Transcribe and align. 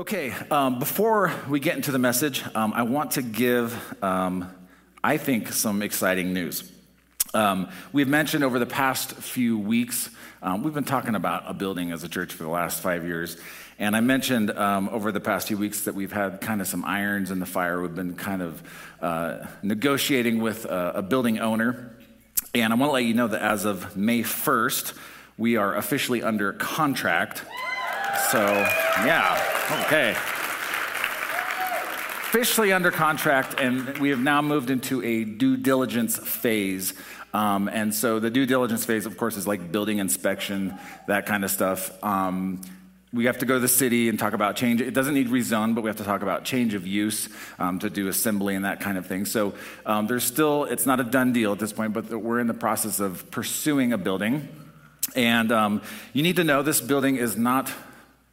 Okay, 0.00 0.32
um, 0.50 0.78
before 0.78 1.30
we 1.46 1.60
get 1.60 1.76
into 1.76 1.92
the 1.92 1.98
message, 1.98 2.42
um, 2.54 2.72
I 2.74 2.84
want 2.84 3.10
to 3.12 3.22
give, 3.22 4.02
um, 4.02 4.50
I 5.04 5.18
think, 5.18 5.52
some 5.52 5.82
exciting 5.82 6.32
news. 6.32 6.72
Um, 7.34 7.68
we've 7.92 8.08
mentioned 8.08 8.42
over 8.42 8.58
the 8.58 8.64
past 8.64 9.12
few 9.12 9.58
weeks, 9.58 10.08
um, 10.40 10.62
we've 10.62 10.72
been 10.72 10.84
talking 10.84 11.14
about 11.14 11.42
a 11.46 11.52
building 11.52 11.92
as 11.92 12.02
a 12.02 12.08
church 12.08 12.32
for 12.32 12.44
the 12.44 12.48
last 12.48 12.80
five 12.80 13.04
years. 13.04 13.36
And 13.78 13.94
I 13.94 14.00
mentioned 14.00 14.50
um, 14.52 14.88
over 14.88 15.12
the 15.12 15.20
past 15.20 15.48
few 15.48 15.58
weeks 15.58 15.82
that 15.82 15.94
we've 15.94 16.12
had 16.12 16.40
kind 16.40 16.62
of 16.62 16.66
some 16.66 16.82
irons 16.86 17.30
in 17.30 17.38
the 17.38 17.44
fire. 17.44 17.82
We've 17.82 17.94
been 17.94 18.14
kind 18.14 18.40
of 18.40 18.62
uh, 19.02 19.46
negotiating 19.62 20.40
with 20.40 20.64
a, 20.64 20.92
a 20.94 21.02
building 21.02 21.40
owner. 21.40 21.94
And 22.54 22.72
I 22.72 22.76
want 22.76 22.88
to 22.88 22.94
let 22.94 23.04
you 23.04 23.12
know 23.12 23.28
that 23.28 23.42
as 23.42 23.66
of 23.66 23.98
May 23.98 24.22
1st, 24.22 24.94
we 25.36 25.58
are 25.58 25.76
officially 25.76 26.22
under 26.22 26.54
contract. 26.54 27.44
So, 28.30 28.40
yeah. 28.40 29.59
Okay. 29.72 30.10
Officially 32.30 32.72
under 32.72 32.90
contract, 32.90 33.60
and 33.60 33.98
we 33.98 34.10
have 34.10 34.18
now 34.18 34.42
moved 34.42 34.70
into 34.70 35.02
a 35.04 35.24
due 35.24 35.56
diligence 35.56 36.16
phase. 36.16 36.94
Um, 37.32 37.68
and 37.68 37.94
so 37.94 38.18
the 38.18 38.30
due 38.30 38.46
diligence 38.46 38.84
phase, 38.84 39.06
of 39.06 39.16
course, 39.16 39.36
is 39.36 39.46
like 39.46 39.70
building 39.70 39.98
inspection, 39.98 40.74
that 41.06 41.26
kind 41.26 41.44
of 41.44 41.52
stuff. 41.52 41.92
Um, 42.02 42.60
we 43.12 43.26
have 43.26 43.38
to 43.38 43.46
go 43.46 43.54
to 43.54 43.60
the 43.60 43.68
city 43.68 44.08
and 44.08 44.18
talk 44.18 44.32
about 44.32 44.56
change. 44.56 44.80
It 44.80 44.92
doesn't 44.92 45.14
need 45.14 45.28
rezone, 45.28 45.74
but 45.74 45.82
we 45.82 45.88
have 45.88 45.96
to 45.98 46.04
talk 46.04 46.22
about 46.22 46.44
change 46.44 46.74
of 46.74 46.86
use 46.86 47.28
um, 47.58 47.78
to 47.80 47.90
do 47.90 48.08
assembly 48.08 48.56
and 48.56 48.64
that 48.64 48.80
kind 48.80 48.98
of 48.98 49.06
thing. 49.06 49.24
So 49.24 49.54
um, 49.86 50.06
there's 50.08 50.24
still, 50.24 50.64
it's 50.64 50.86
not 50.86 50.98
a 50.98 51.04
done 51.04 51.32
deal 51.32 51.52
at 51.52 51.60
this 51.60 51.72
point, 51.72 51.92
but 51.92 52.10
we're 52.10 52.40
in 52.40 52.46
the 52.48 52.54
process 52.54 52.98
of 52.98 53.30
pursuing 53.30 53.92
a 53.92 53.98
building. 53.98 54.48
And 55.16 55.50
um, 55.50 55.82
you 56.12 56.24
need 56.24 56.36
to 56.36 56.44
know 56.44 56.62
this 56.62 56.80
building 56.80 57.16
is 57.16 57.36
not 57.36 57.72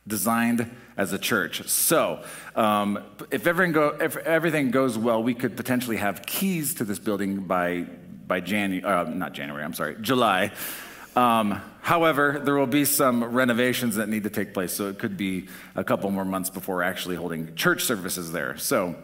designed 0.07 0.69
as 0.97 1.13
a 1.13 1.19
church. 1.19 1.67
So, 1.69 2.23
um, 2.55 3.03
if, 3.31 3.47
everything 3.47 3.71
go, 3.71 3.95
if 3.99 4.17
everything 4.17 4.71
goes 4.71 4.97
well, 4.97 5.21
we 5.21 5.33
could 5.33 5.55
potentially 5.55 5.97
have 5.97 6.25
keys 6.25 6.73
to 6.75 6.83
this 6.83 6.99
building 6.99 7.43
by, 7.43 7.85
by 8.25 8.39
January, 8.41 8.83
uh, 8.83 9.03
not 9.03 9.33
January, 9.33 9.63
I'm 9.63 9.73
sorry, 9.73 9.95
July. 10.01 10.51
Um, 11.15 11.61
however, 11.81 12.41
there 12.43 12.55
will 12.55 12.67
be 12.67 12.85
some 12.85 13.23
renovations 13.23 13.95
that 13.95 14.09
need 14.09 14.23
to 14.23 14.29
take 14.29 14.53
place, 14.53 14.73
so 14.73 14.89
it 14.89 14.99
could 14.99 15.17
be 15.17 15.47
a 15.75 15.83
couple 15.83 16.09
more 16.11 16.25
months 16.25 16.49
before 16.49 16.83
actually 16.83 17.15
holding 17.15 17.55
church 17.55 17.83
services 17.83 18.31
there. 18.31 18.57
So, 18.57 18.95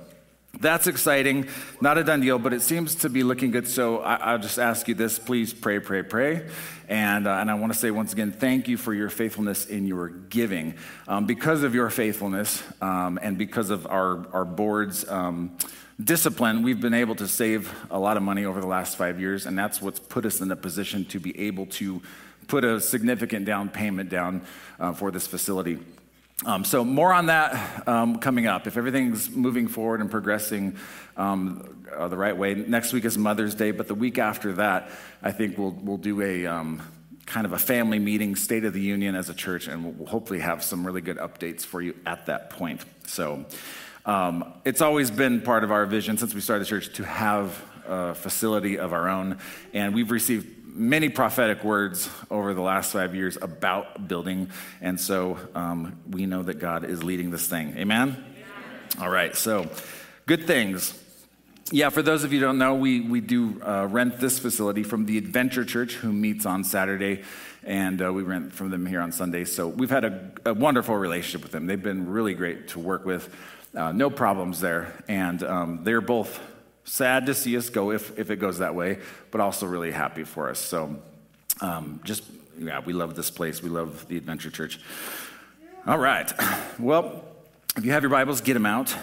that's 0.60 0.88
exciting. 0.88 1.48
Not 1.82 1.98
a 1.98 2.04
done 2.04 2.22
deal, 2.22 2.40
but 2.40 2.54
it 2.54 2.62
seems 2.62 2.96
to 2.96 3.10
be 3.10 3.24
looking 3.24 3.52
good. 3.52 3.68
So 3.68 4.00
I, 4.00 4.34
will 4.34 4.40
just 4.40 4.60
ask 4.60 4.88
you 4.88 4.94
this 4.94 5.20
please 5.20 5.54
pray, 5.54 5.80
pray, 5.80 6.04
pray. 6.04 6.48
And, 6.88 7.28
uh, 7.28 7.32
and 7.32 7.50
I 7.50 7.56
want 7.56 7.74
to 7.74 7.80
say 7.80 7.92
once 7.92 8.14
again, 8.14 8.32
thank 8.32 8.68
you 8.68 8.78
for 8.78 8.94
your 8.94 9.10
faithfulness 9.10 9.66
in 9.66 9.88
your 9.88 10.10
giving. 10.10 10.76
Um, 11.08 11.26
because 11.26 11.64
of 11.64 11.74
your 11.74 11.90
faithfulness 11.90 12.64
um, 12.82 13.20
and 13.22 13.38
because 13.38 13.72
of 13.72 13.88
our, 13.88 14.28
our 14.32 14.46
board's 14.46 15.08
um, 15.10 15.58
discipline, 16.02 16.62
we've 16.62 16.82
been 16.82 16.94
able 16.94 17.16
to 17.16 17.28
save 17.28 17.74
a 17.90 18.00
lot 18.00 18.16
of 18.16 18.24
money 18.24 18.46
over 18.46 18.62
the 18.62 18.68
last 18.68 18.96
five 18.96 19.20
years. 19.20 19.46
And 19.46 19.58
that's 19.58 19.82
what's 19.82 20.00
put 20.00 20.26
us 20.26 20.40
in 20.40 20.52
a 20.52 20.56
position 20.56 21.04
to 21.06 21.20
be 21.20 21.38
able 21.48 21.66
to 21.68 22.02
put 22.48 22.64
a 22.64 22.80
significant 22.80 23.46
down 23.46 23.70
payment 23.70 24.10
down 24.10 24.42
uh, 24.80 24.94
for 24.94 25.12
this 25.12 25.28
facility. 25.28 25.80
Um, 26.46 26.66
so, 26.66 26.84
more 26.84 27.14
on 27.14 27.28
that 27.28 27.88
um, 27.88 28.18
coming 28.18 28.48
up. 28.48 28.68
If 28.68 28.76
everything's 28.76 29.30
moving 29.30 29.70
forward 29.70 30.02
and 30.02 30.12
progressing 30.12 30.76
um, 31.16 31.86
uh, 31.96 32.10
the 32.10 32.18
right 32.18 32.36
way, 32.36 32.54
next 32.54 32.92
week 32.92 33.06
is 33.06 33.18
Mother's 33.18 33.56
Day, 33.56 33.72
but 33.72 33.88
the 33.88 33.96
week 33.96 34.18
after 34.18 34.54
that, 34.54 34.90
I 35.22 35.32
think 35.32 35.58
we'll, 35.58 35.72
we'll 35.72 35.98
do 35.98 36.22
a 36.22 36.46
um, 36.46 36.82
kind 37.26 37.46
of 37.46 37.54
a 37.54 37.58
family 37.58 37.98
meeting, 37.98 38.36
State 38.36 38.66
of 38.66 38.74
the 38.74 38.82
Union 38.82 39.16
as 39.16 39.30
a 39.30 39.34
church, 39.34 39.68
and 39.68 39.98
we'll 39.98 40.08
hopefully 40.08 40.40
have 40.40 40.64
some 40.64 40.86
really 40.86 41.00
good 41.00 41.18
updates 41.18 41.62
for 41.62 41.82
you 41.82 41.96
at 42.06 42.26
that 42.26 42.50
point. 42.50 42.82
So, 43.08 43.46
um, 44.06 44.54
it's 44.66 44.82
always 44.82 45.12
been 45.12 45.42
part 45.42 45.64
of 45.64 45.72
our 45.72 45.86
vision 45.86 46.18
since 46.18 46.34
we 46.36 46.42
started 46.42 46.66
the 46.66 46.70
church 46.70 46.94
to 46.96 47.06
have 47.06 47.64
a 47.88 48.16
facility 48.16 48.80
of 48.80 48.92
our 48.92 49.08
own, 49.08 49.38
and 49.74 49.96
we've 49.96 50.12
received 50.12 50.63
many 50.74 51.10
prophetic 51.10 51.64
words 51.64 52.10
over 52.32 52.54
the 52.54 52.62
last 52.62 52.92
five 52.92 53.16
years 53.16 53.38
about 53.42 54.08
building. 54.08 54.50
And 54.82 55.00
so 55.00 55.38
um, 55.56 56.00
we 56.10 56.26
know 56.26 56.44
that 56.44 56.56
God 56.56 56.84
is 56.84 57.04
leading 57.04 57.32
this 57.32 57.48
thing. 57.48 57.78
Amen? 57.78 58.10
Amen? 58.10 58.24
All 59.00 59.10
right, 59.10 59.36
so 59.36 59.70
good 60.26 60.48
things. 60.48 61.00
Yeah, 61.72 61.90
for 61.90 62.02
those 62.02 62.24
of 62.24 62.34
you 62.34 62.40
who 62.40 62.46
don't 62.46 62.58
know, 62.58 62.76
we, 62.76 63.02
we 63.02 63.22
do 63.22 63.62
uh, 63.64 63.88
rent 63.90 64.20
this 64.20 64.38
facility 64.38 64.84
from 64.84 65.06
the 65.06 65.18
Adventure 65.18 65.64
Church, 65.64 65.94
who 65.94 66.12
meets 66.12 66.46
on 66.46 66.64
Saturday, 66.64 67.24
and 67.64 68.02
uh, 68.02 68.12
we 68.12 68.22
rent 68.24 68.54
from 68.54 68.70
them 68.70 68.86
here 68.86 69.02
on 69.02 69.12
Sunday. 69.12 69.46
So 69.46 69.68
we've 69.68 69.90
had 69.90 70.04
a, 70.04 70.32
a, 70.46 70.54
wonderful 70.54 70.96
relationship 70.96 71.42
with 71.42 71.52
them. 71.52 71.66
They've 71.66 71.82
been 71.82 72.10
really 72.10 72.34
great 72.34 72.70
to 72.70 72.80
work 72.80 73.06
with, 73.06 73.34
uh, 73.76 73.92
no 73.92 74.10
problems 74.10 74.60
there. 74.60 74.94
And 75.08 75.42
um, 75.44 75.84
they're 75.84 76.02
both 76.02 76.40
Sad 76.86 77.28
to 77.28 77.34
see 77.34 77.56
us 77.56 77.70
go 77.70 77.92
if, 77.92 78.18
if 78.20 78.30
it 78.30 78.38
goes 78.38 78.60
that 78.60 78.76
way, 78.76 79.00
but 79.32 79.40
also 79.40 79.66
really 79.66 79.92
happy 79.92 80.24
for 80.24 80.50
us. 80.50 80.60
So 80.60 80.96
um, 81.62 82.02
just, 82.04 82.24
yeah, 82.58 82.80
we 82.80 82.94
love 82.94 83.16
this 83.16 83.32
place. 83.32 83.64
We 83.64 83.70
love 83.70 84.08
the 84.08 84.18
Adventure 84.18 84.50
Church. 84.50 84.80
All 85.86 85.98
right. 85.98 86.32
Well, 86.80 87.24
if 87.78 87.86
you 87.86 87.92
have 87.92 88.02
your 88.02 88.10
Bibles, 88.10 88.42
get 88.42 88.56
them 88.56 88.66
out. 88.66 88.96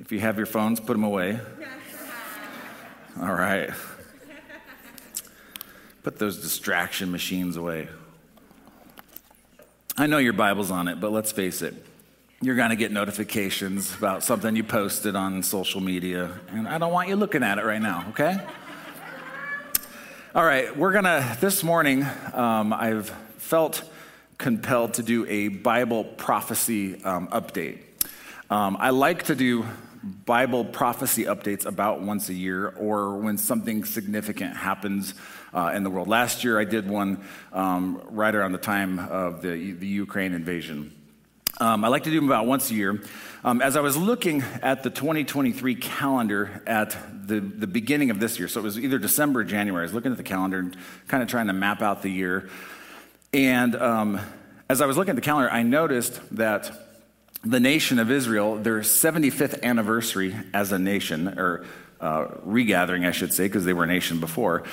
If 0.00 0.10
you 0.12 0.20
have 0.20 0.38
your 0.38 0.46
phones, 0.46 0.80
put 0.80 0.94
them 0.94 1.04
away. 1.04 1.38
All 3.20 3.34
right. 3.34 3.68
Put 6.02 6.18
those 6.18 6.40
distraction 6.40 7.12
machines 7.12 7.58
away. 7.58 7.88
I 9.98 10.06
know 10.06 10.16
your 10.16 10.32
Bible's 10.32 10.70
on 10.70 10.88
it, 10.88 11.00
but 11.00 11.12
let's 11.12 11.32
face 11.32 11.60
it 11.60 11.74
you're 12.42 12.56
going 12.56 12.70
to 12.70 12.76
get 12.76 12.90
notifications 12.90 13.94
about 13.94 14.24
something 14.24 14.56
you 14.56 14.64
posted 14.64 15.14
on 15.14 15.44
social 15.44 15.80
media. 15.80 16.28
And 16.50 16.66
I 16.66 16.76
don't 16.76 16.92
want 16.92 17.08
you 17.08 17.14
looking 17.14 17.44
at 17.44 17.58
it 17.58 17.64
right 17.64 17.80
now, 17.80 18.06
okay? 18.08 18.36
All 20.34 20.44
right, 20.44 20.76
we're 20.76 20.90
going 20.90 21.04
to, 21.04 21.38
this 21.40 21.62
morning, 21.62 22.04
um, 22.32 22.72
I've 22.72 23.10
felt 23.36 23.88
compelled 24.38 24.94
to 24.94 25.04
do 25.04 25.24
a 25.28 25.48
Bible 25.48 26.02
prophecy 26.02 27.00
um, 27.04 27.28
update. 27.28 27.78
Um, 28.50 28.76
I 28.80 28.90
like 28.90 29.26
to 29.26 29.36
do 29.36 29.64
Bible 30.02 30.64
prophecy 30.64 31.26
updates 31.26 31.64
about 31.64 32.00
once 32.00 32.28
a 32.28 32.34
year 32.34 32.70
or 32.70 33.18
when 33.18 33.38
something 33.38 33.84
significant 33.84 34.56
happens 34.56 35.14
uh, 35.54 35.70
in 35.76 35.84
the 35.84 35.90
world. 35.90 36.08
Last 36.08 36.42
year, 36.42 36.58
I 36.58 36.64
did 36.64 36.88
one 36.88 37.24
um, 37.52 38.02
right 38.10 38.34
around 38.34 38.50
the 38.50 38.58
time 38.58 38.98
of 38.98 39.42
the, 39.42 39.72
the 39.74 39.86
Ukraine 39.86 40.32
invasion. 40.32 40.92
Um, 41.60 41.84
I 41.84 41.88
like 41.88 42.04
to 42.04 42.10
do 42.10 42.16
them 42.16 42.28
about 42.28 42.46
once 42.46 42.70
a 42.70 42.74
year. 42.74 43.00
Um, 43.44 43.60
as 43.60 43.76
I 43.76 43.80
was 43.80 43.96
looking 43.96 44.42
at 44.62 44.82
the 44.82 44.90
2023 44.90 45.74
calendar 45.74 46.62
at 46.66 46.96
the, 47.26 47.40
the 47.40 47.66
beginning 47.66 48.10
of 48.10 48.20
this 48.20 48.38
year, 48.38 48.48
so 48.48 48.60
it 48.60 48.62
was 48.62 48.78
either 48.78 48.98
December 48.98 49.40
or 49.40 49.44
January, 49.44 49.82
I 49.82 49.84
was 49.84 49.94
looking 49.94 50.12
at 50.12 50.16
the 50.16 50.24
calendar 50.24 50.60
and 50.60 50.76
kind 51.08 51.22
of 51.22 51.28
trying 51.28 51.48
to 51.48 51.52
map 51.52 51.82
out 51.82 52.02
the 52.02 52.08
year. 52.08 52.48
And 53.34 53.74
um, 53.76 54.20
as 54.68 54.80
I 54.80 54.86
was 54.86 54.96
looking 54.96 55.10
at 55.10 55.16
the 55.16 55.22
calendar, 55.22 55.50
I 55.50 55.62
noticed 55.62 56.20
that 56.36 56.70
the 57.44 57.60
nation 57.60 57.98
of 57.98 58.10
Israel, 58.10 58.56
their 58.56 58.80
75th 58.80 59.62
anniversary 59.62 60.34
as 60.54 60.72
a 60.72 60.78
nation, 60.78 61.38
or 61.38 61.64
uh, 62.00 62.28
regathering, 62.42 63.04
I 63.04 63.10
should 63.10 63.32
say, 63.32 63.44
because 63.44 63.64
they 63.64 63.72
were 63.72 63.84
a 63.84 63.88
nation 63.88 64.20
before, 64.20 64.64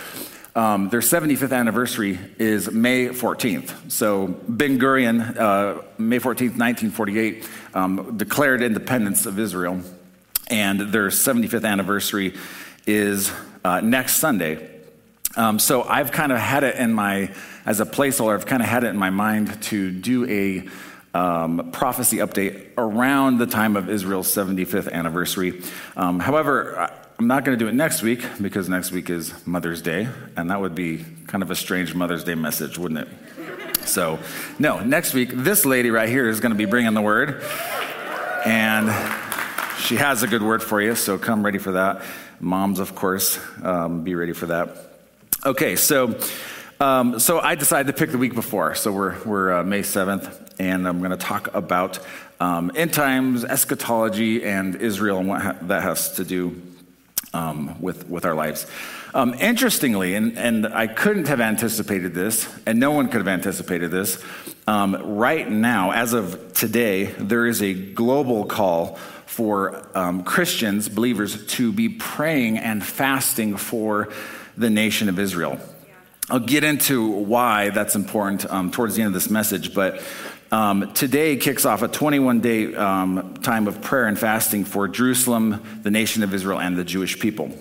um, 0.56 0.90
their 0.90 1.00
75th 1.00 1.56
anniversary 1.56 2.18
is 2.38 2.72
May 2.72 3.08
14th. 3.10 3.92
So 3.92 4.28
Ben 4.48 4.80
Gurion, 4.80 5.38
uh, 5.38 5.82
May 5.98 6.20
14th, 6.20 6.58
1948, 6.58 7.48
um, 7.74 8.18
declared 8.18 8.62
independence 8.62 9.26
of 9.26 9.38
Israel, 9.38 9.82
and 10.50 10.80
their 10.80 11.10
75th 11.10 11.66
anniversary 11.66 12.36
is 12.88 13.32
uh, 13.64 13.82
next 13.82 14.16
Sunday. 14.16 14.68
Um, 15.36 15.60
so 15.60 15.84
I've 15.84 16.12
kind 16.12 16.32
of 16.32 16.40
had 16.40 16.64
it 16.64 16.76
in 16.76 16.94
my, 16.94 17.32
as 17.66 17.80
a 17.80 17.86
placeholder, 17.86 18.34
I've 18.34 18.48
kind 18.48 18.64
of 18.64 18.68
had 18.68 18.84
it 18.84 18.88
in 18.88 18.98
my 18.98 19.12
mind 19.12 19.62
to 19.64 19.92
do 19.92 20.26
a 20.26 20.68
um, 21.14 21.70
prophecy 21.72 22.18
update 22.18 22.70
around 22.78 23.38
the 23.38 23.46
time 23.46 23.76
of 23.76 23.90
Israel's 23.90 24.28
75th 24.34 24.92
anniversary. 24.92 25.62
Um, 25.96 26.20
however, 26.20 26.92
I'm 27.20 27.28
not 27.28 27.44
going 27.44 27.60
to 27.60 27.62
do 27.62 27.68
it 27.68 27.74
next 27.74 28.02
week 28.02 28.24
because 28.42 28.70
next 28.70 28.94
week 28.94 29.10
is 29.10 29.46
Mother's 29.46 29.82
Day, 29.82 30.08
and 30.38 30.50
that 30.50 30.62
would 30.62 30.74
be 30.74 31.04
kind 31.28 31.44
of 31.44 31.52
a 31.52 31.56
strange 31.56 31.94
Mother's 31.94 32.24
Day 32.24 32.34
message, 32.34 32.78
wouldn't 32.78 33.02
it? 33.02 33.86
So, 33.86 34.20
no, 34.58 34.80
next 34.80 35.14
week, 35.14 35.32
this 35.34 35.66
lady 35.66 35.92
right 35.92 36.08
here 36.08 36.30
is 36.30 36.40
going 36.40 36.54
to 36.54 36.58
be 36.58 36.64
bringing 36.64 36.94
the 36.94 37.02
word, 37.02 37.44
and 38.46 38.88
she 39.80 39.98
has 39.98 40.24
a 40.24 40.28
good 40.28 40.42
word 40.42 40.64
for 40.64 40.82
you, 40.82 40.96
so 40.96 41.18
come 41.18 41.44
ready 41.44 41.58
for 41.58 41.74
that. 41.74 42.04
Moms, 42.40 42.80
of 42.80 42.96
course, 42.96 43.38
um, 43.64 44.06
be 44.06 44.16
ready 44.16 44.32
for 44.32 44.46
that. 44.46 44.70
Okay, 45.46 45.76
so. 45.76 46.18
Um, 46.82 47.20
so 47.20 47.42
I 47.42 47.56
decided 47.56 47.94
to 47.94 48.00
pick 48.00 48.12
the 48.12 48.18
week 48.18 48.34
before. 48.34 48.74
So 48.74 48.94
we're, 48.94 49.22
we're 49.26 49.52
uh, 49.52 49.64
May 49.66 49.82
7th, 49.82 50.54
and 50.60 50.88
I'm 50.88 51.00
going 51.00 51.12
to 51.12 51.18
talk 51.18 51.54
about 51.54 52.00
um, 52.40 52.72
end 52.74 52.94
times, 52.94 53.44
eschatology, 53.44 54.46
and 54.46 54.78
Israel 54.78 55.18
and 55.18 55.28
what 55.28 55.42
ha- 55.42 55.58
that 55.64 55.84
has 55.84 56.14
to 56.14 56.24
do 56.24 56.62
um, 57.34 57.80
with, 57.82 58.08
with 58.10 58.26
our 58.26 58.36
lives. 58.36 58.66
Um, 59.14 59.34
interestingly, 59.36 60.16
and, 60.16 60.38
and 60.38 60.68
I 60.68 60.88
couldn't 60.88 61.28
have 61.28 61.42
anticipated 61.42 62.14
this, 62.14 62.48
and 62.66 62.80
no 62.80 62.92
one 62.92 63.08
could 63.08 63.18
have 63.18 63.28
anticipated 63.28 63.92
this, 63.92 64.24
um, 64.68 65.18
right 65.18 65.50
now, 65.50 65.92
as 65.92 66.14
of 66.14 66.54
today, 66.54 67.06
there 67.06 67.48
is 67.48 67.62
a 67.62 67.74
global 67.74 68.46
call 68.46 68.98
for 69.26 69.88
um, 69.98 70.24
Christians, 70.24 70.90
believers, 70.90 71.46
to 71.48 71.72
be 71.72 71.90
praying 71.90 72.58
and 72.58 72.84
fasting 72.84 73.58
for 73.58 74.10
the 74.58 74.70
nation 74.70 75.10
of 75.10 75.18
Israel. 75.18 75.60
I'll 76.30 76.40
get 76.40 76.64
into 76.64 77.08
why 77.08 77.70
that's 77.72 77.96
important 77.96 78.46
um, 78.52 78.70
towards 78.70 78.96
the 78.96 79.02
end 79.02 79.08
of 79.08 79.14
this 79.14 79.32
message, 79.32 79.74
but 79.74 80.04
um, 80.52 80.94
today 80.94 81.38
kicks 81.38 81.66
off 81.66 81.82
a 81.84 81.88
21 81.88 82.42
day 82.42 82.76
um, 82.76 83.36
time 83.36 83.68
of 83.68 83.82
prayer 83.82 84.08
and 84.08 84.18
fasting 84.18 84.66
for 84.66 84.88
Jerusalem, 84.88 85.64
the 85.84 85.92
nation 85.92 86.24
of 86.24 86.34
Israel, 86.34 86.60
and 86.60 86.76
the 86.76 86.84
Jewish 86.84 87.20
people. 87.20 87.52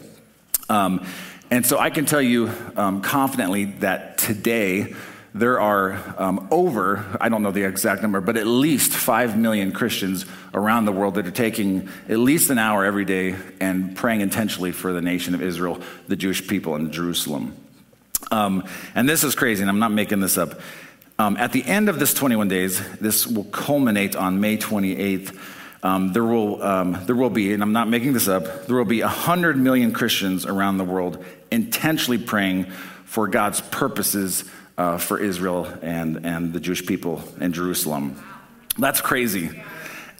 Um, 0.69 1.07
and 1.51 1.65
so 1.65 1.79
I 1.79 1.91
can 1.91 2.07
tell 2.07 2.23
you 2.23 2.51
um, 2.77 3.01
confidently 3.01 3.67
that 3.81 4.19
today 4.19 4.95
there 5.35 5.61
are 5.61 6.15
um, 6.19 6.49
over, 6.51 7.05
I 7.21 7.29
don't 7.29 7.43
know 7.43 7.51
the 7.51 7.65
exact 7.65 8.03
number, 8.03 8.21
but 8.21 8.37
at 8.37 8.47
least 8.47 8.93
5 8.93 9.39
million 9.39 9.73
Christians 9.73 10.25
around 10.55 10.87
the 10.87 10.93
world 10.93 11.15
that 11.15 11.27
are 11.27 11.31
taking 11.31 11.89
at 12.09 12.19
least 12.19 12.51
an 12.51 12.59
hour 12.59 12.85
every 12.85 13.05
day 13.05 13.37
and 13.61 13.97
praying 13.97 14.21
intentionally 14.21 14.73
for 14.73 14.93
the 14.93 15.03
nation 15.03 15.35
of 15.35 15.43
Israel, 15.43 15.81
the 16.09 16.17
Jewish 16.17 16.47
people, 16.47 16.75
and 16.75 16.91
Jerusalem. 16.93 17.55
Um, 18.31 18.65
and 18.95 19.09
this 19.09 19.25
is 19.25 19.35
crazy, 19.35 19.63
and 19.63 19.71
I'm 19.71 19.79
not 19.79 19.93
making 19.93 20.21
this 20.21 20.39
up. 20.39 20.61
Um, 21.21 21.37
at 21.37 21.51
the 21.51 21.65
end 21.65 21.89
of 21.89 21.99
this 21.99 22.15
21 22.15 22.47
days, 22.47 22.81
this 22.99 23.27
will 23.27 23.45
culminate 23.45 24.15
on 24.15 24.41
May 24.41 24.57
28th. 24.57 25.37
Um, 25.83 26.13
there, 26.13 26.23
will, 26.23 26.63
um, 26.63 26.97
there 27.07 27.17
will 27.17 27.31
be, 27.31 27.53
and 27.53 27.61
I'm 27.61 27.73
not 27.73 27.89
making 27.89 28.13
this 28.13 28.29
up, 28.29 28.67
there 28.67 28.77
will 28.77 28.85
be 28.85 29.01
100 29.01 29.57
million 29.57 29.93
Christians 29.93 30.47
around 30.47 30.79
the 30.79 30.85
world 30.85 31.25
intentionally 31.51 32.19
praying 32.19 32.67
for 33.05 33.27
God's 33.27 33.61
purposes 33.61 34.45
uh, 34.77 34.99
for 34.99 35.19
Israel 35.19 35.67
and, 35.83 36.25
and 36.25 36.53
the 36.53 36.61
Jewish 36.61 36.87
people 36.87 37.25
in 37.41 37.53
Jerusalem. 37.53 38.23
That's 38.79 39.01
crazy. 39.01 39.51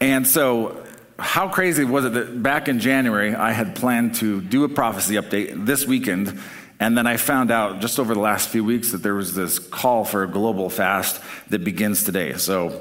And 0.01 0.27
so, 0.27 0.85
how 1.17 1.49
crazy 1.49 1.85
was 1.85 2.05
it 2.05 2.15
that 2.15 2.43
back 2.43 2.69
in 2.69 2.81
January, 2.81 3.35
I 3.35 3.53
had 3.53 3.77
planned 3.77 4.17
to 4.17 4.41
do 4.41 4.65
a 4.65 4.69
prophecy 4.69 5.15
update 5.15 5.65
this 5.65 5.87
weekend 5.87 6.41
and 6.81 6.97
then 6.97 7.07
I 7.07 7.17
found 7.17 7.51
out 7.51 7.81
just 7.81 7.99
over 7.99 8.15
the 8.15 8.21
last 8.21 8.49
few 8.49 8.65
weeks 8.65 8.93
that 8.93 9.03
there 9.03 9.15
was 9.15 9.35
this 9.35 9.59
call 9.59 10.05
for 10.05 10.23
a 10.23 10.29
global 10.29 10.71
fast 10.71 11.21
that 11.51 11.65
begins 11.65 12.05
today. 12.05 12.35
So 12.35 12.81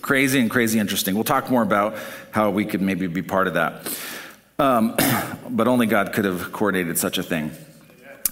crazy 0.00 0.40
and 0.40 0.50
crazy 0.50 0.78
interesting. 0.78 1.14
We'll 1.14 1.24
talk 1.24 1.50
more 1.50 1.62
about 1.62 1.96
how 2.30 2.50
we 2.50 2.64
could 2.64 2.80
maybe 2.80 3.06
be 3.06 3.22
part 3.22 3.46
of 3.46 3.54
that. 3.54 3.86
Um, 4.58 4.96
but 5.50 5.68
only 5.68 5.86
God 5.86 6.12
could 6.12 6.24
have 6.24 6.52
coordinated 6.52 6.98
such 6.98 7.18
a 7.18 7.22
thing. 7.22 7.52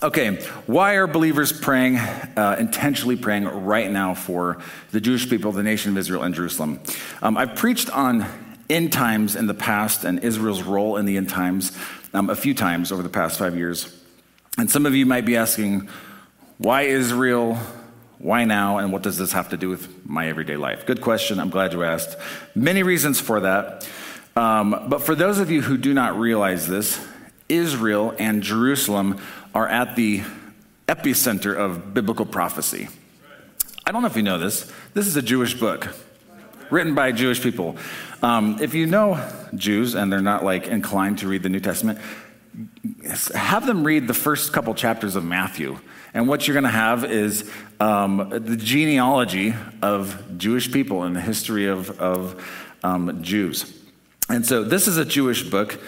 Okay, 0.03 0.37
why 0.67 0.95
are 0.95 1.07
believers 1.07 1.53
praying, 1.53 1.97
uh, 1.97 2.57
intentionally 2.59 3.17
praying 3.17 3.45
right 3.45 3.91
now 3.91 4.15
for 4.15 4.59
the 4.91 5.01
Jewish 5.01 5.29
people, 5.29 5.53
the 5.53 5.63
nation 5.63 5.93
of 5.93 5.99
Israel, 5.99 6.23
and 6.23 6.35
Jerusalem? 6.35 6.81
Um, 7.23 7.39
I've 7.39 7.57
preached 7.57 7.89
on 7.91 8.27
end 8.69 8.93
times 8.93 9.37
in 9.37 9.47
the 9.47 9.55
past 9.55 10.05
and 10.05 10.19
Israel's 10.19 10.63
role 10.63 10.99
in 10.99 11.07
the 11.07 11.17
end 11.17 11.31
times 11.31 11.73
um, 12.13 12.29
a 12.29 12.37
few 12.37 12.53
times 12.53 12.93
over 12.93 13.03
the 13.03 13.09
past 13.09 13.39
five 13.39 13.57
years. 13.57 13.96
And 14.59 14.71
some 14.71 14.87
of 14.87 14.95
you 14.95 15.05
might 15.05 15.25
be 15.25 15.37
asking, 15.37 15.89
why 16.59 16.83
Israel? 16.83 17.59
Why 18.19 18.45
now? 18.45 18.79
And 18.79 18.93
what 18.93 19.03
does 19.03 19.19
this 19.19 19.33
have 19.33 19.51
to 19.51 19.57
do 19.57 19.69
with 19.69 20.07
my 20.07 20.29
everyday 20.29 20.57
life? 20.57 20.87
Good 20.87 21.03
question. 21.03 21.39
I'm 21.39 21.51
glad 21.51 21.75
you 21.75 21.85
asked. 21.85 22.17
Many 22.55 22.83
reasons 22.83 23.21
for 23.21 23.41
that. 23.41 23.87
Um, 24.35 24.87
but 24.89 25.03
for 25.03 25.15
those 25.15 25.39
of 25.39 25.51
you 25.51 25.63
who 25.63 25.77
do 25.77 25.93
not 25.93 26.19
realize 26.19 26.67
this, 26.67 27.05
Israel 27.49 28.15
and 28.19 28.43
Jerusalem 28.43 29.21
are 29.55 29.69
at 29.69 29.97
the 29.97 30.23
epicenter 30.89 31.55
of 31.55 31.93
biblical 31.93 32.27
prophecy. 32.27 32.89
I 33.85 33.93
don't 33.93 34.03
know 34.03 34.09
if 34.09 34.17
you 34.17 34.23
know 34.23 34.39
this. 34.39 34.71
This 34.95 35.07
is 35.07 35.17
a 35.17 35.23
Jewish 35.23 35.55
book 35.55 35.95
written 36.71 36.95
by 36.95 37.13
Jewish 37.13 37.43
people. 37.43 37.77
Um, 38.23 38.59
if 38.61 38.75
you 38.75 38.87
know 38.87 39.23
Jews 39.55 39.95
and 39.95 40.13
they're 40.13 40.21
not 40.21 40.45
like 40.45 40.67
inclined 40.67 41.19
to 41.19 41.29
read 41.29 41.43
the 41.43 41.49
New 41.49 41.61
Testament, 41.61 41.99
have 43.35 43.67
them 43.67 43.85
read 43.85 44.09
the 44.09 44.15
first 44.15 44.53
couple 44.53 44.75
chapters 44.75 45.17
of 45.17 45.25
Matthew. 45.25 45.79
And 46.15 46.29
what 46.29 46.47
you're 46.47 46.55
going 46.55 46.65
to 46.65 46.71
have 46.71 47.05
is 47.05 47.51
um, 47.79 48.29
the 48.31 48.57
genealogy 48.57 49.55
of 49.83 50.39
Jewish 50.39 50.73
people 50.73 51.03
and 51.03 51.15
the 51.15 51.21
history 51.21 51.67
of, 51.67 51.91
of 52.01 52.43
um, 52.83 53.23
Jews. 53.23 53.73
And 54.29 54.45
so 54.45 54.65
this 54.65 54.89
is 54.89 54.97
a 54.97 55.05
Jewish 55.05 55.43
book 55.43 55.79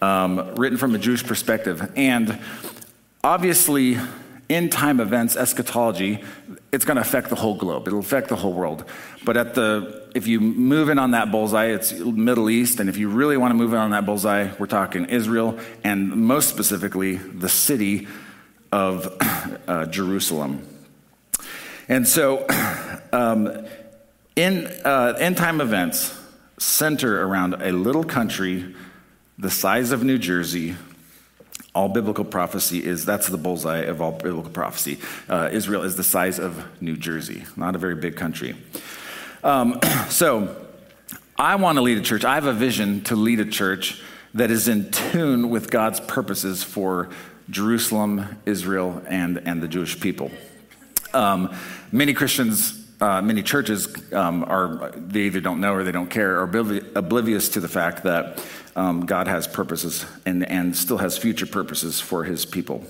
um, 0.00 0.54
written 0.54 0.78
from 0.78 0.94
a 0.94 0.98
Jewish 0.98 1.24
perspective. 1.24 1.92
And 1.96 2.38
obviously, 3.24 3.98
in 4.52 4.68
time 4.68 5.00
events, 5.00 5.36
eschatology, 5.36 6.22
it's 6.72 6.84
going 6.84 6.96
to 6.96 7.00
affect 7.00 7.28
the 7.28 7.36
whole 7.36 7.54
globe. 7.54 7.86
It'll 7.86 8.00
affect 8.00 8.28
the 8.28 8.36
whole 8.36 8.52
world. 8.52 8.84
But 9.24 9.36
at 9.36 9.54
the, 9.54 10.10
if 10.14 10.26
you 10.26 10.40
move 10.40 10.88
in 10.88 10.98
on 10.98 11.12
that 11.12 11.30
bullseye, 11.30 11.66
it's 11.66 11.92
Middle 11.92 12.50
East. 12.50 12.80
And 12.80 12.88
if 12.88 12.96
you 12.96 13.08
really 13.08 13.36
want 13.36 13.52
to 13.52 13.54
move 13.54 13.72
in 13.72 13.78
on 13.78 13.90
that 13.90 14.04
bullseye, 14.04 14.50
we're 14.58 14.66
talking 14.66 15.06
Israel 15.06 15.58
and 15.84 16.10
most 16.10 16.48
specifically 16.48 17.16
the 17.16 17.48
city 17.48 18.08
of 18.70 19.16
uh, 19.68 19.86
Jerusalem. 19.86 20.66
And 21.88 22.06
so, 22.06 22.46
um, 23.12 23.66
in 24.34 24.66
uh, 24.84 25.14
end 25.18 25.36
time 25.36 25.60
events 25.60 26.18
center 26.58 27.26
around 27.26 27.54
a 27.54 27.72
little 27.72 28.04
country 28.04 28.74
the 29.38 29.50
size 29.50 29.90
of 29.92 30.04
New 30.04 30.18
Jersey 30.18 30.76
all 31.74 31.88
biblical 31.88 32.24
prophecy 32.24 32.84
is 32.84 33.04
that's 33.04 33.28
the 33.28 33.38
bullseye 33.38 33.82
of 33.82 34.02
all 34.02 34.12
biblical 34.12 34.50
prophecy. 34.50 34.98
Uh, 35.28 35.48
Israel 35.52 35.82
is 35.82 35.96
the 35.96 36.04
size 36.04 36.38
of 36.38 36.64
New 36.82 36.96
Jersey, 36.96 37.44
not 37.56 37.74
a 37.74 37.78
very 37.78 37.94
big 37.94 38.16
country. 38.16 38.54
Um, 39.42 39.80
so, 40.08 40.56
I 41.38 41.56
want 41.56 41.76
to 41.76 41.82
lead 41.82 41.98
a 41.98 42.02
church. 42.02 42.24
I 42.24 42.34
have 42.34 42.44
a 42.44 42.52
vision 42.52 43.02
to 43.04 43.16
lead 43.16 43.40
a 43.40 43.46
church 43.46 44.00
that 44.34 44.50
is 44.50 44.68
in 44.68 44.90
tune 44.90 45.50
with 45.50 45.70
God's 45.70 45.98
purposes 45.98 46.62
for 46.62 47.10
Jerusalem, 47.50 48.38
Israel, 48.46 49.02
and, 49.08 49.38
and 49.38 49.62
the 49.62 49.68
Jewish 49.68 49.98
people. 49.98 50.30
Um, 51.14 51.54
many 51.90 52.14
Christians 52.14 52.82
uh, 53.02 53.20
many 53.20 53.42
churches 53.42 54.12
um, 54.12 54.44
are 54.44 54.92
they 54.94 55.22
either 55.22 55.40
don't 55.40 55.60
know 55.60 55.74
or 55.74 55.82
they 55.82 55.90
don't 55.90 56.08
care 56.08 56.38
or 56.38 56.44
oblivious 56.44 57.48
to 57.48 57.58
the 57.58 57.66
fact 57.66 58.04
that 58.04 58.40
um, 58.76 59.06
God 59.06 59.26
has 59.26 59.46
purposes 59.46 60.06
and, 60.24 60.48
and 60.48 60.76
still 60.76 60.98
has 60.98 61.18
future 61.18 61.46
purposes 61.46 62.00
for 62.00 62.24
his 62.24 62.44
people. 62.44 62.84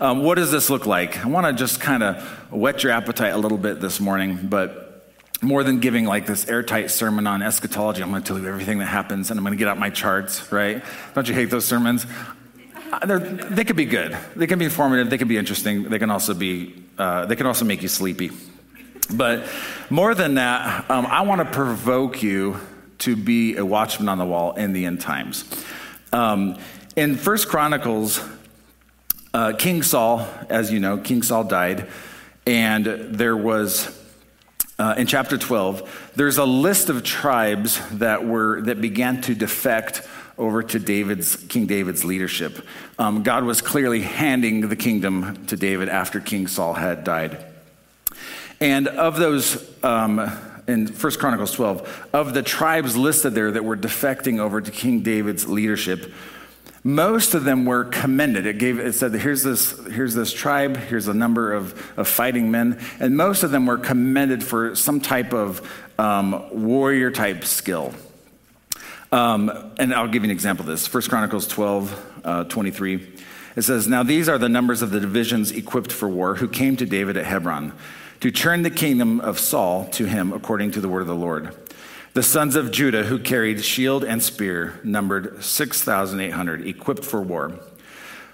Um, 0.00 0.22
what 0.22 0.36
does 0.36 0.52
this 0.52 0.70
look 0.70 0.86
like? 0.86 1.24
I 1.24 1.28
want 1.28 1.46
to 1.46 1.52
just 1.52 1.80
kind 1.80 2.02
of 2.02 2.22
whet 2.52 2.84
your 2.84 2.92
appetite 2.92 3.32
a 3.32 3.38
little 3.38 3.58
bit 3.58 3.80
this 3.80 3.98
morning, 3.98 4.38
but 4.44 5.12
more 5.42 5.64
than 5.64 5.80
giving 5.80 6.04
like 6.04 6.26
this 6.26 6.48
airtight 6.48 6.90
sermon 6.90 7.26
on 7.26 7.42
eschatology, 7.42 8.02
I'm 8.02 8.10
going 8.10 8.22
to 8.22 8.28
tell 8.28 8.38
you 8.38 8.48
everything 8.48 8.78
that 8.78 8.86
happens 8.86 9.30
and 9.30 9.38
I'm 9.38 9.44
going 9.44 9.56
to 9.56 9.58
get 9.58 9.68
out 9.68 9.78
my 9.78 9.90
charts, 9.90 10.50
right? 10.52 10.84
Don't 11.14 11.28
you 11.28 11.34
hate 11.34 11.46
those 11.46 11.64
sermons? 11.64 12.06
Uh, 12.92 13.18
they 13.50 13.64
could 13.64 13.76
be 13.76 13.84
good. 13.84 14.16
They 14.34 14.46
can 14.46 14.58
be 14.58 14.64
informative. 14.64 15.10
They 15.10 15.18
can 15.18 15.28
be 15.28 15.36
interesting. 15.36 15.84
They 15.84 15.98
can 15.98 16.10
also 16.10 16.32
be. 16.32 16.74
Uh, 16.96 17.26
they 17.26 17.36
can 17.36 17.46
also 17.46 17.64
make 17.64 17.82
you 17.82 17.88
sleepy. 17.88 18.30
But 19.10 19.46
more 19.90 20.14
than 20.14 20.34
that, 20.34 20.90
um, 20.90 21.06
I 21.06 21.22
want 21.22 21.40
to 21.40 21.44
provoke 21.44 22.22
you 22.22 22.58
to 22.98 23.16
be 23.16 23.56
a 23.56 23.64
watchman 23.64 24.08
on 24.08 24.18
the 24.18 24.26
wall 24.26 24.52
in 24.52 24.72
the 24.72 24.86
end 24.86 25.00
times. 25.00 25.44
Um, 26.12 26.58
in 26.96 27.16
First 27.16 27.48
Chronicles, 27.48 28.20
uh, 29.32 29.52
King 29.52 29.82
Saul, 29.82 30.26
as 30.48 30.72
you 30.72 30.80
know, 30.80 30.98
King 30.98 31.22
Saul 31.22 31.44
died, 31.44 31.88
and 32.46 32.86
there 32.86 33.36
was 33.36 33.94
uh, 34.78 34.94
in 34.96 35.06
chapter 35.06 35.36
12 35.36 36.12
there's 36.14 36.38
a 36.38 36.44
list 36.44 36.88
of 36.88 37.02
tribes 37.02 37.80
that 37.98 38.26
were 38.26 38.62
that 38.62 38.80
began 38.80 39.20
to 39.20 39.34
defect 39.34 40.02
over 40.38 40.62
to 40.62 40.78
david's 40.78 41.36
king 41.36 41.66
david's 41.66 42.04
leadership 42.04 42.64
um, 42.98 43.22
god 43.22 43.44
was 43.44 43.60
clearly 43.60 44.00
handing 44.00 44.68
the 44.68 44.76
kingdom 44.76 45.44
to 45.46 45.56
david 45.56 45.88
after 45.88 46.20
king 46.20 46.46
saul 46.46 46.74
had 46.74 47.04
died 47.04 47.44
and 48.60 48.88
of 48.88 49.18
those 49.18 49.68
um, 49.84 50.30
in 50.68 50.86
1 50.86 51.12
Chronicles 51.14 51.52
12, 51.52 52.08
of 52.12 52.34
the 52.34 52.42
tribes 52.42 52.96
listed 52.96 53.34
there 53.34 53.50
that 53.50 53.64
were 53.64 53.76
defecting 53.76 54.38
over 54.38 54.60
to 54.60 54.70
King 54.70 55.00
David's 55.00 55.48
leadership, 55.48 56.12
most 56.84 57.34
of 57.34 57.44
them 57.44 57.64
were 57.64 57.84
commended. 57.84 58.46
It 58.46 58.58
gave 58.58 58.78
it 58.78 58.92
said 58.94 59.12
here's 59.12 59.42
this 59.42 59.78
here's 59.86 60.14
this 60.14 60.32
tribe, 60.32 60.76
here's 60.76 61.08
a 61.08 61.14
number 61.14 61.52
of, 61.52 61.98
of 61.98 62.06
fighting 62.06 62.50
men, 62.50 62.80
and 63.00 63.16
most 63.16 63.42
of 63.42 63.50
them 63.50 63.66
were 63.66 63.78
commended 63.78 64.44
for 64.44 64.76
some 64.76 65.00
type 65.00 65.32
of 65.32 65.68
um, 65.98 66.48
warrior 66.52 67.10
type 67.10 67.44
skill. 67.44 67.92
Um, 69.10 69.72
and 69.78 69.92
I'll 69.92 70.06
give 70.06 70.22
you 70.22 70.28
an 70.28 70.30
example 70.30 70.62
of 70.62 70.68
this. 70.68 70.92
1 70.92 71.02
Chronicles 71.04 71.46
12, 71.48 72.20
uh, 72.24 72.44
23. 72.44 73.08
It 73.56 73.62
says, 73.62 73.88
Now 73.88 74.02
these 74.02 74.28
are 74.28 74.38
the 74.38 74.50
numbers 74.50 74.82
of 74.82 74.90
the 74.90 75.00
divisions 75.00 75.50
equipped 75.50 75.90
for 75.90 76.08
war 76.08 76.36
who 76.36 76.46
came 76.46 76.76
to 76.76 76.86
David 76.86 77.16
at 77.16 77.24
Hebron 77.24 77.72
to 78.20 78.30
turn 78.30 78.62
the 78.62 78.70
kingdom 78.70 79.20
of 79.20 79.38
Saul 79.38 79.86
to 79.90 80.06
him 80.06 80.32
according 80.32 80.72
to 80.72 80.80
the 80.80 80.88
word 80.88 81.02
of 81.02 81.06
the 81.06 81.14
Lord. 81.14 81.54
The 82.14 82.22
sons 82.22 82.56
of 82.56 82.72
Judah 82.72 83.04
who 83.04 83.18
carried 83.18 83.64
shield 83.64 84.02
and 84.02 84.22
spear 84.22 84.80
numbered 84.82 85.44
6,800, 85.44 86.66
equipped 86.66 87.04
for 87.04 87.22
war. 87.22 87.60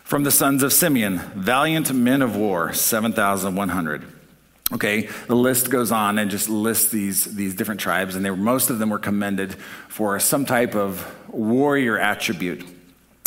From 0.04 0.22
the 0.22 0.30
sons 0.30 0.62
of 0.62 0.72
Simeon, 0.72 1.18
valiant 1.18 1.92
men 1.92 2.22
of 2.22 2.36
war, 2.36 2.72
7,100. 2.72 4.04
Okay, 4.72 5.08
the 5.26 5.36
list 5.36 5.70
goes 5.70 5.92
on 5.92 6.18
and 6.18 6.30
just 6.30 6.48
lists 6.48 6.90
these, 6.90 7.24
these 7.36 7.54
different 7.54 7.80
tribes, 7.80 8.16
and 8.16 8.24
they, 8.24 8.30
most 8.30 8.70
of 8.70 8.78
them 8.78 8.90
were 8.90 8.98
commended 8.98 9.54
for 9.88 10.18
some 10.18 10.46
type 10.46 10.74
of 10.74 11.14
warrior 11.28 11.98
attribute. 11.98 12.66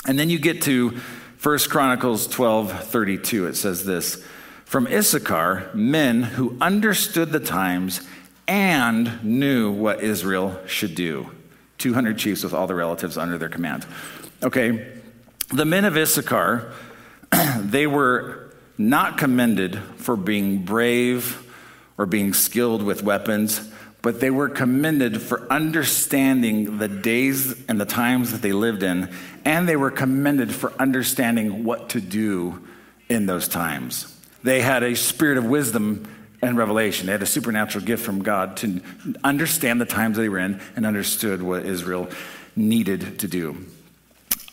And 0.08 0.18
then 0.18 0.30
you 0.30 0.40
get 0.40 0.64
to 0.64 1.00
1 1.44 1.60
Chronicles 1.70 2.28
12 2.28 2.86
32. 2.86 3.46
It 3.46 3.56
says 3.56 3.86
this 3.86 4.24
From 4.68 4.86
Issachar, 4.88 5.70
men 5.74 6.24
who 6.24 6.58
understood 6.60 7.32
the 7.32 7.40
times 7.40 8.02
and 8.50 9.24
knew 9.24 9.72
what 9.72 10.02
Israel 10.02 10.60
should 10.68 10.94
do. 10.94 11.32
200 11.78 12.18
chiefs 12.18 12.44
with 12.44 12.54
all 12.54 12.68
the 12.68 12.76
relatives 12.76 13.18
under 13.18 13.38
their 13.38 13.48
command. 13.48 13.86
Okay, 14.44 14.92
the 15.54 15.64
men 15.64 15.86
of 15.86 15.96
Issachar, 15.96 16.74
they 17.60 17.88
were 17.88 18.54
not 18.78 19.18
commended 19.18 19.80
for 19.96 20.18
being 20.18 20.66
brave 20.66 21.50
or 21.98 22.06
being 22.06 22.34
skilled 22.34 22.84
with 22.84 23.04
weapons, 23.04 23.72
but 24.02 24.20
they 24.20 24.32
were 24.32 24.50
commended 24.50 25.22
for 25.22 25.50
understanding 25.50 26.78
the 26.78 26.90
days 26.90 27.56
and 27.70 27.80
the 27.80 27.86
times 27.86 28.34
that 28.34 28.42
they 28.42 28.52
lived 28.52 28.84
in, 28.84 29.10
and 29.46 29.66
they 29.70 29.78
were 29.78 29.92
commended 29.92 30.54
for 30.54 30.74
understanding 30.74 31.64
what 31.64 31.88
to 31.92 32.02
do 32.02 32.68
in 33.08 33.28
those 33.28 33.48
times. 33.48 34.14
They 34.48 34.62
had 34.62 34.82
a 34.82 34.96
spirit 34.96 35.38
of 35.38 35.44
wisdom 35.44 36.08
and 36.42 36.58
revelation. 36.58 37.08
They 37.08 37.12
had 37.12 37.22
a 37.22 37.26
supernatural 37.26 37.84
gift 37.84 38.06
from 38.06 38.24
God 38.24 38.56
to 38.58 38.80
understand 39.22 39.82
the 39.82 39.86
times 39.86 40.16
they 40.16 40.30
were 40.30 40.40
in 40.40 40.62
and 40.78 40.86
understood 40.86 41.42
what 41.42 41.66
Israel 41.66 42.08
needed 42.56 43.20
to 43.20 43.28
do. 43.28 43.58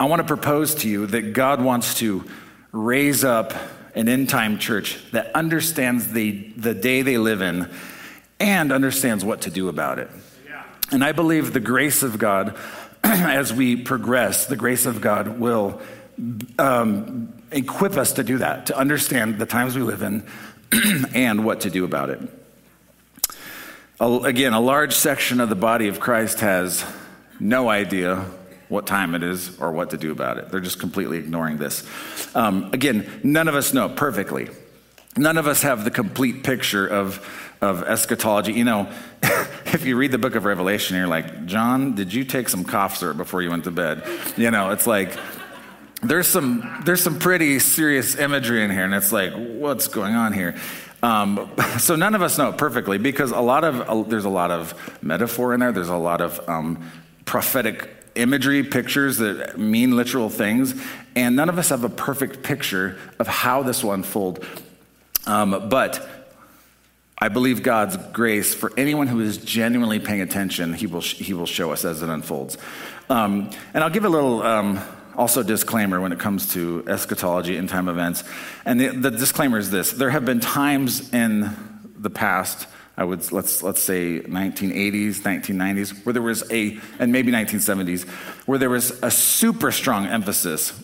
I 0.01 0.07
want 0.07 0.19
to 0.19 0.27
propose 0.27 0.75
to 0.75 0.89
you 0.89 1.07
that 1.07 1.33
God 1.33 1.63
wants 1.63 1.95
to 2.01 2.25
raise 2.73 3.23
up 3.23 3.55
an 3.95 4.09
end 4.09 4.31
time 4.31 4.59
church 4.59 4.99
that 5.13 5.33
understands 5.33 6.11
the, 6.11 6.53
the 6.57 6.75
day 6.75 7.03
they 7.03 7.17
live 7.17 7.41
in 7.41 7.71
and 8.41 8.73
understands 8.73 9.25
what 9.25 9.43
to 9.43 9.51
do 9.51 9.69
about 9.69 10.01
it. 10.01 10.11
And 10.91 11.05
I 11.05 11.13
believe 11.13 11.53
the 11.53 11.61
grace 11.61 12.03
of 12.03 12.19
God, 12.19 12.59
as 13.05 13.53
we 13.53 13.77
progress, 13.77 14.47
the 14.47 14.57
grace 14.57 14.87
of 14.87 15.01
God 15.01 15.39
will 15.39 15.81
um, 16.59 17.33
equip 17.55 17.97
us 17.97 18.13
to 18.15 18.25
do 18.25 18.39
that, 18.39 18.67
to 18.67 18.77
understand 18.77 19.39
the 19.39 19.47
times 19.47 19.77
we 19.77 19.83
live 19.83 20.03
in 20.03 20.27
and 21.15 21.45
what 21.45 21.61
to 21.61 21.71
do 21.71 21.85
about 21.85 22.11
it. 22.11 22.21
Again, 24.01 24.53
a 24.53 24.61
large 24.61 24.95
section 24.95 25.41
of 25.41 25.49
the 25.49 25.55
body 25.55 25.89
of 25.89 26.01
Christ 26.01 26.41
has 26.41 26.85
no 27.39 27.69
idea 27.69 28.25
what 28.69 28.87
time 28.87 29.15
it 29.15 29.23
is 29.23 29.59
or 29.61 29.73
what 29.73 29.91
to 29.91 29.97
do 29.97 30.11
about 30.11 30.39
it. 30.39 30.51
They're 30.51 30.61
just 30.61 30.81
completely 30.81 31.19
ignoring 31.19 31.59
this. 31.59 31.89
Um, 32.35 32.71
again, 32.73 33.21
none 33.23 33.49
of 33.49 33.55
us 33.55 33.73
know 33.73 33.89
perfectly. 33.89 34.49
None 35.17 35.39
of 35.39 35.47
us 35.47 35.63
have 35.63 35.85
the 35.85 35.93
complete 35.93 36.43
picture 36.43 36.87
of, 36.87 37.25
of 37.61 37.85
eschatology. 37.85 38.53
You 38.53 38.65
know, 38.65 38.93
if 39.67 39.87
you 39.87 39.97
read 39.97 40.11
the 40.11 40.19
book 40.19 40.35
of 40.35 40.45
Revelation, 40.45 40.97
you're 40.97 41.07
like, 41.07 41.47
John, 41.47 41.95
did 41.95 42.13
you 42.13 42.25
take 42.25 42.49
some 42.49 42.65
cough 42.65 42.97
syrup 42.97 43.17
before 43.17 43.43
you 43.43 43.51
went 43.51 43.65
to 43.65 43.71
bed? 43.71 44.03
You 44.37 44.51
know, 44.51 44.71
it's 44.71 44.89
like, 44.89 45.17
there's 46.07 46.29
some, 46.29 46.83
there's 46.85 47.03
some 47.03 47.19
pretty 47.19 47.59
serious 47.59 48.17
imagery 48.17 48.63
in 48.63 48.71
here, 48.71 48.85
and 48.85 48.95
it's 48.95 49.13
like, 49.13 49.33
what's 49.33 49.89
going 49.89 50.15
on 50.15 50.33
here? 50.33 50.55
Um, 51.03 51.51
so 51.79 51.97
none 51.97 52.15
of 52.15 52.23
us 52.23 52.39
know 52.39 52.51
it 52.51 52.59
perfectly 52.59 52.99
because 52.99 53.31
a 53.31 53.41
lot 53.41 53.65
of 53.65 53.81
uh, 53.81 54.03
there's 54.09 54.25
a 54.25 54.31
lot 54.31 54.51
of 54.51 54.75
metaphor 55.03 55.55
in 55.55 55.61
there. 55.61 55.73
There's 55.73 55.89
a 55.89 55.97
lot 55.97 56.21
of 56.21 56.49
um, 56.49 56.91
prophetic 57.25 57.91
imagery, 58.15 58.63
pictures 58.63 59.19
that 59.19 59.59
mean 59.59 59.97
literal 59.97 60.31
things, 60.31 60.75
and 61.15 61.37
none 61.37 61.49
of 61.49 61.59
us 61.59 61.69
have 61.69 61.85
a 61.85 61.89
perfect 61.89 62.43
picture 62.43 62.97
of 63.19 63.27
how 63.27 63.63
this 63.63 63.85
will 63.85 63.93
unfold. 63.93 64.47
Um, 65.27 65.69
but 65.69 66.09
I 67.19 67.29
believe 67.29 67.63
God's 67.63 67.97
grace 68.13 68.55
for 68.55 68.73
anyone 68.77 69.07
who 69.07 69.21
is 69.21 69.39
genuinely 69.39 69.99
paying 69.99 70.21
attention, 70.21 70.75
He 70.75 70.87
will, 70.87 71.01
he 71.01 71.33
will 71.33 71.47
show 71.47 71.73
us 71.73 71.85
as 71.85 72.03
it 72.03 72.09
unfolds. 72.09 72.59
Um, 73.09 73.51
and 73.73 73.85
I'll 73.85 73.91
give 73.91 74.05
a 74.05 74.09
little 74.09 74.43
um, 74.43 74.81
also 75.17 75.43
disclaimer 75.43 76.01
when 76.01 76.13
it 76.13 76.19
comes 76.19 76.53
to 76.55 76.85
eschatology 76.87 77.57
and 77.57 77.69
time 77.69 77.89
events. 77.89 78.25
And 78.65 78.81
the, 78.81 78.89
the 78.89 79.11
disclaimer 79.11 79.59
is 79.59 79.71
this 79.71 79.93
there 79.93 80.11
have 80.11 80.25
been 80.25 80.41
times 80.41 81.13
in 81.13 81.55
the 81.99 82.11
past 82.11 82.67
I 82.97 83.05
would 83.05 83.33
let's 83.33 83.63
let's 83.63 83.83
say 83.83 84.21
1980s, 84.21 85.17
1990s, 85.17 86.05
where 86.05 86.13
there 86.13 86.23
was 86.23 86.49
a 86.51 86.79
and 86.99 87.11
maybe 87.11 87.33
1970s, 87.33 88.07
where 88.47 88.59
there 88.59 88.71
was 88.71 88.91
a 89.03 89.11
super 89.11 89.73
strong 89.73 90.07
emphasis 90.07 90.81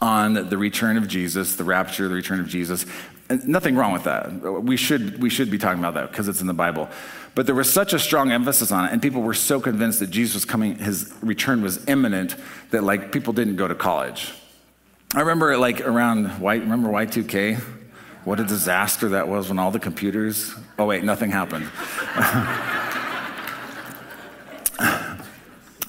on 0.00 0.48
the 0.48 0.58
return 0.58 0.96
of 0.96 1.08
Jesus, 1.08 1.56
the 1.56 1.64
rapture, 1.64 2.08
the 2.08 2.14
return 2.14 2.40
of 2.40 2.48
Jesus. 2.48 2.84
And 3.30 3.46
nothing 3.48 3.76
wrong 3.76 3.92
with 3.92 4.04
that. 4.04 4.30
We 4.62 4.76
should 4.76 5.22
we 5.22 5.30
should 5.30 5.50
be 5.50 5.56
talking 5.56 5.78
about 5.78 5.94
that 5.94 6.10
because 6.10 6.28
it's 6.28 6.42
in 6.42 6.46
the 6.46 6.54
Bible. 6.54 6.90
But 7.34 7.46
there 7.46 7.54
was 7.54 7.72
such 7.72 7.92
a 7.92 7.98
strong 7.98 8.32
emphasis 8.32 8.72
on 8.72 8.86
it, 8.86 8.92
and 8.92 9.00
people 9.00 9.22
were 9.22 9.34
so 9.34 9.60
convinced 9.60 10.00
that 10.00 10.10
Jesus 10.10 10.34
was 10.34 10.44
coming, 10.44 10.76
his 10.76 11.12
return 11.22 11.62
was 11.62 11.86
imminent, 11.88 12.34
that 12.70 12.82
like 12.82 13.12
people 13.12 13.32
didn't 13.32 13.56
go 13.56 13.68
to 13.68 13.74
college. 13.74 14.32
I 15.14 15.20
remember 15.20 15.56
like 15.56 15.80
around 15.80 16.40
Y, 16.40 16.56
remember 16.56 16.88
Y2K? 16.88 17.60
What 18.24 18.38
a 18.38 18.44
disaster 18.44 19.10
that 19.10 19.28
was 19.28 19.48
when 19.48 19.58
all 19.58 19.70
the 19.70 19.80
computers. 19.80 20.54
Oh, 20.78 20.86
wait, 20.86 21.04
nothing 21.04 21.30
happened. 21.30 21.64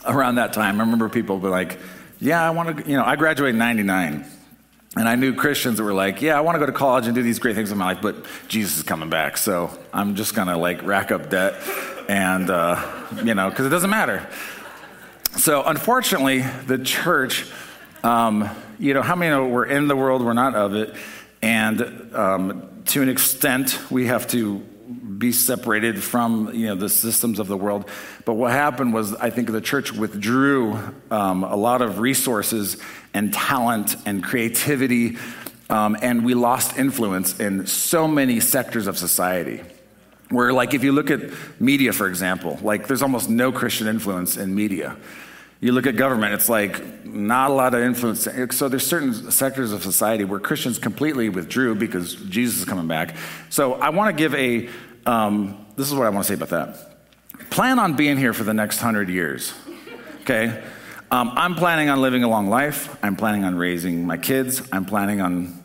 Around 0.05 0.35
that 0.35 0.53
time, 0.53 0.79
I 0.79 0.83
remember 0.83 1.09
people 1.09 1.37
be 1.39 1.49
like, 1.49 1.79
Yeah, 2.19 2.41
I 2.41 2.51
want 2.51 2.77
to, 2.77 2.89
you 2.89 2.97
know, 2.97 3.03
I 3.03 3.15
graduated 3.15 3.55
in 3.55 3.59
99. 3.59 4.25
And 4.97 5.07
I 5.07 5.15
knew 5.15 5.33
Christians 5.33 5.77
that 5.77 5.83
were 5.83 5.93
like, 5.93 6.21
Yeah, 6.21 6.37
I 6.37 6.41
want 6.41 6.55
to 6.55 6.59
go 6.59 6.65
to 6.65 6.71
college 6.71 7.05
and 7.05 7.15
do 7.15 7.23
these 7.23 7.39
great 7.39 7.55
things 7.55 7.71
in 7.71 7.77
my 7.77 7.93
life, 7.93 8.01
but 8.01 8.15
Jesus 8.47 8.77
is 8.77 8.83
coming 8.83 9.09
back. 9.09 9.37
So 9.37 9.77
I'm 9.93 10.15
just 10.15 10.35
going 10.35 10.49
to 10.49 10.57
like 10.57 10.83
rack 10.83 11.11
up 11.11 11.29
debt 11.29 11.55
and, 12.09 12.49
uh, 12.49 13.05
you 13.23 13.33
know, 13.33 13.49
because 13.49 13.65
it 13.65 13.69
doesn't 13.69 13.89
matter. 13.89 14.27
So 15.37 15.63
unfortunately, 15.63 16.41
the 16.67 16.77
church, 16.77 17.49
um, 18.03 18.49
you 18.79 18.93
know, 18.93 19.01
how 19.01 19.15
many 19.15 19.31
know 19.31 19.47
we're 19.47 19.65
in 19.65 19.87
the 19.87 19.95
world, 19.95 20.25
we're 20.25 20.33
not 20.33 20.55
of 20.55 20.75
it? 20.75 20.93
And 21.41 22.13
um, 22.13 22.83
to 22.87 23.01
an 23.01 23.07
extent, 23.07 23.79
we 23.89 24.07
have 24.07 24.27
to 24.27 24.61
be 25.21 25.31
separated 25.31 26.03
from 26.03 26.53
you 26.53 26.67
know 26.67 26.75
the 26.75 26.89
systems 26.89 27.39
of 27.39 27.47
the 27.47 27.55
world. 27.55 27.87
But 28.25 28.33
what 28.33 28.51
happened 28.51 28.93
was, 28.93 29.13
I 29.13 29.29
think 29.29 29.49
the 29.49 29.61
church 29.61 29.93
withdrew 29.93 30.77
um, 31.09 31.45
a 31.45 31.55
lot 31.55 31.81
of 31.81 31.99
resources 31.99 32.75
and 33.13 33.33
talent 33.33 33.95
and 34.05 34.21
creativity, 34.21 35.17
um, 35.69 35.95
and 36.01 36.25
we 36.25 36.33
lost 36.33 36.77
influence 36.77 37.39
in 37.39 37.67
so 37.67 38.07
many 38.07 38.41
sectors 38.41 38.87
of 38.87 38.97
society. 38.97 39.61
Where, 40.29 40.51
like, 40.53 40.73
if 40.73 40.83
you 40.83 40.93
look 40.93 41.11
at 41.11 41.21
media, 41.59 41.93
for 41.93 42.07
example, 42.07 42.57
like 42.61 42.87
there's 42.87 43.01
almost 43.01 43.29
no 43.29 43.51
Christian 43.51 43.87
influence 43.87 44.37
in 44.37 44.55
media. 44.55 44.97
You 45.61 45.73
look 45.73 45.85
at 45.85 45.95
government, 45.95 46.33
it's 46.33 46.49
like 46.49 47.05
not 47.05 47.51
a 47.51 47.53
lot 47.53 47.75
of 47.75 47.81
influence. 47.81 48.27
So 48.55 48.67
there's 48.67 48.87
certain 48.87 49.29
sectors 49.29 49.71
of 49.71 49.83
society 49.83 50.23
where 50.23 50.39
Christians 50.39 50.79
completely 50.79 51.29
withdrew 51.29 51.75
because 51.75 52.15
Jesus 52.15 52.59
is 52.59 52.65
coming 52.65 52.87
back. 52.87 53.15
So 53.49 53.75
I 53.75 53.89
want 53.89 54.17
to 54.17 54.19
give 54.19 54.33
a, 54.33 54.69
um, 55.05 55.65
this 55.75 55.87
is 55.87 55.95
what 55.95 56.05
I 56.05 56.09
want 56.09 56.25
to 56.25 56.27
say 56.27 56.35
about 56.35 56.49
that. 56.49 57.49
Plan 57.49 57.79
on 57.79 57.95
being 57.95 58.17
here 58.17 58.33
for 58.33 58.43
the 58.43 58.53
next 58.53 58.79
hundred 58.79 59.09
years, 59.09 59.53
okay? 60.21 60.63
Um, 61.09 61.33
I'm 61.35 61.55
planning 61.55 61.89
on 61.89 62.01
living 62.01 62.23
a 62.23 62.29
long 62.29 62.47
life. 62.47 62.97
I'm 63.03 63.15
planning 63.15 63.43
on 63.43 63.55
raising 63.55 64.05
my 64.05 64.17
kids. 64.17 64.61
I'm 64.71 64.85
planning 64.85 65.19
on 65.19 65.61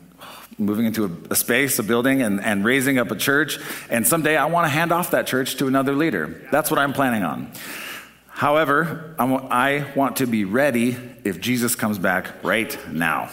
moving 0.57 0.85
into 0.85 1.05
a, 1.05 1.31
a, 1.31 1.35
space, 1.35 1.79
a 1.79 1.83
building, 1.83 2.21
and, 2.21 2.41
and 2.41 2.65
raising 2.65 2.97
up 2.97 3.11
a 3.11 3.15
church. 3.15 3.59
And 3.89 4.05
someday 4.05 4.35
I 4.35 4.45
want 4.45 4.65
to 4.65 4.69
hand 4.69 4.91
off 4.91 5.11
that 5.11 5.27
church 5.27 5.55
to 5.57 5.67
another 5.67 5.93
leader. 5.93 6.47
That's 6.51 6.69
what 6.69 6.79
I'm 6.79 6.93
planning 6.93 7.23
on. 7.23 7.51
However, 8.27 9.15
I 9.17 9.91
want 9.95 10.17
to 10.17 10.27
be 10.27 10.45
ready 10.45 10.97
if 11.23 11.39
Jesus 11.39 11.75
comes 11.75 11.97
back 11.97 12.43
right 12.43 12.77
now. 12.91 13.29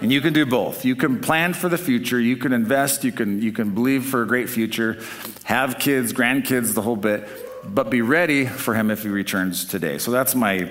And 0.00 0.12
you 0.12 0.20
can 0.20 0.32
do 0.32 0.44
both. 0.44 0.84
You 0.84 0.96
can 0.96 1.20
plan 1.20 1.54
for 1.54 1.68
the 1.68 1.78
future, 1.78 2.20
you 2.20 2.36
can 2.36 2.52
invest, 2.52 3.04
you 3.04 3.12
can, 3.12 3.40
you 3.40 3.52
can 3.52 3.74
believe 3.74 4.04
for 4.04 4.22
a 4.22 4.26
great 4.26 4.48
future, 4.48 5.02
have 5.44 5.78
kids, 5.78 6.12
grandkids, 6.12 6.74
the 6.74 6.82
whole 6.82 6.96
bit, 6.96 7.28
but 7.64 7.90
be 7.90 8.02
ready 8.02 8.46
for 8.46 8.74
him 8.74 8.90
if 8.90 9.02
he 9.02 9.08
returns 9.08 9.64
today. 9.64 9.98
So 9.98 10.10
that's 10.10 10.34
my, 10.34 10.70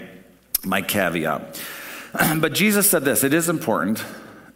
my 0.64 0.82
caveat. 0.82 1.62
But 2.40 2.54
Jesus 2.54 2.90
said 2.90 3.04
this 3.04 3.24
it 3.24 3.34
is 3.34 3.50
important. 3.50 4.04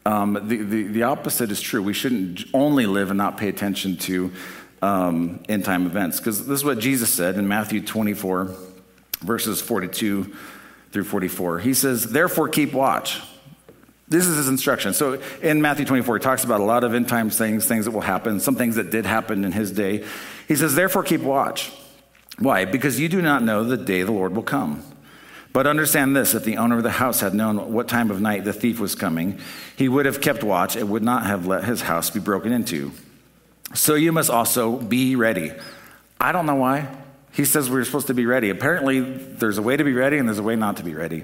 Um, 0.05 0.33
the, 0.47 0.57
the, 0.57 0.83
the, 0.83 1.03
opposite 1.03 1.51
is 1.51 1.59
true. 1.59 1.83
We 1.83 1.93
shouldn't 1.93 2.45
only 2.53 2.85
live 2.85 3.11
and 3.11 3.17
not 3.17 3.37
pay 3.37 3.49
attention 3.49 3.97
to 3.97 4.31
um, 4.81 5.43
end 5.49 5.65
time 5.65 5.85
events. 5.85 6.19
Because 6.19 6.47
this 6.47 6.59
is 6.59 6.63
what 6.63 6.79
Jesus 6.79 7.11
said 7.11 7.35
in 7.35 7.49
Matthew 7.49 7.81
24 7.81 8.55
verses 9.21 9.61
42 9.61 10.33
through 10.91 11.03
44. 11.03 11.59
He 11.59 11.73
says, 11.73 12.05
Therefore, 12.05 12.47
keep 12.49 12.73
watch. 12.73 13.21
This 14.09 14.25
is 14.25 14.37
his 14.37 14.47
instruction. 14.47 14.93
So 14.93 15.21
in 15.41 15.61
Matthew 15.61 15.85
24, 15.85 16.17
he 16.17 16.23
talks 16.23 16.43
about 16.43 16.59
a 16.59 16.63
lot 16.63 16.83
of 16.83 16.95
end 16.95 17.07
times 17.07 17.37
things, 17.37 17.67
things 17.67 17.85
that 17.85 17.91
will 17.91 18.01
happen, 18.01 18.39
some 18.39 18.55
things 18.55 18.75
that 18.75 18.89
did 18.89 19.05
happen 19.05 19.45
in 19.45 19.51
his 19.51 19.71
day. 19.71 20.03
He 20.47 20.55
says, 20.55 20.73
Therefore, 20.73 21.03
keep 21.03 21.21
watch. 21.21 21.71
Why? 22.39 22.65
Because 22.65 22.99
you 22.99 23.07
do 23.07 23.21
not 23.21 23.43
know 23.43 23.63
the 23.63 23.77
day 23.77 24.01
the 24.01 24.11
Lord 24.11 24.35
will 24.35 24.43
come. 24.43 24.83
But 25.53 25.67
understand 25.67 26.15
this 26.15 26.33
if 26.33 26.43
the 26.43 26.57
owner 26.57 26.77
of 26.77 26.83
the 26.83 26.91
house 26.91 27.21
had 27.21 27.33
known 27.33 27.73
what 27.73 27.87
time 27.87 28.11
of 28.11 28.21
night 28.21 28.45
the 28.45 28.53
thief 28.53 28.79
was 28.79 28.95
coming, 28.95 29.39
he 29.75 29.89
would 29.89 30.05
have 30.05 30.21
kept 30.21 30.43
watch 30.43 30.75
and 30.75 30.89
would 30.89 31.03
not 31.03 31.25
have 31.25 31.47
let 31.47 31.63
his 31.63 31.81
house 31.81 32.09
be 32.09 32.19
broken 32.19 32.51
into. 32.51 32.91
So 33.73 33.95
you 33.95 34.11
must 34.11 34.29
also 34.29 34.77
be 34.77 35.15
ready. 35.15 35.51
I 36.19 36.31
don't 36.31 36.45
know 36.45 36.55
why. 36.55 36.87
He 37.31 37.45
says 37.45 37.69
we're 37.69 37.83
supposed 37.83 38.07
to 38.07 38.13
be 38.13 38.25
ready. 38.25 38.49
Apparently, 38.49 38.99
there's 39.01 39.57
a 39.57 39.61
way 39.61 39.77
to 39.77 39.83
be 39.83 39.93
ready 39.93 40.17
and 40.17 40.27
there's 40.27 40.39
a 40.39 40.43
way 40.43 40.55
not 40.55 40.77
to 40.77 40.83
be 40.83 40.93
ready. 40.93 41.23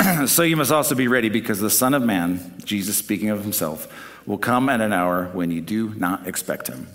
so 0.26 0.42
you 0.42 0.56
must 0.56 0.72
also 0.72 0.94
be 0.94 1.08
ready 1.08 1.28
because 1.28 1.60
the 1.60 1.70
Son 1.70 1.94
of 1.94 2.02
Man, 2.02 2.54
Jesus 2.64 2.96
speaking 2.96 3.30
of 3.30 3.42
himself, 3.42 3.88
will 4.26 4.38
come 4.38 4.68
at 4.68 4.80
an 4.80 4.92
hour 4.92 5.26
when 5.32 5.50
you 5.50 5.60
do 5.60 5.94
not 5.94 6.26
expect 6.26 6.68
him. 6.68 6.88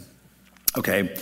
Okay, 0.78 1.16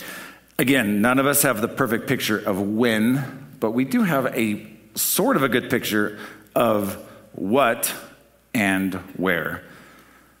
again, 0.58 1.00
none 1.00 1.18
of 1.18 1.26
us 1.26 1.42
have 1.42 1.60
the 1.60 1.68
perfect 1.68 2.06
picture 2.06 2.38
of 2.38 2.60
when, 2.60 3.48
but 3.60 3.72
we 3.72 3.84
do 3.84 4.02
have 4.02 4.26
a 4.36 4.66
sort 4.94 5.36
of 5.36 5.42
a 5.42 5.48
good 5.48 5.70
picture 5.70 6.18
of 6.54 6.94
what 7.32 7.94
and 8.54 8.94
where. 9.16 9.62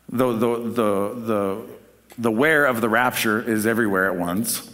The, 0.08 0.32
the, 0.32 0.56
the, 0.56 1.14
the, 1.14 1.66
the 2.18 2.30
where 2.30 2.64
of 2.64 2.80
the 2.80 2.88
rapture 2.88 3.40
is 3.40 3.66
everywhere 3.66 4.10
at 4.10 4.16
once. 4.16 4.70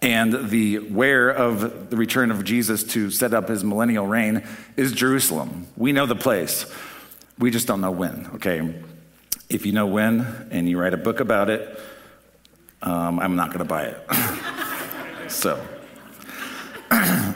And 0.00 0.48
the 0.50 0.76
where 0.78 1.28
of 1.28 1.90
the 1.90 1.96
return 1.96 2.30
of 2.30 2.44
Jesus 2.44 2.84
to 2.84 3.10
set 3.10 3.34
up 3.34 3.48
his 3.48 3.64
millennial 3.64 4.06
reign 4.06 4.44
is 4.76 4.92
Jerusalem. 4.92 5.66
We 5.76 5.92
know 5.92 6.06
the 6.06 6.14
place. 6.14 6.66
We 7.38 7.50
just 7.50 7.66
don't 7.66 7.80
know 7.80 7.90
when, 7.90 8.30
okay? 8.34 8.80
If 9.48 9.66
you 9.66 9.72
know 9.72 9.86
when 9.86 10.48
and 10.50 10.68
you 10.68 10.78
write 10.78 10.94
a 10.94 10.98
book 10.98 11.20
about 11.20 11.50
it, 11.50 11.80
um, 12.82 13.18
I'm 13.18 13.34
not 13.34 13.48
going 13.48 13.58
to 13.58 13.64
buy 13.64 13.86
it. 13.86 15.30
so, 15.30 15.60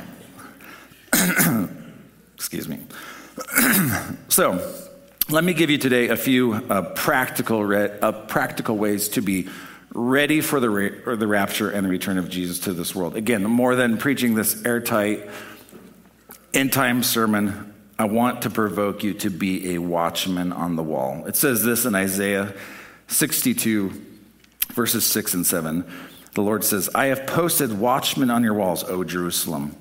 excuse 2.37 2.69
me. 2.69 2.79
so, 4.29 4.73
let 5.31 5.45
me 5.45 5.55
give 5.55 5.71
you 5.71 5.79
today 5.79 6.09
a 6.09 6.17
few 6.17 6.55
uh, 6.55 6.83
practical, 6.95 7.65
re- 7.65 7.97
uh, 8.03 8.13
practical 8.13 8.77
ways 8.77 9.09
to 9.11 9.23
be 9.23 9.49
ready 9.95 10.41
for 10.41 10.61
the, 10.61 10.71
ra- 10.71 11.17
the 11.17 11.27
rapture 11.27 11.71
and 11.71 11.85
the 11.85 11.91
return 11.91 12.19
of 12.19 12.29
Jesus 12.29 12.61
to 12.61 12.73
this 12.73 12.95
world. 12.95 13.17
Again, 13.17 13.45
more 13.45 13.75
than 13.75 13.99
preaching 13.99 14.35
this 14.35 14.65
airtight 14.65 15.29
end 16.55 16.73
time 16.73 17.03
sermon, 17.03 17.75
I 17.99 18.07
want 18.07 18.43
to 18.43 18.51
provoke 18.51 19.05
you 19.05 19.15
to 19.15 19.31
be 19.31 19.75
a 19.75 19.79
watchman 19.79 20.53
on 20.53 20.77
the 20.77 20.83
wall. 20.83 21.27
It 21.27 21.37
says 21.37 21.63
this 21.63 21.85
in 21.85 21.95
Isaiah 21.95 22.55
62, 23.09 23.93
verses 24.71 25.05
6 25.07 25.35
and 25.35 25.47
7. 25.47 25.85
The 26.35 26.43
Lord 26.43 26.65
says, 26.65 26.89
I 26.95 27.07
have 27.07 27.27
posted 27.27 27.79
watchmen 27.79 28.31
on 28.31 28.43
your 28.43 28.55
walls, 28.55 28.85
O 28.85 29.05
Jerusalem. 29.05 29.77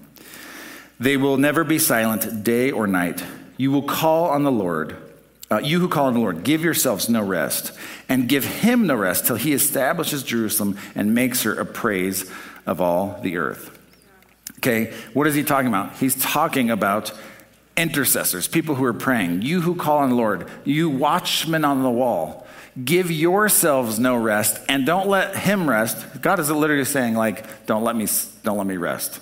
They 0.99 1.17
will 1.17 1.37
never 1.37 1.63
be 1.63 1.79
silent 1.79 2.43
day 2.43 2.71
or 2.71 2.85
night. 2.85 3.23
You 3.57 3.71
will 3.71 3.83
call 3.83 4.29
on 4.29 4.43
the 4.43 4.51
Lord 4.51 5.10
uh, 5.51 5.59
you 5.59 5.79
who 5.79 5.89
call 5.89 6.05
on 6.05 6.13
the 6.13 6.19
Lord, 6.19 6.43
give 6.43 6.63
yourselves 6.63 7.09
no 7.09 7.21
rest, 7.21 7.73
and 8.07 8.29
give 8.29 8.45
him 8.45 8.87
no 8.87 8.95
rest 8.95 9.25
till 9.25 9.35
he 9.35 9.53
establishes 9.53 10.23
Jerusalem 10.23 10.77
and 10.95 11.13
makes 11.13 11.43
her 11.43 11.53
a 11.53 11.65
praise 11.65 12.31
of 12.65 12.79
all 12.79 13.19
the 13.21 13.37
earth. 13.37 13.77
Okay, 14.59 14.93
what 15.13 15.27
is 15.27 15.35
he 15.35 15.43
talking 15.43 15.67
about? 15.67 15.97
He's 15.97 16.15
talking 16.15 16.69
about 16.69 17.11
intercessors, 17.75 18.47
people 18.47 18.75
who 18.75 18.85
are 18.85 18.93
praying. 18.93 19.41
You 19.41 19.61
who 19.61 19.75
call 19.75 19.99
on 19.99 20.09
the 20.09 20.15
Lord, 20.15 20.47
you 20.63 20.89
watchmen 20.89 21.65
on 21.65 21.83
the 21.83 21.89
wall, 21.89 22.45
give 22.83 23.11
yourselves 23.11 23.99
no 23.99 24.15
rest 24.15 24.61
and 24.69 24.85
don't 24.85 25.07
let 25.07 25.35
him 25.35 25.69
rest. 25.69 26.21
God 26.21 26.39
is 26.39 26.49
literally 26.49 26.85
saying, 26.85 27.15
like, 27.15 27.65
don't 27.65 27.83
let 27.83 27.95
me, 27.95 28.07
don't 28.43 28.57
let 28.57 28.67
me 28.67 28.77
rest. 28.77 29.19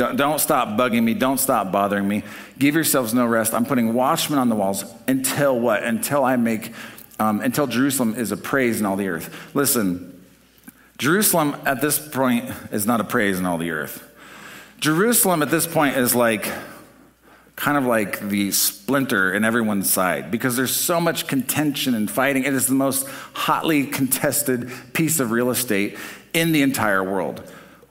Don't, 0.00 0.16
don't 0.16 0.38
stop 0.38 0.78
bugging 0.78 1.02
me. 1.02 1.12
Don't 1.12 1.36
stop 1.36 1.70
bothering 1.70 2.08
me. 2.08 2.22
Give 2.58 2.74
yourselves 2.74 3.12
no 3.12 3.26
rest. 3.26 3.52
I'm 3.52 3.66
putting 3.66 3.92
watchmen 3.92 4.38
on 4.38 4.48
the 4.48 4.54
walls 4.54 4.82
until 5.06 5.60
what? 5.60 5.82
Until 5.82 6.24
I 6.24 6.36
make, 6.36 6.72
um, 7.18 7.42
until 7.42 7.66
Jerusalem 7.66 8.14
is 8.14 8.32
a 8.32 8.38
praise 8.38 8.80
in 8.80 8.86
all 8.86 8.96
the 8.96 9.08
earth. 9.08 9.54
Listen, 9.54 10.18
Jerusalem 10.96 11.54
at 11.66 11.82
this 11.82 11.98
point 11.98 12.50
is 12.72 12.86
not 12.86 13.02
a 13.02 13.04
praise 13.04 13.38
in 13.38 13.44
all 13.44 13.58
the 13.58 13.72
earth. 13.72 14.10
Jerusalem 14.78 15.42
at 15.42 15.50
this 15.50 15.66
point 15.66 15.98
is 15.98 16.14
like, 16.14 16.50
kind 17.56 17.76
of 17.76 17.84
like 17.84 18.20
the 18.20 18.52
splinter 18.52 19.34
in 19.34 19.44
everyone's 19.44 19.90
side 19.90 20.30
because 20.30 20.56
there's 20.56 20.74
so 20.74 20.98
much 20.98 21.26
contention 21.26 21.94
and 21.94 22.10
fighting. 22.10 22.44
It 22.44 22.54
is 22.54 22.66
the 22.66 22.72
most 22.72 23.06
hotly 23.34 23.86
contested 23.86 24.72
piece 24.94 25.20
of 25.20 25.30
real 25.30 25.50
estate 25.50 25.98
in 26.32 26.52
the 26.52 26.62
entire 26.62 27.04
world. 27.04 27.42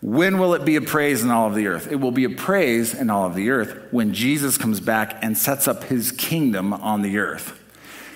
When 0.02 0.38
will 0.38 0.54
it 0.54 0.64
be 0.64 0.78
a 0.78 0.82
praise 0.82 1.24
in 1.24 1.30
all 1.30 1.48
of 1.48 1.56
the 1.56 1.68
earth? 1.68 1.92
It 1.92 1.98
will 1.98 2.12
be 2.12 2.24
a 2.24 2.30
praise 2.30 2.94
in 2.94 3.10
all 3.10 3.26
of 3.26 3.36
the 3.36 3.50
earth 3.50 3.78
when 3.92 4.14
Jesus 4.14 4.58
comes 4.58 4.80
back 4.80 5.22
and 5.22 5.38
sets 5.38 5.68
up 5.68 5.84
his 5.86 6.12
kingdom 6.12 6.74
on 6.74 7.02
the 7.02 7.18
earth. 7.18 7.60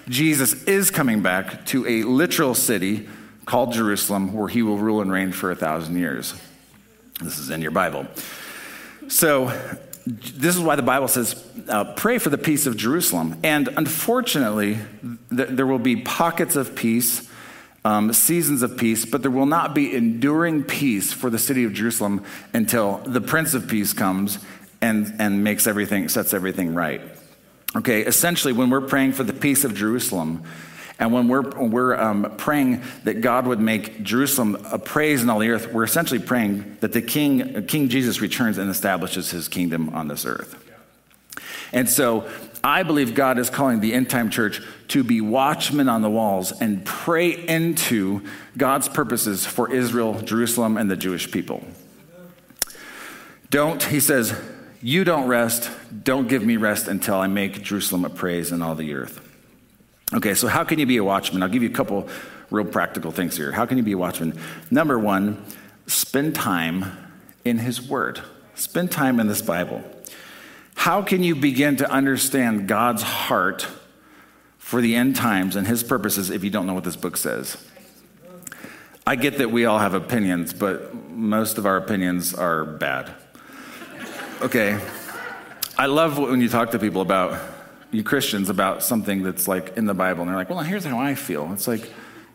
Jesus 0.08 0.64
is 0.64 0.90
coming 0.92 1.22
back 1.22 1.66
to 1.68 1.86
a 1.88 2.04
literal 2.04 2.56
city 2.56 3.08
called 3.46 3.74
Jerusalem 3.74 4.34
where 4.34 4.48
he 4.48 4.62
will 4.62 4.78
rule 4.78 5.02
and 5.02 5.12
reign 5.12 5.34
for 5.34 5.52
a 5.52 5.56
thousand 5.56 5.98
years. 5.98 6.34
This 7.22 7.38
is 7.38 7.50
in 7.50 7.62
your 7.62 7.72
Bible. 7.72 8.08
So, 9.08 9.52
this 10.06 10.56
is 10.56 10.62
why 10.62 10.76
the 10.76 10.82
Bible 10.82 11.08
says, 11.08 11.42
uh, 11.70 11.94
pray 11.94 12.18
for 12.18 12.30
the 12.30 12.38
peace 12.38 12.66
of 12.66 12.76
Jerusalem. 12.76 13.40
And 13.44 13.70
unfortunately, 13.70 14.78
th- 15.36 15.50
there 15.50 15.66
will 15.66 15.80
be 15.80 15.98
pockets 15.98 16.58
of 16.58 16.76
peace 16.76 17.30
um, 17.86 18.14
seasons 18.14 18.62
of 18.62 18.78
peace, 18.78 19.06
but 19.06 19.22
there 19.22 19.32
will 19.32 19.46
not 19.46 19.76
be 19.76 19.94
enduring 19.94 20.64
peace 20.64 21.12
for 21.12 21.30
the 21.30 21.40
city 21.40 21.64
of 21.64 21.74
Jerusalem 21.74 22.24
until 22.54 22.98
the 23.00 23.22
Prince 23.22 23.54
of 23.54 23.68
Peace 23.68 23.94
comes 23.94 24.40
and, 24.82 25.14
and 25.20 25.44
makes 25.44 25.68
everything, 25.68 26.10
sets 26.10 26.34
everything 26.34 26.74
right. 26.74 27.02
Okay, 27.76 28.02
essentially, 28.02 28.54
when 28.54 28.70
we're 28.70 28.82
praying 28.82 29.14
for 29.14 29.24
the 29.24 29.34
peace 29.34 29.64
of 29.64 29.74
Jerusalem, 29.74 30.44
and 31.00 31.12
when 31.12 31.28
we're, 31.28 31.42
when 31.42 31.72
we're 31.72 32.00
um, 32.00 32.34
praying 32.38 32.84
that 33.04 33.22
God 33.22 33.48
would 33.48 33.60
make 33.60 34.04
Jerusalem 34.04 34.58
a 34.72 34.78
praise 34.78 35.24
in 35.24 35.30
all 35.30 35.40
the 35.40 35.50
earth, 35.50 35.74
we're 35.74 35.84
essentially 35.84 36.20
praying 36.20 36.78
that 36.82 36.94
the 36.94 37.02
King, 37.02 37.66
King 37.66 37.90
Jesus 37.90 38.22
returns 38.22 38.58
and 38.58 38.70
establishes 38.70 39.32
his 39.32 39.48
kingdom 39.48 39.90
on 39.90 40.08
this 40.08 40.26
earth. 40.26 40.56
And 41.74 41.90
so 41.90 42.30
I 42.64 42.84
believe 42.84 43.16
God 43.16 43.40
is 43.40 43.50
calling 43.50 43.80
the 43.80 43.94
end 43.94 44.10
time 44.10 44.30
church 44.30 44.62
to 44.90 45.04
be 45.04 45.22
watchmen 45.22 45.90
on 45.90 46.02
the 46.02 46.10
walls 46.10 46.52
and 46.52 46.86
pray 46.86 47.32
into 47.32 48.22
God's 48.58 48.90
purposes 48.90 49.46
for 49.46 49.74
Israel, 49.74 50.22
Jerusalem, 50.22 50.78
and 50.78 50.90
the 50.90 50.96
Jewish 50.96 51.32
people. 51.32 51.64
Don't, 53.50 53.84
he 53.84 54.00
says, 54.00 54.40
you 54.82 55.04
don't 55.04 55.28
rest, 55.28 55.70
don't 56.04 56.28
give 56.28 56.44
me 56.44 56.58
rest 56.58 56.88
until 56.88 57.16
I 57.16 57.28
make 57.28 57.62
Jerusalem 57.62 58.04
a 58.04 58.10
praise 58.10 58.52
in 58.52 58.62
all 58.62 58.76
the 58.76 58.94
earth. 58.94 59.22
Okay, 60.14 60.34
so 60.34 60.48
how 60.48 60.64
can 60.64 60.80
you 60.80 60.86
be 60.86 60.98
a 60.98 61.04
watchman? 61.04 61.42
I'll 61.42 61.50
give 61.50 61.64
you 61.64 61.70
a 61.70 61.74
couple 61.74 62.10
real 62.52 62.66
practical 62.66 63.12
things 63.12 63.38
here. 63.38 63.52
How 63.52 63.66
can 63.66 63.78
you 63.78 63.84
be 63.84 63.94
a 63.94 63.98
watchman? 63.98 64.38
Number 64.70 65.00
one, 65.00 65.44
spend 65.88 66.36
time 66.36 66.98
in 67.46 67.60
his 67.60 67.82
word, 67.82 68.22
spend 68.56 68.92
time 68.92 69.20
in 69.20 69.28
this 69.28 69.42
Bible. 69.42 69.84
How 70.76 71.02
can 71.02 71.24
you 71.24 71.36
begin 71.36 71.78
to 71.78 71.90
understand 71.90 72.68
God's 72.68 73.04
heart 73.04 73.68
for 74.74 74.82
the 74.82 74.96
end 74.96 75.16
times 75.16 75.56
and 75.56 75.68
his 75.68 75.84
purposes 75.84 76.32
if 76.32 76.44
you 76.44 76.50
don't 76.50 76.66
know 76.66 76.74
what 76.74 76.84
this 76.84 76.96
book 76.96 77.16
says? 77.16 77.58
I 79.06 79.16
get 79.16 79.38
that 79.38 79.52
we 79.52 79.66
all 79.66 79.78
have 79.78 79.94
opinions, 79.94 80.52
but 80.52 80.96
most 80.96 81.60
of 81.60 81.68
our 81.68 81.78
opinions 81.78 82.34
are 82.34 82.66
bad. 82.66 83.14
Okay. 84.42 84.80
I 85.78 85.86
love 85.86 86.18
when 86.18 86.42
you 86.42 86.50
talk 86.50 86.72
to 86.72 86.80
people 86.80 87.04
about, 87.04 87.40
you 87.92 88.02
Christians, 88.02 88.50
about 88.50 88.82
something 88.82 89.22
that's 89.22 89.48
like 89.48 89.78
in 89.78 89.86
the 89.86 89.94
Bible, 89.94 90.22
and 90.22 90.30
they're 90.32 90.38
like, 90.38 90.50
well, 90.50 90.62
here's 90.62 90.86
how 90.86 90.98
I 90.98 91.14
feel. 91.14 91.54
It's 91.54 91.68
like, 91.68 91.88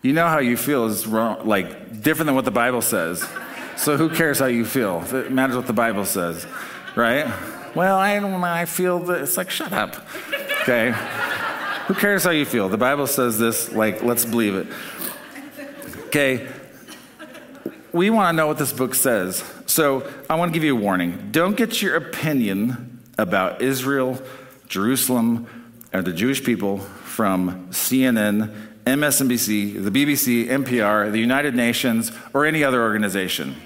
you 0.02 0.12
know 0.12 0.28
how 0.28 0.38
you 0.38 0.56
feel 0.56 0.86
is 0.86 1.08
wrong, 1.08 1.44
like 1.44 2.02
different 2.02 2.26
than 2.26 2.36
what 2.36 2.44
the 2.44 2.52
Bible 2.52 2.82
says. 2.82 3.28
So 3.76 3.96
who 3.96 4.10
cares 4.10 4.38
how 4.38 4.46
you 4.46 4.64
feel? 4.64 5.02
It 5.12 5.32
matters 5.32 5.56
what 5.56 5.66
the 5.66 5.72
Bible 5.72 6.04
says, 6.04 6.46
right? 6.94 7.26
Well, 7.74 7.96
I 7.96 8.14
I 8.14 8.64
feel 8.66 9.00
that 9.00 9.22
it's 9.22 9.36
like, 9.36 9.50
shut 9.50 9.72
up. 9.72 9.96
Okay. 10.62 10.94
Who 11.88 11.94
cares 11.94 12.22
how 12.22 12.32
you 12.32 12.44
feel? 12.44 12.68
The 12.68 12.76
Bible 12.76 13.06
says 13.06 13.38
this, 13.38 13.72
like, 13.72 14.02
let's 14.02 14.26
believe 14.26 14.54
it. 14.54 14.66
Okay. 16.08 16.46
We 17.92 18.10
want 18.10 18.34
to 18.34 18.36
know 18.36 18.46
what 18.46 18.58
this 18.58 18.74
book 18.74 18.94
says. 18.94 19.42
So 19.64 20.06
I 20.28 20.34
want 20.34 20.50
to 20.50 20.54
give 20.54 20.64
you 20.64 20.76
a 20.76 20.80
warning. 20.80 21.30
Don't 21.32 21.56
get 21.56 21.80
your 21.80 21.96
opinion 21.96 23.00
about 23.16 23.62
Israel, 23.62 24.20
Jerusalem, 24.68 25.46
or 25.94 26.02
the 26.02 26.12
Jewish 26.12 26.44
people 26.44 26.78
from 26.78 27.68
CNN, 27.70 28.54
MSNBC, 28.84 29.82
the 29.82 29.90
BBC, 29.90 30.46
NPR, 30.46 31.10
the 31.10 31.18
United 31.18 31.54
Nations, 31.54 32.12
or 32.34 32.44
any 32.44 32.62
other 32.62 32.82
organization. 32.82 33.56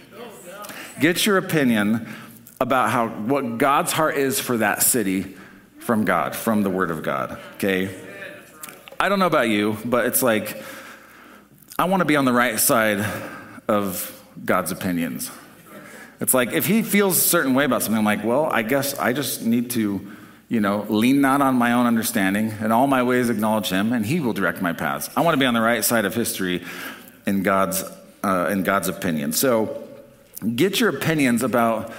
Get 1.01 1.27
your 1.27 1.39
opinion 1.39 2.09
about 2.61 2.91
how 2.91 3.09
what 3.09 3.59
God's 3.59 3.91
heart 3.91 4.17
is 4.17 4.39
for 4.39 4.59
that 4.59 4.85
city 4.85 5.37
from 5.81 6.05
God, 6.05 6.37
from 6.37 6.63
the 6.63 6.71
Word 6.71 6.93
of 6.93 7.03
God. 7.03 7.41
Okay? 7.55 7.93
I 9.03 9.09
don't 9.09 9.19
know 9.19 9.27
about 9.27 9.49
you, 9.49 9.77
but 9.85 10.07
it's 10.07 10.23
like 10.23 10.63
I 11.77 11.87
want 11.87 12.03
to 12.03 12.05
be 12.05 12.15
on 12.15 12.25
the 12.25 12.33
right 12.33 12.61
side 12.61 13.05
of 13.67 14.25
God's 14.45 14.71
opinions. 14.71 15.29
It's 16.21 16.33
like 16.33 16.53
if 16.53 16.67
he 16.67 16.85
feels 16.85 17.17
a 17.17 17.21
certain 17.21 17.55
way 17.55 17.65
about 17.65 17.83
something, 17.83 17.99
I'm 17.99 18.05
like, 18.05 18.23
well, 18.23 18.45
I 18.45 18.63
guess 18.63 18.97
I 18.97 19.13
just 19.13 19.45
need 19.45 19.71
to, 19.73 20.07
you 20.49 20.61
know, 20.61 20.87
lean 20.89 21.21
not 21.21 21.43
on 21.43 21.57
my 21.57 21.73
own 21.73 21.87
understanding 21.87 22.53
and 22.61 22.73
all 22.73 22.87
my 22.87 23.03
ways 23.03 23.29
acknowledge 23.29 23.71
him, 23.71 23.93
and 23.93 24.07
he 24.07 24.21
will 24.21 24.35
direct 24.35 24.63
my 24.63 24.73
paths. 24.73 25.11
I 25.17 25.23
want 25.23 25.35
to 25.35 25.41
be 25.41 25.47
on 25.47 25.55
the 25.55 25.61
right 25.61 25.85
side 25.85 26.05
of 26.05 26.15
history 26.15 26.63
in 27.27 27.43
God's 27.43 27.83
uh, 28.23 28.51
in 28.53 28.63
God's 28.63 28.87
opinion. 28.87 29.33
So 29.33 29.83
get 30.55 30.79
your 30.79 30.91
opinions 30.91 31.43
about 31.43 31.93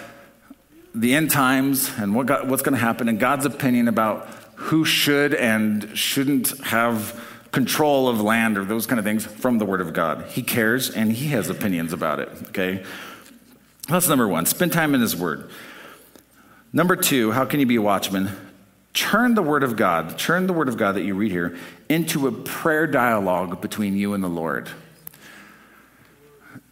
the 0.96 1.16
end 1.16 1.32
times 1.32 1.92
and 1.98 2.16
what 2.16 2.28
God, 2.28 2.50
what's 2.50 2.62
going 2.62 2.76
to 2.76 2.80
happen, 2.80 3.10
and 3.10 3.20
God's 3.20 3.46
opinion 3.46 3.90
about 3.90 4.26
who 4.56 4.86
should 4.86 5.34
and 5.34 5.98
shouldn't 5.98 6.58
have 6.66 7.20
control 7.52 8.08
of 8.08 8.20
land 8.20 8.58
or 8.58 8.66
those 8.66 8.88
kind 8.88 9.00
of 9.00 9.06
things 9.06 9.26
from 9.26 9.60
the 9.60 9.66
Word 9.66 9.80
of 9.82 9.94
God. 9.94 10.26
He 10.30 10.42
cares 10.42 10.90
and 10.90 11.12
He 11.12 11.28
has 11.30 11.50
opinions 11.50 11.94
about 11.94 12.20
it, 12.20 12.30
okay? 12.50 12.84
That's 13.88 14.08
number 14.08 14.28
one. 14.28 14.46
Spend 14.46 14.74
time 14.74 14.96
in 14.96 15.02
His 15.02 15.16
Word. 15.16 15.50
Number 16.72 16.96
two, 16.96 17.32
how 17.32 17.46
can 17.46 17.60
you 17.60 17.66
be 17.66 17.76
a 17.76 17.82
watchman? 17.82 18.32
Turn 18.94 19.36
the 19.36 19.44
Word 19.44 19.64
of 19.64 19.76
God, 19.76 20.18
turn 20.18 20.48
the 20.48 20.54
Word 20.54 20.68
of 20.68 20.78
God 20.78 20.94
that 20.94 21.04
you 21.04 21.14
read 21.16 21.32
here 21.32 21.58
into 21.90 22.28
a 22.28 22.32
prayer 22.32 22.88
dialogue 22.88 23.62
between 23.62 23.96
you 23.96 24.14
and 24.14 24.24
the 24.24 24.30
Lord. 24.30 24.70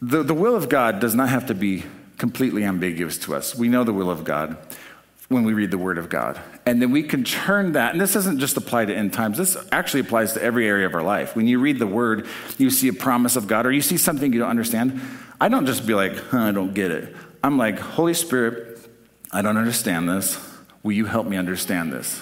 The, 0.02 0.24
the 0.24 0.34
will 0.34 0.56
of 0.56 0.70
God 0.70 1.00
does 1.00 1.14
not 1.14 1.30
have 1.30 1.48
to 1.48 1.54
be 1.54 1.84
completely 2.18 2.64
ambiguous 2.64 3.18
to 3.20 3.36
us. 3.36 3.56
We 3.56 3.68
know 3.68 3.84
the 3.84 3.94
will 3.94 4.10
of 4.10 4.24
God 4.24 4.58
when 5.32 5.44
we 5.46 5.54
read 5.54 5.72
the 5.72 5.78
Word 5.78 5.98
of 5.98 6.10
God. 6.10 6.40
And 6.66 6.82
then 6.82 6.92
we 6.92 7.04
can 7.04 7.24
turn 7.24 7.72
that, 7.72 7.94
and 7.94 8.02
this 8.02 8.14
doesn't 8.14 8.40
just 8.40 8.58
apply 8.58 8.86
to 8.86 8.96
end 8.96 9.14
times, 9.14 9.38
this 9.38 9.58
actually 9.72 10.02
applies 10.02 10.34
to 10.34 10.44
every 10.44 10.68
area 10.68 10.86
of 10.86 10.94
our 10.94 11.02
life. 11.02 11.36
When 11.36 11.48
you 11.48 11.60
read 11.60 11.80
the 11.80 11.88
Word, 11.88 12.28
you 12.58 12.70
see 12.70 12.88
a 12.90 12.94
promise 12.94 13.36
of 13.36 13.48
God, 13.48 13.66
or 13.66 13.72
you 13.72 13.82
see 13.82 13.98
something 13.98 14.32
you 14.34 14.40
don't 14.40 14.50
understand. 14.50 15.00
I 15.40 15.50
don't 15.50 15.66
just 15.66 15.88
be 15.88 15.94
like, 15.94 16.16
huh, 16.16 16.40
I 16.40 16.52
don't 16.52 16.74
get 16.74 16.92
it. 16.92 17.16
I'm 17.44 17.58
like, 17.58 17.80
Holy 17.80 18.14
Spirit, 18.14 18.80
I 19.32 19.42
don't 19.42 19.58
understand 19.58 20.10
this. 20.10 20.38
Will 20.84 20.92
you 20.92 21.06
help 21.06 21.26
me 21.26 21.38
understand 21.38 21.94
this? 21.94 22.22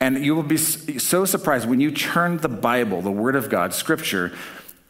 And 0.00 0.24
you 0.24 0.34
will 0.34 0.42
be 0.42 0.56
so 0.56 1.24
surprised 1.24 1.68
when 1.68 1.80
you 1.80 1.92
turn 1.92 2.38
the 2.38 2.48
Bible, 2.48 3.02
the 3.02 3.12
Word 3.12 3.36
of 3.36 3.48
God, 3.48 3.72
Scripture, 3.72 4.32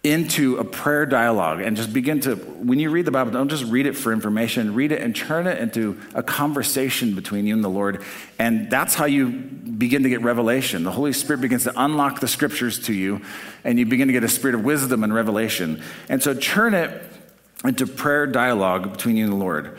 into 0.05 0.57
a 0.57 0.65
prayer 0.65 1.07
dialogue 1.07 1.61
and 1.61 1.77
just 1.77 1.93
begin 1.93 2.19
to, 2.19 2.35
when 2.35 2.81
you 2.81 2.91
read 2.91 3.05
the 3.05 3.13
Bible, 3.13 3.31
don't 3.31 3.49
just 3.49 3.65
read 3.65 3.87
it 3.87 3.97
for 3.97 4.13
information, 4.13 4.75
read 4.75 4.91
it 4.91 5.01
and 5.01 5.15
turn 5.15 5.47
it 5.47 5.61
into 5.61 6.01
a 6.13 6.25
conversation 6.25 7.15
between 7.15 7.47
you 7.47 7.55
and 7.55 7.63
the 7.63 7.71
Lord. 7.71 8.03
And 8.37 8.69
that's 8.69 8.97
how 8.97 9.05
you 9.05 9.29
begin 9.29 10.03
to 10.03 10.09
get 10.09 10.23
revelation. 10.23 10.83
The 10.83 10.91
Holy 10.91 11.13
Spirit 11.13 11.41
begins 11.41 11.65
to 11.65 11.73
unlock 11.77 12.19
the 12.19 12.27
scriptures 12.27 12.81
to 12.87 12.93
you, 12.93 13.21
and 13.63 13.79
you 13.79 13.87
begin 13.87 14.09
to 14.09 14.13
get 14.13 14.25
a 14.25 14.29
spirit 14.29 14.57
of 14.57 14.65
wisdom 14.65 15.05
and 15.05 15.15
revelation. 15.15 15.81
And 16.09 16.21
so 16.21 16.35
turn 16.35 16.75
it 16.75 16.91
into 17.65 17.87
prayer 17.87 18.27
dialogue 18.27 18.91
between 18.91 19.17
you 19.17 19.25
and 19.25 19.33
the 19.33 19.37
Lord. 19.37 19.79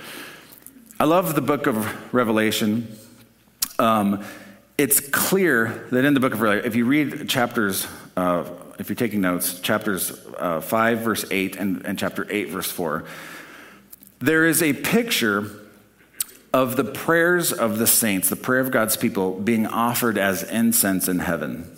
I 1.01 1.03
love 1.03 1.35
the 1.35 1.41
book 1.41 1.67
of 1.67 2.13
Revelation. 2.13 2.97
Um, 3.77 4.23
it's 4.77 5.01
clear 5.01 5.85
that 5.91 6.05
in 6.05 6.13
the 6.13 6.21
book 6.21 6.33
of 6.33 6.39
Revelation, 6.39 6.65
if 6.65 6.77
you 6.77 6.85
read 6.85 7.27
chapters, 7.27 7.85
uh, 8.15 8.45
if 8.79 8.89
you're 8.89 8.95
taking 8.95 9.21
notes, 9.21 9.59
chapters 9.59 10.11
uh, 10.37 10.61
5, 10.61 10.99
verse 10.99 11.25
8, 11.29 11.55
and, 11.55 11.85
and 11.85 11.97
chapter 11.99 12.27
8, 12.29 12.49
verse 12.49 12.71
4, 12.71 13.05
there 14.19 14.45
is 14.45 14.63
a 14.63 14.73
picture 14.73 15.49
of 16.53 16.75
the 16.75 16.83
prayers 16.83 17.51
of 17.51 17.79
the 17.79 17.87
saints, 17.87 18.29
the 18.29 18.35
prayer 18.35 18.59
of 18.59 18.71
God's 18.71 18.95
people, 18.95 19.39
being 19.39 19.65
offered 19.65 20.17
as 20.17 20.43
incense 20.43 21.07
in 21.07 21.19
heaven. 21.19 21.69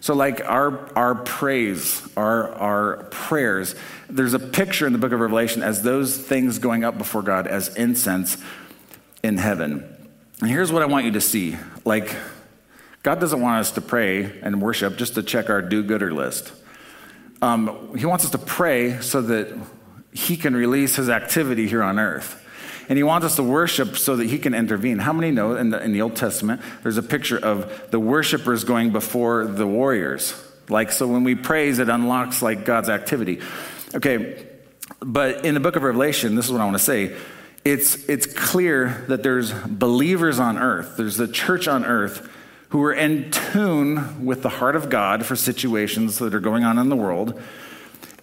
So, 0.00 0.14
like 0.14 0.44
our, 0.44 0.92
our 0.96 1.14
praise, 1.14 2.06
our, 2.16 2.52
our 2.52 3.04
prayers, 3.04 3.74
there's 4.08 4.34
a 4.34 4.38
picture 4.38 4.86
in 4.86 4.92
the 4.92 4.98
book 4.98 5.12
of 5.12 5.20
Revelation 5.20 5.62
as 5.62 5.82
those 5.82 6.16
things 6.16 6.58
going 6.58 6.84
up 6.84 6.98
before 6.98 7.22
God 7.22 7.46
as 7.46 7.74
incense 7.76 8.36
in 9.22 9.38
heaven. 9.38 9.82
And 10.40 10.50
here's 10.50 10.70
what 10.70 10.82
I 10.82 10.86
want 10.86 11.06
you 11.06 11.12
to 11.12 11.20
see. 11.20 11.56
Like, 11.84 12.14
God 13.04 13.20
doesn't 13.20 13.40
want 13.42 13.60
us 13.60 13.70
to 13.72 13.82
pray 13.82 14.40
and 14.40 14.62
worship 14.62 14.96
just 14.96 15.14
to 15.14 15.22
check 15.22 15.50
our 15.50 15.60
do 15.60 15.82
gooder 15.82 16.12
list. 16.12 16.52
Um, 17.42 17.94
he 17.96 18.06
wants 18.06 18.24
us 18.24 18.30
to 18.30 18.38
pray 18.38 18.98
so 19.02 19.20
that 19.20 19.54
He 20.12 20.38
can 20.38 20.56
release 20.56 20.96
His 20.96 21.10
activity 21.10 21.68
here 21.68 21.82
on 21.82 21.98
earth. 21.98 22.40
And 22.88 22.96
He 22.96 23.02
wants 23.02 23.26
us 23.26 23.36
to 23.36 23.42
worship 23.42 23.98
so 23.98 24.16
that 24.16 24.24
He 24.24 24.38
can 24.38 24.54
intervene. 24.54 24.98
How 24.98 25.12
many 25.12 25.30
know 25.32 25.54
in 25.54 25.68
the, 25.68 25.84
in 25.84 25.92
the 25.92 26.00
Old 26.00 26.16
Testament, 26.16 26.62
there's 26.82 26.96
a 26.96 27.02
picture 27.02 27.36
of 27.36 27.90
the 27.90 28.00
worshipers 28.00 28.64
going 28.64 28.90
before 28.90 29.44
the 29.44 29.66
warriors? 29.66 30.42
Like, 30.70 30.90
so 30.90 31.06
when 31.06 31.24
we 31.24 31.34
praise, 31.34 31.80
it 31.80 31.90
unlocks 31.90 32.40
like 32.40 32.64
God's 32.64 32.88
activity. 32.88 33.42
Okay, 33.94 34.46
but 35.00 35.44
in 35.44 35.52
the 35.52 35.60
book 35.60 35.76
of 35.76 35.82
Revelation, 35.82 36.36
this 36.36 36.46
is 36.46 36.52
what 36.52 36.62
I 36.62 36.64
want 36.64 36.78
to 36.78 36.82
say. 36.82 37.14
It's, 37.66 38.08
it's 38.08 38.24
clear 38.24 39.04
that 39.08 39.22
there's 39.22 39.52
believers 39.52 40.38
on 40.38 40.56
earth, 40.56 40.96
there's 40.96 41.18
the 41.18 41.28
church 41.28 41.68
on 41.68 41.84
earth 41.84 42.30
who 42.74 42.82
are 42.82 42.92
in 42.92 43.30
tune 43.30 44.24
with 44.24 44.42
the 44.42 44.48
heart 44.48 44.74
of 44.74 44.90
God 44.90 45.24
for 45.24 45.36
situations 45.36 46.18
that 46.18 46.34
are 46.34 46.40
going 46.40 46.64
on 46.64 46.76
in 46.76 46.88
the 46.88 46.96
world. 46.96 47.40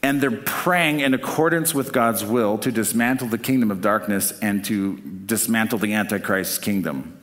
And 0.04 0.20
they're 0.20 0.30
praying 0.30 1.00
in 1.00 1.14
accordance 1.14 1.74
with 1.74 1.94
God's 1.94 2.26
will 2.26 2.58
to 2.58 2.70
dismantle 2.70 3.30
the 3.30 3.38
kingdom 3.38 3.72
of 3.72 3.80
darkness 3.80 4.38
and 4.42 4.66
to 4.66 4.98
dismantle 4.98 5.80
the 5.80 5.94
Antichrist's 5.94 6.58
kingdom. 6.58 7.18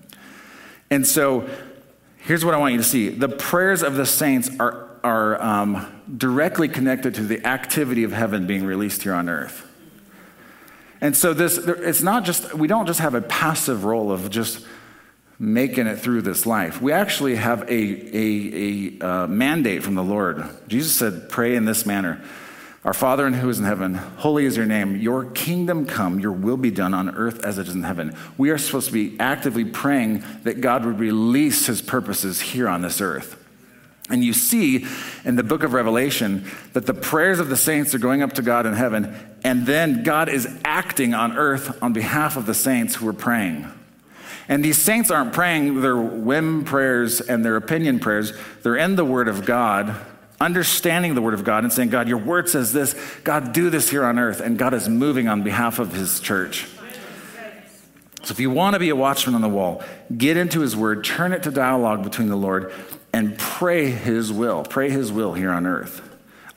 And 0.88 1.06
so 1.06 1.46
here's 2.16 2.46
what 2.46 2.54
I 2.54 2.56
want 2.56 2.72
you 2.72 2.78
to 2.78 2.82
see 2.84 3.10
the 3.10 3.28
prayers 3.28 3.82
of 3.82 3.96
the 3.96 4.06
saints 4.06 4.48
are, 4.58 4.88
are 5.04 5.38
um, 5.42 6.00
directly 6.16 6.66
connected 6.66 7.14
to 7.16 7.24
the 7.24 7.44
activity 7.44 8.04
of 8.04 8.12
heaven 8.12 8.46
being 8.46 8.64
released 8.64 9.02
here 9.02 9.12
on 9.12 9.28
earth. 9.28 9.66
And 11.02 11.14
so 11.14 11.34
this, 11.34 11.58
it's 11.58 12.00
not 12.00 12.24
just, 12.24 12.54
we 12.54 12.68
don't 12.68 12.86
just 12.86 13.00
have 13.00 13.14
a 13.14 13.20
passive 13.20 13.84
role 13.84 14.10
of 14.10 14.30
just 14.30 14.64
making 15.38 15.87
it 15.87 15.96
through 16.01 16.22
this 16.22 16.46
life. 16.46 16.83
We 16.83 16.92
actually 16.92 17.37
have 17.37 17.62
a, 17.62 17.72
a, 17.72 18.98
a 19.01 19.07
uh, 19.07 19.27
mandate 19.29 19.83
from 19.83 19.94
the 19.94 20.03
Lord. 20.03 20.44
Jesus 20.66 20.94
said, 20.94 21.29
Pray 21.29 21.55
in 21.55 21.64
this 21.64 21.87
manner 21.87 22.20
Our 22.85 22.94
Father 22.94 23.27
in 23.27 23.35
who 23.35 23.48
is 23.48 23.59
in 23.59 23.64
heaven, 23.64 23.94
holy 23.94 24.46
is 24.46 24.57
your 24.57 24.66
name. 24.66 24.96
Your 24.96 25.27
kingdom 25.27 25.87
come, 25.87 26.18
your 26.18 26.33
will 26.33 26.57
be 26.57 26.70
done 26.70 26.94
on 26.94 27.14
earth 27.14 27.44
as 27.44 27.59
it 27.59 27.68
is 27.68 27.74
in 27.74 27.83
heaven. 27.85 28.16
We 28.37 28.51
are 28.51 28.59
supposed 28.59 28.88
to 28.88 28.92
be 28.92 29.18
actively 29.20 29.64
praying 29.64 30.24
that 30.42 30.61
God 30.61 30.85
would 30.85 30.98
release 30.98 31.66
his 31.66 31.83
purposes 31.83 32.40
here 32.40 32.68
on 32.68 32.83
this 32.83 33.01
earth. 33.01 33.37
And 34.11 34.24
you 34.24 34.33
see 34.33 34.87
in 35.24 35.37
the 35.37 35.42
book 35.42 35.62
of 35.62 35.74
Revelation 35.74 36.51
that 36.72 36.87
the 36.87 36.94
prayers 36.94 37.40
of 37.40 37.48
the 37.48 37.59
saints 37.59 37.94
are 37.94 37.98
going 37.98 38.22
up 38.22 38.33
to 38.35 38.42
God 38.42 38.64
in 38.64 38.72
heaven, 38.72 39.14
and 39.44 39.66
then 39.66 40.03
God 40.03 40.29
is 40.29 40.48
acting 40.64 41.12
on 41.14 41.37
earth 41.37 41.81
on 41.83 41.92
behalf 41.92 42.37
of 42.37 42.46
the 42.46 42.55
saints 42.55 42.94
who 42.94 43.07
are 43.07 43.12
praying. 43.12 43.70
And 44.48 44.64
these 44.64 44.78
saints 44.78 45.11
aren't 45.11 45.34
praying 45.34 45.82
their 45.82 45.96
whim 45.96 46.64
prayers 46.64 47.20
and 47.20 47.44
their 47.44 47.56
opinion 47.56 48.00
prayers. 48.00 48.32
They're 48.62 48.76
in 48.76 48.96
the 48.96 49.04
Word 49.04 49.28
of 49.28 49.44
God, 49.44 49.94
understanding 50.40 51.14
the 51.14 51.20
Word 51.20 51.34
of 51.34 51.44
God 51.44 51.64
and 51.64 51.72
saying, 51.72 51.90
God, 51.90 52.08
your 52.08 52.18
Word 52.18 52.48
says 52.48 52.72
this. 52.72 52.94
God, 53.24 53.52
do 53.52 53.68
this 53.68 53.90
here 53.90 54.04
on 54.04 54.18
earth. 54.18 54.40
And 54.40 54.58
God 54.58 54.72
is 54.72 54.88
moving 54.88 55.28
on 55.28 55.42
behalf 55.42 55.78
of 55.78 55.92
His 55.92 56.18
church. 56.18 56.66
So 58.22 58.32
if 58.32 58.40
you 58.40 58.50
want 58.50 58.74
to 58.74 58.80
be 58.80 58.88
a 58.88 58.96
watchman 58.96 59.34
on 59.34 59.42
the 59.42 59.48
wall, 59.48 59.82
get 60.16 60.38
into 60.38 60.61
His 60.61 60.74
Word, 60.74 61.04
turn 61.04 61.32
it 61.32 61.42
to 61.42 61.50
dialogue 61.50 62.02
between 62.02 62.28
the 62.28 62.37
Lord, 62.37 62.72
and 63.12 63.38
pray 63.38 63.90
His 63.90 64.32
will. 64.32 64.64
Pray 64.64 64.88
His 64.88 65.12
will 65.12 65.34
here 65.34 65.50
on 65.50 65.66
earth. 65.66 66.02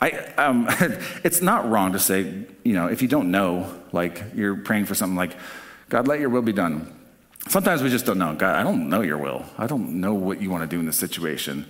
I, 0.00 0.10
um, 0.38 0.66
it's 1.24 1.42
not 1.42 1.68
wrong 1.68 1.92
to 1.92 1.98
say, 1.98 2.44
you 2.64 2.72
know, 2.72 2.86
if 2.86 3.02
you 3.02 3.08
don't 3.08 3.30
know, 3.30 3.72
like 3.92 4.22
you're 4.34 4.56
praying 4.56 4.86
for 4.86 4.94
something 4.94 5.16
like, 5.16 5.36
God, 5.90 6.08
let 6.08 6.20
your 6.20 6.30
will 6.30 6.42
be 6.42 6.52
done. 6.52 6.90
Sometimes 7.48 7.82
we 7.82 7.90
just 7.90 8.06
don't 8.06 8.18
know. 8.18 8.34
God, 8.34 8.54
I 8.54 8.62
don't 8.62 8.88
know 8.88 9.02
your 9.02 9.18
will. 9.18 9.44
I 9.58 9.66
don't 9.66 10.00
know 10.00 10.14
what 10.14 10.40
you 10.40 10.50
want 10.50 10.62
to 10.62 10.68
do 10.68 10.78
in 10.80 10.86
this 10.86 10.96
situation. 10.96 11.66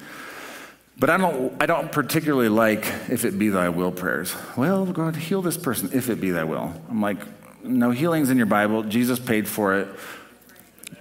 But 0.98 1.11
I 1.11 1.16
don't, 1.16 1.61
I 1.61 1.66
don't 1.66 1.90
particularly 1.90 2.48
like 2.48 2.85
if 3.08 3.24
it 3.24 3.38
be 3.38 3.48
thy 3.48 3.68
will 3.70 3.90
prayers. 3.90 4.35
Well, 4.56 4.87
God, 4.87 5.16
heal 5.16 5.42
this 5.42 5.56
person 5.56 5.90
if 5.92 6.11
it 6.11 6.20
be 6.20 6.30
thy 6.30 6.44
will. 6.44 6.72
I'm 6.88 7.00
like, 7.00 7.18
no 7.64 7.90
healing's 7.90 8.30
in 8.30 8.37
your 8.37 8.46
Bible. 8.46 8.82
Jesus 8.82 9.18
paid 9.18 9.48
for 9.48 9.78
it. 9.78 9.88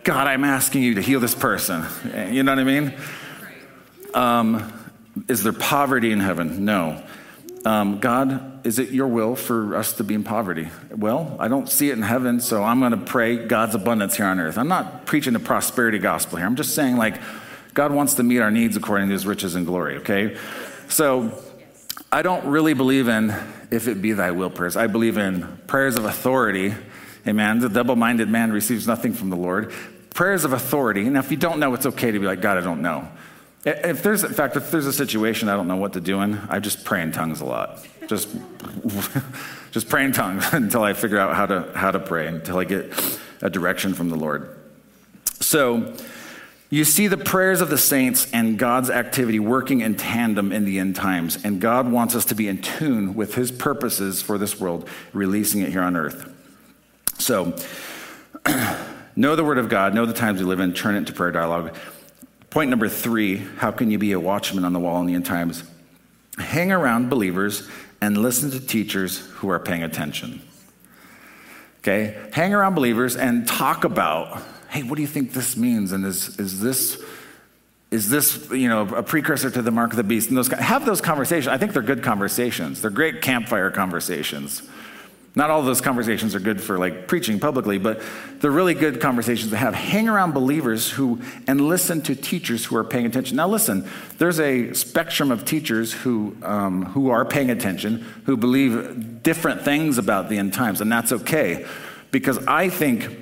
God, 0.03 0.27
I'm 0.27 0.43
asking 0.43 0.83
you 0.83 0.95
to 0.95 1.01
heal 1.01 1.19
this 1.19 1.35
person. 1.35 1.85
You 2.31 2.43
know 2.43 2.53
what 2.53 2.59
I 2.59 2.63
mean? 2.63 2.93
Um, 4.13 4.73
is 5.27 5.43
there 5.43 5.53
poverty 5.53 6.11
in 6.11 6.19
heaven? 6.19 6.65
No. 6.65 7.03
Um, 7.65 7.99
God, 7.99 8.50
is 8.63 8.79
it 8.79 8.89
your 8.89 9.07
will 9.07 9.35
for 9.35 9.75
us 9.75 9.93
to 9.93 10.03
be 10.03 10.13
in 10.13 10.23
poverty? 10.23 10.69
Well, 10.95 11.35
I 11.39 11.47
don't 11.47 11.69
see 11.69 11.89
it 11.89 11.93
in 11.93 12.03
heaven, 12.03 12.39
so 12.39 12.63
I'm 12.63 12.79
going 12.79 12.91
to 12.91 12.97
pray 12.97 13.45
God's 13.45 13.75
abundance 13.75 14.17
here 14.17 14.25
on 14.25 14.39
earth. 14.39 14.57
I'm 14.57 14.67
not 14.67 15.05
preaching 15.05 15.33
the 15.33 15.39
prosperity 15.39 15.97
gospel 15.99 16.37
here. 16.37 16.45
I'm 16.45 16.55
just 16.55 16.75
saying, 16.75 16.97
like, 16.97 17.19
God 17.73 17.91
wants 17.91 18.15
to 18.15 18.23
meet 18.23 18.39
our 18.39 18.51
needs 18.51 18.75
according 18.75 19.07
to 19.07 19.13
his 19.13 19.25
riches 19.25 19.55
and 19.55 19.65
glory, 19.65 19.97
okay? 19.97 20.37
So 20.89 21.41
I 22.11 22.21
don't 22.21 22.45
really 22.45 22.73
believe 22.73 23.07
in 23.07 23.33
if 23.71 23.87
it 23.87 24.01
be 24.01 24.11
thy 24.11 24.31
will 24.31 24.49
prayers. 24.49 24.75
I 24.75 24.87
believe 24.87 25.17
in 25.17 25.59
prayers 25.67 25.95
of 25.95 26.05
authority. 26.05 26.73
Amen. 27.27 27.59
The 27.59 27.69
double 27.69 27.95
minded 27.95 28.29
man 28.29 28.51
receives 28.51 28.87
nothing 28.87 29.13
from 29.13 29.29
the 29.29 29.37
Lord. 29.37 29.71
Prayers 30.13 30.43
of 30.43 30.51
authority. 30.51 31.03
Now, 31.03 31.19
if 31.19 31.31
you 31.31 31.37
don't 31.37 31.59
know, 31.59 31.73
it's 31.73 31.85
okay 31.85 32.11
to 32.11 32.19
be 32.19 32.25
like, 32.25 32.41
God, 32.41 32.57
I 32.57 32.61
don't 32.61 32.81
know. 32.81 33.07
If 33.63 34.01
there's, 34.01 34.23
in 34.23 34.33
fact, 34.33 34.55
if 34.55 34.71
there's 34.71 34.87
a 34.87 34.93
situation 34.93 35.47
I 35.47 35.55
don't 35.55 35.67
know 35.67 35.77
what 35.77 35.93
to 35.93 36.01
do 36.01 36.21
in, 36.21 36.35
I 36.49 36.59
just 36.59 36.83
pray 36.83 37.01
in 37.01 37.11
tongues 37.11 37.41
a 37.41 37.45
lot. 37.45 37.85
Just, 38.07 38.29
just 39.71 39.87
pray 39.87 40.03
in 40.03 40.13
tongues 40.13 40.45
until 40.51 40.83
I 40.83 40.93
figure 40.93 41.19
out 41.19 41.35
how 41.35 41.45
to, 41.45 41.71
how 41.75 41.91
to 41.91 41.99
pray, 41.99 42.27
until 42.27 42.57
I 42.57 42.63
get 42.63 42.91
a 43.41 43.49
direction 43.49 43.93
from 43.93 44.09
the 44.09 44.15
Lord. 44.15 44.57
So, 45.39 45.95
you 46.71 46.85
see 46.85 47.07
the 47.07 47.17
prayers 47.17 47.59
of 47.59 47.69
the 47.69 47.77
saints 47.77 48.31
and 48.31 48.57
God's 48.57 48.89
activity 48.89 49.39
working 49.39 49.81
in 49.81 49.95
tandem 49.95 50.53
in 50.53 50.63
the 50.63 50.79
end 50.79 50.95
times. 50.95 51.43
And 51.43 51.59
God 51.59 51.91
wants 51.91 52.15
us 52.15 52.23
to 52.25 52.35
be 52.35 52.47
in 52.47 52.61
tune 52.61 53.13
with 53.13 53.35
his 53.35 53.51
purposes 53.51 54.21
for 54.21 54.37
this 54.37 54.57
world, 54.57 54.87
releasing 55.11 55.61
it 55.61 55.69
here 55.69 55.81
on 55.81 55.97
earth. 55.97 56.33
So, 57.17 57.57
know 59.17 59.35
the 59.35 59.43
word 59.43 59.57
of 59.57 59.67
God, 59.67 59.93
know 59.93 60.05
the 60.05 60.13
times 60.13 60.39
we 60.39 60.45
live 60.45 60.61
in, 60.61 60.73
turn 60.73 60.95
it 60.95 60.99
into 60.99 61.11
prayer 61.11 61.33
dialogue. 61.33 61.75
Point 62.51 62.69
number 62.69 62.89
three 62.89 63.37
how 63.57 63.71
can 63.71 63.89
you 63.89 63.97
be 63.97 64.11
a 64.11 64.19
watchman 64.19 64.63
on 64.63 64.73
the 64.73 64.79
wall 64.79 64.99
in 64.99 65.07
the 65.07 65.15
end 65.15 65.25
times? 65.25 65.63
Hang 66.37 66.71
around 66.71 67.09
believers 67.09 67.67
and 68.01 68.17
listen 68.17 68.51
to 68.51 68.59
teachers 68.59 69.17
who 69.17 69.49
are 69.49 69.59
paying 69.59 69.83
attention. 69.83 70.41
Okay? 71.79 72.17
Hang 72.33 72.53
around 72.53 72.75
believers 72.75 73.15
and 73.15 73.47
talk 73.47 73.83
about 73.83 74.41
hey, 74.69 74.83
what 74.83 74.95
do 74.95 75.01
you 75.01 75.07
think 75.07 75.33
this 75.33 75.57
means? 75.57 75.91
And 75.91 76.05
is, 76.05 76.39
is 76.39 76.61
this 76.61 77.03
is 77.89 78.09
this 78.09 78.49
you 78.51 78.69
know 78.69 78.83
a 78.95 79.03
precursor 79.03 79.49
to 79.49 79.61
the 79.61 79.71
mark 79.71 79.91
of 79.91 79.97
the 79.97 80.03
beast 80.03 80.29
and 80.29 80.37
those 80.37 80.47
have 80.47 80.85
those 80.85 81.01
conversations 81.01 81.49
i 81.49 81.57
think 81.57 81.73
they're 81.73 81.81
good 81.81 82.01
conversations 82.01 82.81
they're 82.81 82.89
great 82.89 83.21
campfire 83.21 83.69
conversations 83.69 84.63
not 85.33 85.49
all 85.49 85.61
those 85.61 85.81
conversations 85.81 86.35
are 86.35 86.39
good 86.39 86.61
for 86.61 86.77
like 86.77 87.07
preaching 87.07 87.39
publicly 87.39 87.77
but 87.77 88.01
they're 88.39 88.51
really 88.51 88.73
good 88.73 88.99
conversations 88.99 89.51
to 89.51 89.57
have 89.57 89.73
hang 89.73 90.09
around 90.09 90.33
believers 90.33 90.89
who 90.91 91.21
and 91.47 91.61
listen 91.61 92.01
to 92.01 92.15
teachers 92.15 92.65
who 92.65 92.75
are 92.75 92.83
paying 92.83 93.05
attention 93.05 93.37
now 93.37 93.47
listen 93.47 93.87
there's 94.17 94.39
a 94.39 94.73
spectrum 94.73 95.31
of 95.31 95.45
teachers 95.45 95.93
who 95.93 96.35
um, 96.43 96.85
who 96.87 97.09
are 97.09 97.25
paying 97.25 97.49
attention 97.49 98.05
who 98.25 98.35
believe 98.35 99.23
different 99.23 99.61
things 99.61 99.97
about 99.97 100.29
the 100.29 100.37
end 100.37 100.53
times 100.53 100.81
and 100.81 100.91
that's 100.91 101.11
okay 101.11 101.65
because 102.11 102.37
i 102.47 102.69
think 102.69 103.17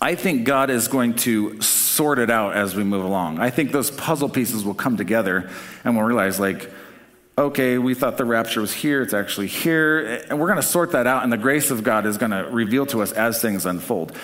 I 0.00 0.14
think 0.14 0.44
God 0.44 0.70
is 0.70 0.86
going 0.86 1.14
to 1.16 1.60
sort 1.60 2.20
it 2.20 2.30
out 2.30 2.54
as 2.54 2.76
we 2.76 2.84
move 2.84 3.04
along. 3.04 3.40
I 3.40 3.50
think 3.50 3.72
those 3.72 3.90
puzzle 3.90 4.28
pieces 4.28 4.64
will 4.64 4.74
come 4.74 4.96
together 4.96 5.50
and 5.82 5.96
we'll 5.96 6.06
realize, 6.06 6.38
like, 6.38 6.70
okay, 7.38 7.78
we 7.78 7.94
thought 7.94 8.18
the 8.18 8.24
rapture 8.24 8.60
was 8.60 8.72
here, 8.72 9.00
it's 9.00 9.14
actually 9.14 9.46
here. 9.46 10.24
And 10.28 10.38
we're 10.38 10.48
going 10.48 10.56
to 10.56 10.62
sort 10.62 10.92
that 10.92 11.06
out, 11.06 11.22
and 11.22 11.32
the 11.32 11.38
grace 11.38 11.70
of 11.70 11.82
God 11.82 12.04
is 12.04 12.18
going 12.18 12.32
to 12.32 12.48
reveal 12.50 12.84
to 12.86 13.00
us 13.02 13.12
as 13.12 13.40
things 13.40 13.64
unfold. 13.64 14.14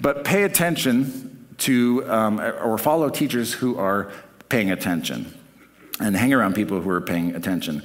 But 0.00 0.24
pay 0.24 0.42
attention 0.42 1.46
to 1.58 2.10
um, 2.10 2.40
or 2.40 2.78
follow 2.78 3.08
teachers 3.10 3.52
who 3.52 3.78
are 3.78 4.10
paying 4.48 4.70
attention 4.70 5.32
and 6.00 6.16
hang 6.16 6.32
around 6.32 6.54
people 6.54 6.80
who 6.80 6.90
are 6.90 7.00
paying 7.00 7.36
attention 7.36 7.82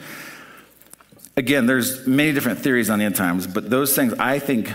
again, 1.38 1.68
there's 1.68 2.06
many 2.06 2.34
different 2.34 2.60
theories 2.60 2.90
on 2.90 3.00
the 3.00 3.06
end 3.06 3.16
times, 3.16 3.48
but 3.48 3.70
those 3.70 3.96
things 3.96 4.14
I 4.14 4.40
think 4.40 4.74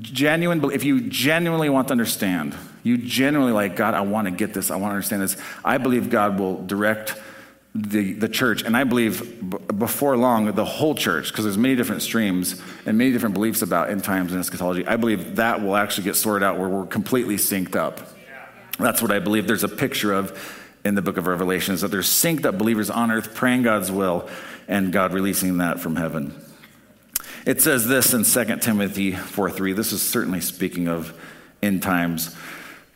genuine, 0.00 0.62
if 0.72 0.84
you 0.84 1.02
genuinely 1.02 1.70
want 1.70 1.88
to 1.88 1.92
understand, 1.92 2.54
you 2.82 2.98
genuinely 2.98 3.52
like, 3.52 3.76
God, 3.76 3.94
I 3.94 4.02
want 4.02 4.26
to 4.26 4.32
get 4.32 4.52
this, 4.52 4.70
I 4.70 4.76
want 4.76 4.90
to 4.90 4.96
understand 4.96 5.22
this, 5.22 5.36
I 5.64 5.78
believe 5.78 6.10
God 6.10 6.38
will 6.38 6.62
direct 6.66 7.14
the, 7.74 8.14
the 8.14 8.28
church, 8.28 8.62
and 8.62 8.76
I 8.76 8.84
believe 8.84 9.48
b- 9.48 9.58
before 9.72 10.16
long, 10.16 10.52
the 10.52 10.64
whole 10.64 10.94
church, 10.94 11.30
because 11.30 11.44
there's 11.44 11.58
many 11.58 11.76
different 11.76 12.02
streams 12.02 12.60
and 12.84 12.98
many 12.98 13.12
different 13.12 13.34
beliefs 13.34 13.62
about 13.62 13.90
end 13.90 14.02
times 14.02 14.32
and 14.32 14.40
eschatology, 14.40 14.86
I 14.86 14.96
believe 14.96 15.36
that 15.36 15.62
will 15.62 15.76
actually 15.76 16.04
get 16.04 16.16
sorted 16.16 16.44
out 16.44 16.58
where 16.58 16.68
we're 16.68 16.86
completely 16.86 17.36
synced 17.36 17.76
up. 17.76 18.00
That's 18.78 19.00
what 19.00 19.12
I 19.12 19.20
believe 19.20 19.46
there's 19.46 19.64
a 19.64 19.68
picture 19.68 20.12
of 20.12 20.56
in 20.84 20.94
the 20.94 21.02
book 21.02 21.16
of 21.16 21.26
Revelation, 21.26 21.74
is 21.74 21.82
that 21.82 21.88
there's 21.88 22.08
synced 22.08 22.44
up 22.44 22.58
believers 22.58 22.90
on 22.90 23.10
earth 23.10 23.34
praying 23.34 23.62
God's 23.62 23.92
will 23.92 24.28
and 24.66 24.92
God 24.92 25.12
releasing 25.12 25.58
that 25.58 25.78
from 25.78 25.96
heaven. 25.96 26.34
It 27.46 27.60
says 27.62 27.86
this 27.86 28.12
in 28.14 28.24
2 28.24 28.56
Timothy 28.56 29.12
4 29.12 29.50
3. 29.50 29.72
This 29.74 29.92
is 29.92 30.02
certainly 30.02 30.40
speaking 30.40 30.88
of 30.88 31.18
end 31.62 31.82
times. 31.82 32.34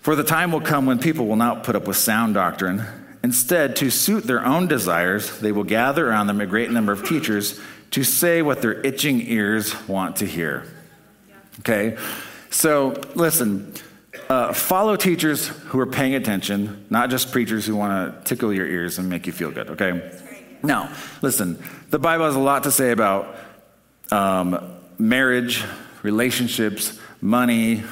For 0.00 0.16
the 0.16 0.24
time 0.24 0.52
will 0.52 0.60
come 0.60 0.86
when 0.86 0.98
people 0.98 1.26
will 1.26 1.36
not 1.36 1.64
put 1.64 1.76
up 1.76 1.86
with 1.86 1.96
sound 1.96 2.34
doctrine. 2.34 2.84
Instead, 3.24 3.74
to 3.74 3.88
suit 3.88 4.24
their 4.24 4.44
own 4.44 4.68
desires, 4.68 5.38
they 5.40 5.50
will 5.50 5.64
gather 5.64 6.10
around 6.10 6.26
them 6.26 6.42
a 6.42 6.46
great 6.46 6.70
number 6.70 6.92
of 6.92 7.08
teachers 7.08 7.58
to 7.90 8.04
say 8.04 8.42
what 8.42 8.60
their 8.60 8.74
itching 8.82 9.18
ears 9.22 9.74
want 9.88 10.16
to 10.16 10.26
hear. 10.26 10.66
Okay? 11.60 11.96
So, 12.50 13.00
listen, 13.14 13.72
uh, 14.28 14.52
follow 14.52 14.96
teachers 14.96 15.46
who 15.46 15.80
are 15.80 15.86
paying 15.86 16.14
attention, 16.14 16.84
not 16.90 17.08
just 17.08 17.32
preachers 17.32 17.64
who 17.64 17.76
want 17.76 18.14
to 18.14 18.28
tickle 18.28 18.52
your 18.52 18.66
ears 18.66 18.98
and 18.98 19.08
make 19.08 19.26
you 19.26 19.32
feel 19.32 19.50
good, 19.50 19.70
okay? 19.70 20.12
Now, 20.62 20.94
listen, 21.22 21.58
the 21.88 21.98
Bible 21.98 22.26
has 22.26 22.36
a 22.36 22.40
lot 22.40 22.64
to 22.64 22.70
say 22.70 22.90
about 22.90 23.36
um, 24.10 24.76
marriage, 24.98 25.64
relationships, 26.02 27.00
money, 27.22 27.84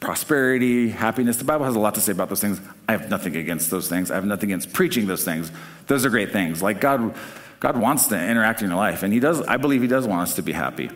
prosperity, 0.00 0.88
happiness. 0.88 1.36
The 1.36 1.44
Bible 1.44 1.66
has 1.66 1.76
a 1.76 1.78
lot 1.78 1.94
to 1.94 2.00
say 2.00 2.12
about 2.12 2.30
those 2.30 2.40
things. 2.40 2.60
I 2.88 2.92
have 2.92 3.10
nothing 3.10 3.36
against 3.36 3.70
those 3.70 3.88
things. 3.88 4.10
I 4.10 4.14
have 4.14 4.24
nothing 4.24 4.50
against 4.50 4.72
preaching 4.72 5.06
those 5.06 5.24
things. 5.24 5.52
Those 5.86 6.04
are 6.06 6.10
great 6.10 6.32
things. 6.32 6.62
Like 6.62 6.80
God, 6.80 7.14
God 7.60 7.76
wants 7.76 8.08
to 8.08 8.20
interact 8.20 8.62
in 8.62 8.68
your 8.68 8.78
life, 8.78 9.02
and 9.02 9.12
He 9.12 9.20
does. 9.20 9.42
I 9.42 9.58
believe 9.58 9.82
He 9.82 9.88
does 9.88 10.06
want 10.06 10.22
us 10.22 10.36
to 10.36 10.42
be 10.42 10.52
happy. 10.52 10.90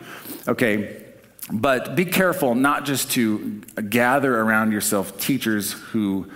Okay, 0.47 1.05
but 1.51 1.95
be 1.95 2.05
careful 2.05 2.55
not 2.55 2.85
just 2.85 3.11
to 3.11 3.61
gather 3.89 4.35
around 4.35 4.71
yourself 4.71 5.19
teachers 5.19 5.73
who 5.73 6.31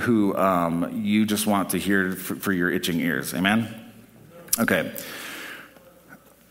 who 0.00 0.36
um, 0.36 1.04
you 1.04 1.24
just 1.24 1.46
want 1.46 1.70
to 1.70 1.78
hear 1.78 2.12
for, 2.12 2.34
for 2.34 2.52
your 2.52 2.70
itching 2.70 2.98
ears. 2.98 3.32
Amen. 3.32 3.72
Okay. 4.58 4.92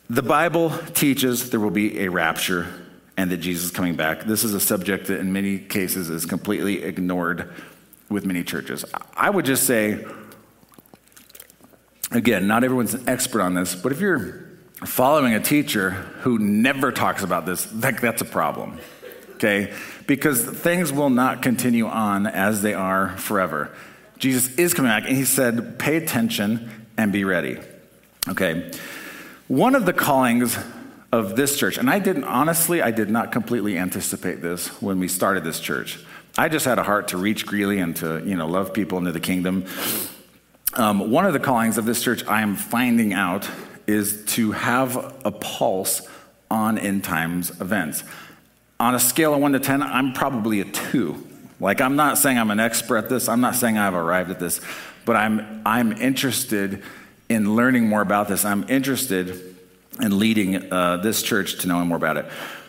The 0.09 0.21
Bible 0.21 0.69
teaches 0.93 1.49
there 1.49 1.59
will 1.59 1.69
be 1.69 2.05
a 2.05 2.09
rapture 2.09 2.82
and 3.17 3.31
that 3.31 3.37
Jesus 3.37 3.65
is 3.65 3.71
coming 3.71 3.95
back. 3.95 4.23
This 4.23 4.43
is 4.43 4.53
a 4.53 4.59
subject 4.59 5.07
that 5.07 5.19
in 5.19 5.33
many 5.33 5.59
cases 5.59 6.09
is 6.09 6.25
completely 6.25 6.83
ignored 6.83 7.51
with 8.09 8.25
many 8.25 8.43
churches. 8.43 8.85
I 9.15 9.29
would 9.29 9.45
just 9.45 9.65
say, 9.65 10.05
again, 12.11 12.47
not 12.47 12.63
everyone's 12.63 12.93
an 12.93 13.07
expert 13.07 13.41
on 13.41 13.53
this, 13.53 13.75
but 13.75 13.91
if 13.91 13.99
you're 13.99 14.49
following 14.85 15.33
a 15.33 15.39
teacher 15.39 15.91
who 15.91 16.39
never 16.39 16.91
talks 16.91 17.23
about 17.23 17.45
this, 17.45 17.65
that, 17.65 18.01
that's 18.01 18.21
a 18.21 18.25
problem. 18.25 18.79
Okay? 19.35 19.73
Because 20.07 20.43
things 20.43 20.91
will 20.91 21.09
not 21.09 21.41
continue 21.41 21.87
on 21.87 22.27
as 22.27 22.61
they 22.61 22.73
are 22.73 23.17
forever. 23.17 23.71
Jesus 24.17 24.55
is 24.55 24.73
coming 24.73 24.89
back, 24.89 25.05
and 25.05 25.15
he 25.15 25.25
said, 25.25 25.77
pay 25.79 25.97
attention 25.97 26.69
and 26.97 27.11
be 27.11 27.23
ready. 27.23 27.59
Okay. 28.29 28.71
One 29.47 29.75
of 29.75 29.85
the 29.85 29.93
callings 29.93 30.57
of 31.13 31.35
this 31.35 31.59
church, 31.59 31.77
and 31.77 31.91
I 31.91 31.99
didn't, 31.99 32.23
honestly, 32.23 32.81
I 32.81 32.89
did 32.89 33.07
not 33.07 33.31
completely 33.31 33.77
anticipate 33.77 34.41
this 34.41 34.69
when 34.81 34.97
we 34.97 35.07
started 35.07 35.43
this 35.43 35.59
church. 35.59 35.99
I 36.39 36.49
just 36.49 36.65
had 36.65 36.79
a 36.79 36.83
heart 36.83 37.09
to 37.09 37.17
reach 37.17 37.45
Greeley 37.45 37.77
and 37.77 37.95
to, 37.97 38.23
you 38.25 38.35
know, 38.35 38.47
love 38.47 38.73
people 38.73 38.97
into 38.97 39.11
the 39.11 39.19
kingdom. 39.19 39.65
Um, 40.73 41.11
one 41.11 41.27
of 41.27 41.33
the 41.33 41.39
callings 41.39 41.77
of 41.77 41.85
this 41.85 42.01
church 42.01 42.25
I 42.25 42.41
am 42.41 42.55
finding 42.55 43.13
out 43.13 43.47
is 43.85 44.25
to 44.33 44.53
have 44.53 45.15
a 45.23 45.29
pulse 45.29 46.01
on 46.49 46.79
end 46.79 47.03
times 47.03 47.61
events. 47.61 48.03
On 48.79 48.95
a 48.95 48.99
scale 48.99 49.35
of 49.35 49.39
one 49.39 49.51
to 49.51 49.59
10, 49.59 49.83
I'm 49.83 50.13
probably 50.13 50.61
a 50.61 50.65
two. 50.65 51.27
Like, 51.59 51.79
I'm 51.79 51.95
not 51.95 52.17
saying 52.17 52.39
I'm 52.39 52.49
an 52.49 52.59
expert 52.59 52.97
at 52.97 53.09
this, 53.09 53.29
I'm 53.29 53.39
not 53.39 53.53
saying 53.53 53.77
I've 53.77 53.93
arrived 53.93 54.31
at 54.31 54.39
this, 54.39 54.61
but 55.05 55.15
I'm, 55.15 55.61
I'm 55.63 55.91
interested 55.91 56.81
in 57.29 57.55
learning 57.55 57.87
more 57.87 58.01
about 58.01 58.29
this. 58.29 58.45
I'm 58.45 58.67
interested 58.67 59.52
in 60.01 60.19
leading 60.19 60.71
uh, 60.71 60.97
this 60.97 61.21
church 61.21 61.59
to 61.59 61.67
knowing 61.67 61.87
more 61.87 61.97
about 61.97 62.17
it. 62.17 62.25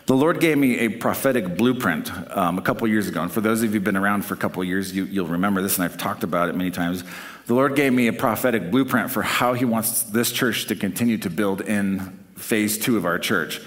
The 0.07 0.15
Lord 0.15 0.39
gave 0.39 0.59
me 0.59 0.81
a 0.81 0.89
prophetic 0.89 1.57
blueprint 1.57 2.11
um, 2.37 2.59
a 2.59 2.63
couple 2.63 2.87
years 2.87 3.09
ago. 3.09 3.23
And 3.23 3.33
for 3.33 3.41
those 3.41 3.63
of 3.63 3.71
you 3.71 3.75
who've 3.75 3.85
been 3.85 3.97
around 3.97 4.27
for 4.27 4.35
a 4.35 4.37
couple 4.37 4.63
years, 4.63 4.95
you, 4.95 5.05
you'll 5.05 5.27
remember 5.27 5.63
this, 5.63 5.77
and 5.77 5.85
I've 5.85 5.97
talked 5.97 6.25
about 6.25 6.51
it 6.51 6.55
many 6.55 6.71
times. 6.71 7.05
The 7.47 7.55
Lord 7.55 7.75
gave 7.75 7.93
me 7.93 8.09
a 8.09 8.13
prophetic 8.13 8.71
blueprint 8.71 9.11
for 9.11 9.23
how 9.23 9.55
He 9.55 9.65
wants 9.65 10.03
this 10.03 10.31
church 10.31 10.67
to 10.67 10.77
continue 10.77 11.17
to 11.19 11.31
build 11.31 11.63
in 11.63 12.19
phase 12.37 12.77
two 12.77 12.99
of 12.99 13.07
our 13.07 13.19
church. 13.19 13.63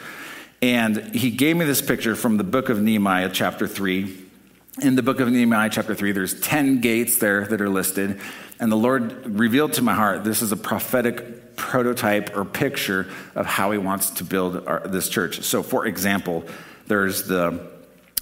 And 0.62 1.16
He 1.16 1.32
gave 1.32 1.58
me 1.58 1.66
this 1.66 1.82
picture 1.82 2.16
from 2.16 2.38
the 2.38 2.44
book 2.44 2.70
of 2.70 2.80
Nehemiah, 2.82 3.32
chapter 3.34 3.68
3. 3.68 4.26
In 4.84 4.96
the 4.96 5.02
book 5.02 5.20
of 5.20 5.32
Nehemiah, 5.32 5.72
chapter 5.72 5.96
3, 5.96 6.12
there's 6.12 6.40
10 6.40 6.82
gates 6.82 7.18
there 7.18 7.48
that 7.48 7.62
are 7.62 7.70
listed. 7.70 8.20
And 8.60 8.72
the 8.72 8.78
Lord 8.78 9.40
revealed 9.40 9.74
to 9.74 9.82
my 9.82 9.94
heart 9.94 10.24
this 10.24 10.42
is 10.42 10.52
a 10.52 10.58
prophetic 10.58 11.56
prototype 11.56 12.36
or 12.36 12.46
picture 12.46 13.08
of 13.36 13.46
how 13.46 13.72
He 13.72 13.78
wants 13.78 14.12
to 14.12 14.24
build 14.24 14.68
our, 14.68 14.88
this 14.88 15.10
church. 15.10 15.42
So, 15.42 15.64
for 15.64 15.86
example, 15.86 16.44
there's 16.88 17.24
the 17.24 17.78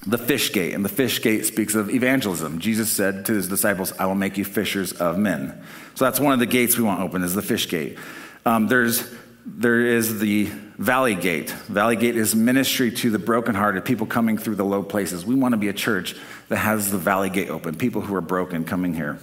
the 0.08 0.17
fish 0.19 0.54
gate, 0.54 0.74
and 0.74 0.86
the 0.86 0.89
fish 0.89 1.21
gate 1.21 1.45
speaks 1.45 1.74
of 1.74 1.89
evangelism. 1.89 2.60
Jesus 2.60 2.91
said 2.91 3.26
to 3.26 3.34
his 3.34 3.50
disciples, 3.50 3.91
I 3.98 4.06
will 4.06 4.15
make 4.15 4.38
you 4.38 4.45
fishers 4.45 4.93
of 4.93 5.17
men. 5.17 5.63
So 5.95 6.06
that's 6.06 6.19
one 6.19 6.32
of 6.32 6.38
the 6.38 6.45
gates 6.45 6.78
we 6.78 6.84
want 6.84 7.02
open 7.02 7.24
is 7.24 7.34
the 7.34 7.41
fish 7.41 7.67
gate. 7.67 7.98
Um, 8.45 8.67
there's 8.67 9.12
there 9.48 9.86
is 9.86 10.19
the 10.19 10.45
valley 10.78 11.13
gate. 11.13 11.52
Valley 11.52 11.95
gate 11.95 12.15
is 12.15 12.36
ministry 12.36 12.91
to 12.91 13.12
the 13.12 13.19
brokenhearted, 13.19 13.86
people 13.86 14.08
coming 14.08 14.38
through 14.38 14.56
the 14.56 14.65
low 14.65 14.82
places. 14.82 15.24
We 15.24 15.36
want 15.36 15.54
to 15.54 15.58
be 15.58 15.67
a 15.67 15.74
church 15.74 16.15
that 16.50 16.58
has 16.58 16.91
the 16.91 16.98
valley 16.98 17.30
gate 17.30 17.50
open, 17.50 17.76
people 17.76 18.02
who 18.02 18.15
are 18.15 18.21
broken 18.21 18.65
coming 18.65 18.95
here. 18.95 19.19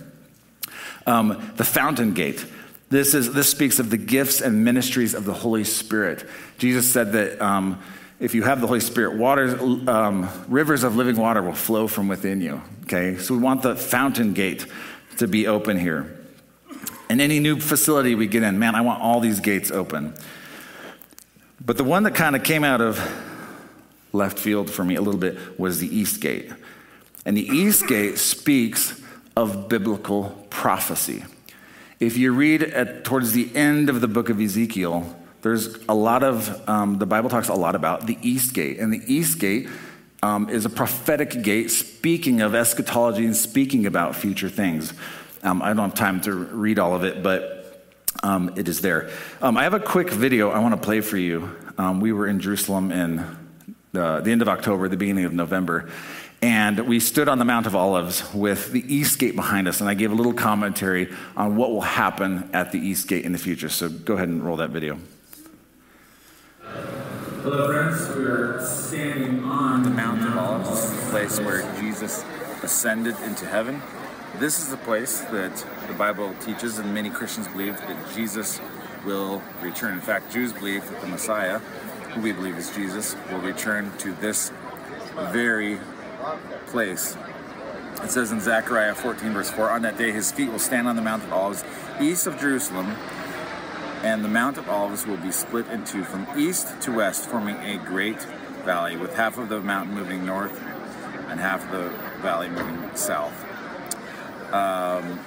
Um, 1.06 1.52
the 1.56 1.64
fountain 1.64 2.14
gate. 2.14 2.44
This, 2.90 3.14
is, 3.14 3.32
this 3.32 3.50
speaks 3.50 3.78
of 3.78 3.90
the 3.90 3.96
gifts 3.96 4.40
and 4.40 4.64
ministries 4.64 5.14
of 5.14 5.24
the 5.24 5.32
Holy 5.32 5.64
Spirit. 5.64 6.26
Jesus 6.58 6.90
said 6.90 7.12
that 7.12 7.40
um, 7.40 7.82
if 8.20 8.34
you 8.34 8.42
have 8.42 8.60
the 8.60 8.66
Holy 8.66 8.80
Spirit, 8.80 9.16
waters, 9.16 9.54
um, 9.88 10.28
rivers 10.46 10.84
of 10.84 10.94
living 10.94 11.16
water 11.16 11.42
will 11.42 11.54
flow 11.54 11.88
from 11.88 12.06
within 12.06 12.40
you. 12.40 12.62
Okay, 12.82 13.16
so 13.16 13.34
we 13.34 13.40
want 13.40 13.62
the 13.62 13.74
fountain 13.74 14.32
gate 14.32 14.66
to 15.16 15.26
be 15.26 15.46
open 15.46 15.78
here. 15.78 16.18
And 17.08 17.20
any 17.20 17.40
new 17.40 17.58
facility 17.58 18.14
we 18.14 18.26
get 18.26 18.42
in, 18.42 18.58
man, 18.58 18.74
I 18.74 18.82
want 18.82 19.02
all 19.02 19.20
these 19.20 19.40
gates 19.40 19.70
open. 19.70 20.14
But 21.64 21.76
the 21.76 21.84
one 21.84 22.04
that 22.04 22.14
kind 22.14 22.36
of 22.36 22.42
came 22.44 22.64
out 22.64 22.80
of 22.80 23.00
left 24.12 24.38
field 24.38 24.70
for 24.70 24.84
me 24.84 24.94
a 24.94 25.00
little 25.00 25.20
bit 25.20 25.58
was 25.58 25.78
the 25.78 25.94
East 25.94 26.20
Gate. 26.20 26.50
And 27.24 27.36
the 27.36 27.46
East 27.46 27.86
Gate 27.86 28.18
speaks 28.18 29.01
of 29.36 29.68
biblical 29.68 30.46
prophecy. 30.50 31.24
If 32.00 32.16
you 32.16 32.32
read 32.32 32.62
at, 32.62 33.04
towards 33.04 33.32
the 33.32 33.54
end 33.54 33.88
of 33.88 34.00
the 34.00 34.08
book 34.08 34.28
of 34.28 34.40
Ezekiel, 34.40 35.16
there's 35.42 35.76
a 35.88 35.94
lot 35.94 36.22
of, 36.22 36.68
um, 36.68 36.98
the 36.98 37.06
Bible 37.06 37.30
talks 37.30 37.48
a 37.48 37.54
lot 37.54 37.74
about 37.74 38.06
the 38.06 38.18
East 38.22 38.54
Gate. 38.54 38.78
And 38.78 38.92
the 38.92 39.02
East 39.06 39.38
Gate 39.38 39.68
um, 40.22 40.48
is 40.48 40.64
a 40.64 40.70
prophetic 40.70 41.42
gate 41.42 41.70
speaking 41.70 42.40
of 42.40 42.54
eschatology 42.54 43.24
and 43.24 43.36
speaking 43.36 43.86
about 43.86 44.14
future 44.14 44.48
things. 44.48 44.92
Um, 45.42 45.62
I 45.62 45.68
don't 45.68 45.78
have 45.78 45.94
time 45.94 46.20
to 46.22 46.32
read 46.32 46.78
all 46.78 46.94
of 46.94 47.02
it, 47.02 47.22
but 47.22 47.84
um, 48.22 48.54
it 48.56 48.68
is 48.68 48.80
there. 48.80 49.10
Um, 49.40 49.56
I 49.56 49.64
have 49.64 49.74
a 49.74 49.80
quick 49.80 50.10
video 50.10 50.50
I 50.50 50.60
want 50.60 50.74
to 50.74 50.80
play 50.80 51.00
for 51.00 51.16
you. 51.16 51.50
Um, 51.76 52.00
we 52.00 52.12
were 52.12 52.28
in 52.28 52.38
Jerusalem 52.38 52.92
in 52.92 53.18
uh, 53.94 54.20
the 54.20 54.30
end 54.30 54.42
of 54.42 54.48
October, 54.48 54.88
the 54.88 54.96
beginning 54.96 55.24
of 55.24 55.32
November. 55.32 55.90
And 56.42 56.88
we 56.88 56.98
stood 56.98 57.28
on 57.28 57.38
the 57.38 57.44
Mount 57.44 57.66
of 57.66 57.76
Olives 57.76 58.34
with 58.34 58.72
the 58.72 58.82
East 58.92 59.20
Gate 59.20 59.36
behind 59.36 59.68
us, 59.68 59.80
and 59.80 59.88
I 59.88 59.94
gave 59.94 60.10
a 60.10 60.14
little 60.16 60.32
commentary 60.32 61.08
on 61.36 61.54
what 61.54 61.70
will 61.70 61.82
happen 61.82 62.50
at 62.52 62.72
the 62.72 62.80
East 62.80 63.06
Gate 63.06 63.24
in 63.24 63.30
the 63.30 63.38
future. 63.38 63.68
So 63.68 63.88
go 63.88 64.14
ahead 64.14 64.28
and 64.28 64.44
roll 64.44 64.56
that 64.56 64.70
video. 64.70 64.98
Hello, 66.62 67.68
friends. 67.68 68.16
We 68.16 68.24
are 68.24 68.60
standing 68.64 69.44
on 69.44 69.84
the 69.84 69.90
Mount 69.90 70.22
of 70.22 70.36
Olives. 70.36 70.68
This 70.68 70.84
is 70.84 71.04
the 71.04 71.10
place 71.10 71.40
where 71.40 71.80
Jesus 71.80 72.24
ascended 72.64 73.14
into 73.20 73.46
heaven. 73.46 73.80
This 74.38 74.58
is 74.58 74.68
the 74.68 74.76
place 74.78 75.20
that 75.20 75.64
the 75.86 75.94
Bible 75.94 76.34
teaches, 76.40 76.80
and 76.80 76.92
many 76.92 77.10
Christians 77.10 77.46
believe 77.46 77.76
that 77.78 78.14
Jesus 78.16 78.60
will 79.06 79.40
return. 79.60 79.94
In 79.94 80.00
fact, 80.00 80.32
Jews 80.32 80.52
believe 80.52 80.88
that 80.90 81.00
the 81.02 81.06
Messiah, 81.06 81.58
who 81.58 82.20
we 82.20 82.32
believe 82.32 82.56
is 82.56 82.74
Jesus, 82.74 83.14
will 83.30 83.40
return 83.40 83.92
to 83.98 84.12
this 84.14 84.50
very 85.30 85.78
place. 86.66 87.16
It 88.02 88.10
says 88.10 88.32
in 88.32 88.40
Zechariah 88.40 88.94
14, 88.94 89.32
verse 89.32 89.50
4 89.50 89.70
On 89.70 89.82
that 89.82 89.96
day, 89.96 90.12
his 90.12 90.32
feet 90.32 90.50
will 90.50 90.58
stand 90.58 90.88
on 90.88 90.96
the 90.96 91.02
Mount 91.02 91.22
of 91.24 91.32
Olives, 91.32 91.64
east 92.00 92.26
of 92.26 92.38
Jerusalem 92.38 92.96
and 94.02 94.24
the 94.24 94.28
Mount 94.28 94.58
of 94.58 94.68
Olives 94.68 95.06
will 95.06 95.16
be 95.16 95.30
split 95.30 95.68
in 95.68 95.84
two 95.84 96.02
from 96.02 96.26
east 96.36 96.80
to 96.82 96.92
west, 96.92 97.26
forming 97.26 97.56
a 97.56 97.78
great 97.78 98.20
valley, 98.64 98.96
with 98.96 99.14
half 99.14 99.38
of 99.38 99.48
the 99.48 99.60
mountain 99.60 99.94
moving 99.94 100.26
north 100.26 100.60
and 101.28 101.38
half 101.38 101.64
of 101.64 101.70
the 101.70 101.88
valley 102.20 102.48
moving 102.48 102.90
south. 102.96 103.32
Um, 104.52 105.20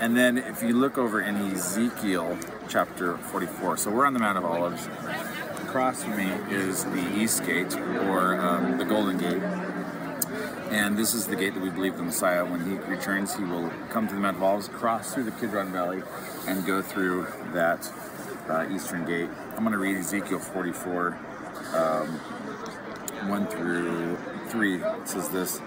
and 0.00 0.16
then 0.16 0.36
if 0.36 0.62
you 0.62 0.74
look 0.74 0.98
over 0.98 1.20
in 1.20 1.36
Ezekiel 1.36 2.38
chapter 2.68 3.16
44, 3.16 3.78
so 3.78 3.90
we're 3.90 4.06
on 4.06 4.12
the 4.12 4.20
Mount 4.20 4.38
of 4.38 4.44
Olives. 4.44 4.86
Across 5.62 6.04
from 6.04 6.16
me 6.16 6.30
is 6.54 6.84
the 6.84 7.18
East 7.18 7.44
Gate, 7.44 7.74
or 7.74 8.38
um, 8.38 8.78
the 8.78 8.84
Golden 8.84 9.18
Gate. 9.18 9.42
And 10.70 10.98
this 10.98 11.14
is 11.14 11.26
the 11.26 11.36
gate 11.36 11.54
that 11.54 11.62
we 11.62 11.70
believe 11.70 11.96
the 11.96 12.02
Messiah, 12.02 12.44
when 12.44 12.64
he 12.64 12.76
returns, 12.90 13.34
he 13.34 13.42
will 13.42 13.70
come 13.88 14.06
to 14.06 14.14
the 14.14 14.20
Mount 14.20 14.36
of 14.36 14.42
Olives, 14.42 14.68
cross 14.68 15.14
through 15.14 15.24
the 15.24 15.30
Kidron 15.30 15.72
Valley, 15.72 16.02
and 16.46 16.66
go 16.66 16.82
through 16.82 17.26
that 17.54 17.90
uh, 18.50 18.66
eastern 18.70 19.06
gate. 19.06 19.30
I'm 19.56 19.62
going 19.62 19.72
to 19.72 19.78
read 19.78 19.96
Ezekiel 19.96 20.38
44, 20.38 21.18
um, 21.74 22.08
1 23.28 23.46
through 23.46 24.16
3. 24.48 24.82
It 24.82 25.08
says 25.08 25.30
this 25.30 25.60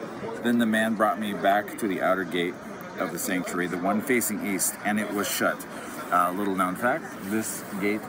Then 0.43 0.59
the 0.59 0.67
man 0.67 0.93
brought 0.93 1.19
me 1.19 1.33
back 1.33 1.79
to 1.79 1.87
the 1.87 2.01
outer 2.01 2.23
gate 2.23 2.53
of 2.99 3.11
the 3.11 3.19
sanctuary, 3.19 3.67
the 3.67 3.77
one 3.77 4.01
facing 4.01 4.45
east, 4.45 4.75
and 4.85 4.99
it 4.99 5.11
was 5.11 5.27
shut. 5.27 5.65
Uh, 6.11 6.31
little 6.31 6.55
known 6.55 6.75
fact 6.75 7.05
this 7.31 7.63
gate 7.79 8.01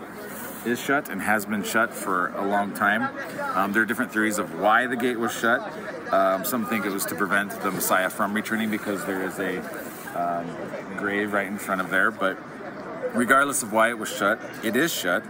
is 0.66 0.80
shut 0.80 1.08
and 1.08 1.22
has 1.22 1.46
been 1.46 1.62
shut 1.62 1.94
for 1.94 2.28
a 2.28 2.46
long 2.46 2.72
time. 2.72 3.02
Um, 3.56 3.72
there 3.72 3.82
are 3.82 3.86
different 3.86 4.12
theories 4.12 4.38
of 4.38 4.60
why 4.60 4.86
the 4.86 4.96
gate 4.96 5.18
was 5.18 5.32
shut. 5.32 5.60
Um, 6.12 6.44
some 6.44 6.66
think 6.66 6.84
it 6.84 6.92
was 6.92 7.06
to 7.06 7.14
prevent 7.14 7.58
the 7.62 7.70
Messiah 7.70 8.10
from 8.10 8.34
returning 8.34 8.70
because 8.70 9.04
there 9.06 9.22
is 9.22 9.38
a 9.38 9.58
um, 10.14 10.46
grave 10.98 11.32
right 11.32 11.46
in 11.46 11.56
front 11.56 11.80
of 11.80 11.88
there. 11.88 12.10
But 12.10 12.38
regardless 13.14 13.62
of 13.62 13.72
why 13.72 13.88
it 13.88 13.98
was 13.98 14.14
shut, 14.14 14.38
it 14.62 14.76
is 14.76 14.92
shut. 14.92 15.24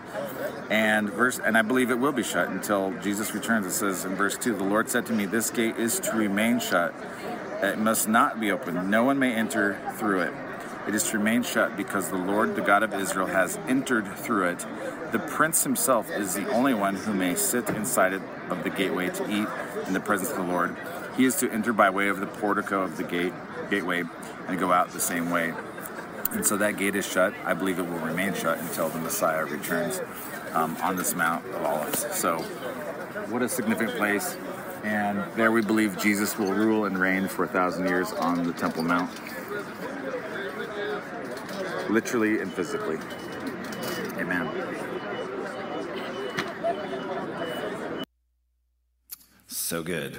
And 0.71 1.09
verse, 1.11 1.39
and 1.39 1.57
I 1.57 1.63
believe 1.63 1.91
it 1.91 1.99
will 1.99 2.13
be 2.13 2.23
shut 2.25 2.49
until 2.49 2.93
Jesus 3.01 3.33
returns. 3.33 3.67
It 3.67 3.73
says 3.73 4.05
in 4.05 4.17
verse 4.17 4.37
two, 4.37 4.57
the 4.57 4.65
Lord 4.65 4.89
said 4.89 5.07
to 5.07 5.13
me, 5.13 5.25
"This 5.25 5.51
gate 5.51 5.77
is 5.77 6.01
to 6.01 6.13
remain 6.13 6.59
shut; 6.59 6.95
it 7.63 7.79
must 7.79 8.09
not 8.09 8.41
be 8.41 8.51
opened. 8.51 8.91
No 8.91 9.05
one 9.05 9.19
may 9.19 9.35
enter 9.35 9.79
through 9.97 10.23
it. 10.23 10.33
It 10.87 10.95
is 10.95 11.05
to 11.11 11.19
remain 11.19 11.43
shut 11.43 11.77
because 11.77 12.09
the 12.09 12.17
Lord, 12.17 12.57
the 12.57 12.61
God 12.61 12.83
of 12.83 12.93
Israel, 12.95 13.27
has 13.27 13.59
entered 13.69 14.07
through 14.17 14.49
it. 14.49 14.67
The 15.13 15.19
prince 15.19 15.63
himself 15.63 16.11
is 16.11 16.35
the 16.35 16.49
only 16.51 16.75
one 16.75 16.97
who 16.97 17.13
may 17.13 17.35
sit 17.35 17.69
inside 17.71 18.13
it 18.13 18.23
of 18.51 18.65
the 18.65 18.71
gateway 18.71 19.11
to 19.11 19.31
eat 19.31 19.49
in 19.87 19.93
the 19.93 20.01
presence 20.01 20.31
of 20.31 20.39
the 20.39 20.53
Lord. 20.53 20.77
He 21.17 21.25
is 21.25 21.37
to 21.37 21.51
enter 21.51 21.73
by 21.73 21.91
way 21.91 22.09
of 22.09 22.21
the 22.21 22.27
portico 22.27 22.83
of 22.83 22.97
the 22.97 23.05
gate 23.05 23.33
gateway 23.71 24.03
and 24.49 24.59
go 24.59 24.73
out 24.73 24.91
the 24.91 25.01
same 25.01 25.31
way." 25.31 25.55
And 26.33 26.47
so 26.47 26.57
that 26.57 26.79
gate 26.79 26.97
is 26.97 27.07
shut. 27.07 27.35
I 27.45 27.53
believe 27.53 27.79
it 27.79 27.83
will 27.83 27.99
remain 27.99 28.33
shut 28.33 28.59
until 28.59 28.89
the 28.89 28.99
Messiah 28.99 29.45
returns 29.45 30.01
um, 30.55 30.77
on 30.83 30.97
this 30.97 31.15
Mount 31.15 31.45
of 31.47 31.63
Olives. 31.63 32.07
So, 32.17 32.39
what 33.29 33.43
a 33.43 33.49
significant 33.49 33.99
place. 33.99 34.37
And 34.83 35.23
there 35.37 35.53
we 35.53 35.61
believe 35.61 35.99
Jesus 35.99 36.39
will 36.39 36.53
rule 36.53 36.87
and 36.87 36.99
reign 36.99 37.29
for 37.29 37.45
a 37.45 37.49
thousand 37.49 37.87
years 37.87 38.13
on 38.13 38.43
the 38.45 38.53
Temple 38.53 38.83
Mount, 38.83 39.11
literally 41.93 42.41
and 42.41 42.53
physically. 42.53 42.99
Amen. 44.19 44.49
So 49.47 49.83
good. 49.83 50.19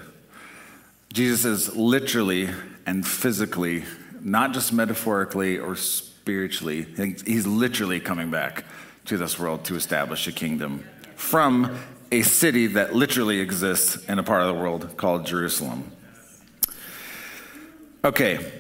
Jesus 1.12 1.46
is 1.46 1.76
literally 1.76 2.50
and 2.86 3.06
physically 3.06 3.84
not 4.22 4.54
just 4.54 4.72
metaphorically 4.72 5.60
or 5.60 5.76
spiritually. 5.76 6.88
He's 7.26 7.46
literally 7.46 8.00
coming 8.00 8.32
back 8.32 8.66
to 9.06 9.18
this 9.18 9.38
world 9.38 9.66
to 9.66 9.76
establish 9.76 10.28
a 10.28 10.32
kingdom 10.32 10.86
from 11.16 11.78
a 12.12 12.22
city 12.22 12.68
that 12.68 12.96
literally 12.96 13.40
exists 13.40 13.98
in 14.06 14.20
a 14.20 14.24
part 14.24 14.42
of 14.42 14.48
the 14.48 14.54
world 14.54 14.96
called 14.98 15.26
Jerusalem. 15.26 15.92
Okay, 18.06 18.52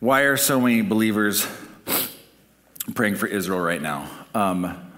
why 0.00 0.22
are 0.22 0.36
so 0.36 0.60
many 0.60 0.82
believers 0.82 1.46
praying 2.94 3.16
for 3.16 3.26
Israel 3.26 3.60
right 3.60 3.82
now? 3.82 4.08
Um, 4.34 4.92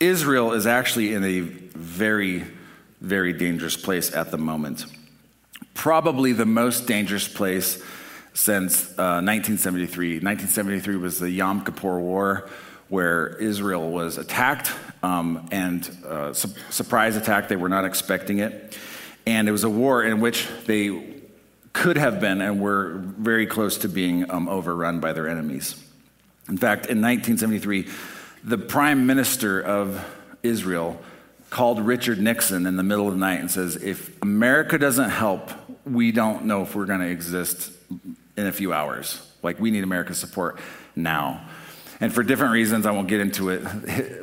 Israel 0.00 0.52
is 0.52 0.66
actually 0.66 1.14
in 1.14 1.24
a 1.24 1.40
very, 1.40 2.44
very 3.00 3.32
dangerous 3.32 3.76
place 3.76 4.12
at 4.12 4.30
the 4.30 4.38
moment. 4.38 4.84
Probably 5.74 6.32
the 6.32 6.46
most 6.46 6.86
dangerous 6.86 7.28
place 7.28 7.82
since 8.34 8.86
uh, 8.98 9.22
1973. 9.22 10.20
1973 10.20 10.96
was 10.96 11.18
the 11.18 11.30
Yom 11.30 11.64
Kippur 11.64 12.00
War, 12.00 12.48
where 12.88 13.28
Israel 13.36 13.90
was 13.90 14.18
attacked 14.18 14.72
um, 15.02 15.48
and 15.50 15.88
uh, 16.06 16.32
su- 16.32 16.54
surprise 16.70 17.16
attack. 17.16 17.48
They 17.48 17.56
were 17.56 17.68
not 17.68 17.84
expecting 17.84 18.38
it, 18.38 18.76
and 19.26 19.48
it 19.48 19.52
was 19.52 19.64
a 19.64 19.70
war 19.70 20.02
in 20.02 20.20
which 20.20 20.48
they 20.66 21.20
could 21.72 21.96
have 21.96 22.20
been 22.20 22.42
and 22.42 22.60
were 22.60 22.94
very 22.96 23.46
close 23.46 23.78
to 23.78 23.88
being 23.88 24.30
um, 24.30 24.48
overrun 24.48 25.00
by 25.00 25.12
their 25.12 25.28
enemies. 25.28 25.82
In 26.48 26.58
fact, 26.58 26.86
in 26.86 27.00
1973, 27.00 27.88
the 28.44 28.58
prime 28.58 29.06
minister 29.06 29.60
of 29.60 30.04
Israel 30.42 31.00
called 31.50 31.80
Richard 31.80 32.18
Nixon 32.18 32.66
in 32.66 32.76
the 32.76 32.82
middle 32.82 33.06
of 33.06 33.14
the 33.14 33.20
night 33.20 33.40
and 33.40 33.50
says, 33.50 33.76
If 33.76 34.20
America 34.22 34.78
doesn't 34.78 35.10
help, 35.10 35.50
we 35.84 36.10
don't 36.10 36.46
know 36.46 36.62
if 36.62 36.74
we're 36.74 36.86
going 36.86 37.00
to 37.00 37.10
exist 37.10 37.70
in 38.36 38.46
a 38.46 38.52
few 38.52 38.72
hours. 38.72 39.20
Like, 39.42 39.60
we 39.60 39.70
need 39.70 39.84
America's 39.84 40.18
support 40.18 40.58
now. 40.96 41.46
And 42.00 42.12
for 42.12 42.22
different 42.22 42.52
reasons, 42.52 42.86
I 42.86 42.90
won't 42.90 43.06
get 43.06 43.20
into 43.20 43.50
it. 43.50 43.62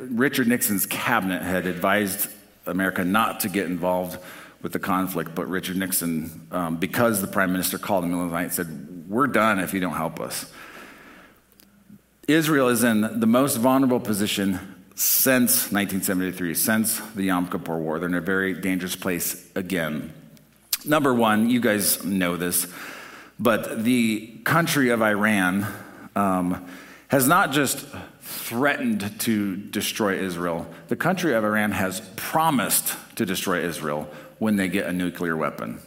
Richard 0.10 0.48
Nixon's 0.48 0.86
cabinet 0.86 1.42
had 1.42 1.66
advised 1.66 2.28
America 2.66 3.04
not 3.04 3.40
to 3.40 3.48
get 3.48 3.66
involved 3.66 4.18
with 4.60 4.72
the 4.72 4.78
conflict, 4.78 5.34
but 5.34 5.48
Richard 5.48 5.76
Nixon, 5.76 6.46
um, 6.50 6.76
because 6.76 7.20
the 7.20 7.26
prime 7.26 7.52
minister 7.52 7.78
called 7.78 8.04
in 8.04 8.10
the 8.10 8.16
middle 8.16 8.26
of 8.26 8.32
the 8.32 8.42
night, 8.42 8.52
said, 8.52 9.08
We're 9.08 9.28
done 9.28 9.60
if 9.60 9.72
you 9.72 9.80
don't 9.80 9.94
help 9.94 10.20
us. 10.20 10.52
Israel 12.32 12.68
is 12.68 12.84
in 12.84 13.20
the 13.20 13.26
most 13.26 13.56
vulnerable 13.56 14.00
position 14.00 14.76
since 14.94 15.72
1973, 15.72 16.54
since 16.54 17.00
the 17.14 17.24
Yom 17.24 17.48
Kippur 17.48 17.78
War. 17.78 17.98
They're 17.98 18.08
in 18.08 18.14
a 18.14 18.20
very 18.20 18.54
dangerous 18.54 18.96
place 18.96 19.48
again. 19.54 20.12
Number 20.84 21.14
one, 21.14 21.48
you 21.48 21.60
guys 21.60 22.04
know 22.04 22.36
this. 22.36 22.66
But 23.38 23.84
the 23.84 24.38
country 24.44 24.90
of 24.90 25.02
Iran 25.02 25.66
um, 26.14 26.68
has 27.08 27.26
not 27.26 27.52
just 27.52 27.86
threatened 28.20 29.20
to 29.20 29.56
destroy 29.56 30.18
Israel, 30.18 30.66
the 30.88 30.96
country 30.96 31.34
of 31.34 31.44
Iran 31.44 31.72
has 31.72 32.00
promised 32.16 32.94
to 33.16 33.24
destroy 33.24 33.64
Israel 33.64 34.08
when 34.38 34.56
they 34.56 34.68
get 34.68 34.86
a 34.86 34.92
nuclear 34.92 35.36
weapon. 35.36 35.80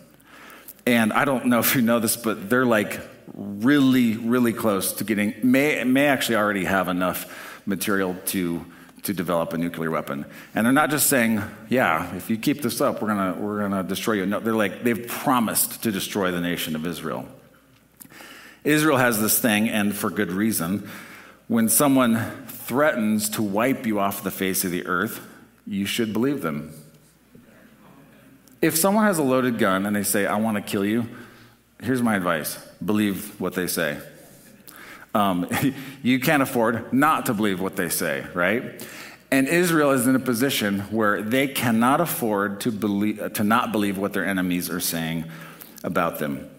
And 0.85 1.13
I 1.13 1.25
don't 1.25 1.45
know 1.45 1.59
if 1.59 1.75
you 1.75 1.81
know 1.81 1.99
this, 1.99 2.17
but 2.17 2.49
they're 2.49 2.65
like 2.65 2.99
really, 3.33 4.17
really 4.17 4.53
close 4.53 4.93
to 4.93 5.03
getting, 5.03 5.35
may, 5.43 5.83
may 5.83 6.07
actually 6.07 6.35
already 6.35 6.65
have 6.65 6.87
enough 6.87 7.61
material 7.65 8.15
to, 8.25 8.65
to 9.03 9.13
develop 9.13 9.53
a 9.53 9.57
nuclear 9.57 9.91
weapon. 9.91 10.25
And 10.55 10.65
they're 10.65 10.73
not 10.73 10.89
just 10.89 11.07
saying, 11.07 11.41
yeah, 11.69 12.13
if 12.15 12.29
you 12.29 12.37
keep 12.37 12.61
this 12.61 12.81
up, 12.81 13.01
we're 13.01 13.13
going 13.13 13.41
we're 13.41 13.61
gonna 13.61 13.83
destroy 13.83 14.13
you. 14.13 14.25
No, 14.25 14.39
they're 14.39 14.53
like, 14.53 14.83
they've 14.83 15.07
promised 15.07 15.83
to 15.83 15.91
destroy 15.91 16.31
the 16.31 16.41
nation 16.41 16.75
of 16.75 16.85
Israel. 16.85 17.27
Israel 18.63 18.97
has 18.97 19.19
this 19.19 19.39
thing, 19.39 19.69
and 19.69 19.93
for 19.93 20.09
good 20.09 20.31
reason. 20.31 20.89
When 21.47 21.67
someone 21.67 22.45
threatens 22.47 23.29
to 23.31 23.43
wipe 23.43 23.85
you 23.85 23.99
off 23.99 24.23
the 24.23 24.31
face 24.31 24.63
of 24.63 24.71
the 24.71 24.85
earth, 24.87 25.19
you 25.67 25.85
should 25.85 26.13
believe 26.13 26.41
them. 26.41 26.73
If 28.61 28.77
someone 28.77 29.03
has 29.03 29.17
a 29.17 29.23
loaded 29.23 29.59
gun 29.59 29.85
and 29.85 29.93
they 29.93 30.03
say, 30.03 30.25
I 30.25 30.37
want 30.37 30.55
to 30.55 30.61
kill 30.61 30.85
you, 30.85 31.09
here's 31.83 32.01
my 32.01 32.15
advice 32.15 32.57
believe 32.83 33.39
what 33.39 33.53
they 33.53 33.67
say. 33.67 33.97
Um, 35.13 35.47
you 36.03 36.19
can't 36.19 36.41
afford 36.41 36.91
not 36.91 37.27
to 37.27 37.33
believe 37.33 37.59
what 37.61 37.75
they 37.75 37.89
say, 37.89 38.25
right? 38.33 38.85
And 39.31 39.47
Israel 39.47 39.91
is 39.91 40.05
in 40.05 40.15
a 40.15 40.19
position 40.19 40.81
where 40.91 41.21
they 41.21 41.47
cannot 41.47 42.01
afford 42.01 42.61
to, 42.61 42.71
believe, 42.71 43.33
to 43.33 43.43
not 43.43 43.71
believe 43.71 43.97
what 43.97 44.13
their 44.13 44.25
enemies 44.25 44.69
are 44.69 44.79
saying 44.79 45.25
about 45.83 46.19
them. 46.19 46.49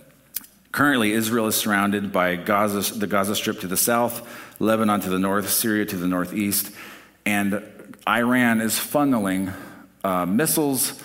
Currently, 0.72 1.12
Israel 1.12 1.46
is 1.46 1.54
surrounded 1.54 2.12
by 2.12 2.34
Gaza, 2.34 2.98
the 2.98 3.06
Gaza 3.06 3.36
Strip 3.36 3.60
to 3.60 3.68
the 3.68 3.76
south, 3.76 4.26
Lebanon 4.58 5.00
to 5.02 5.08
the 5.08 5.20
north, 5.20 5.48
Syria 5.48 5.86
to 5.86 5.96
the 5.96 6.08
northeast, 6.08 6.72
and 7.24 7.62
Iran 8.08 8.60
is 8.60 8.74
funneling 8.74 9.54
uh, 10.02 10.26
missiles, 10.26 11.00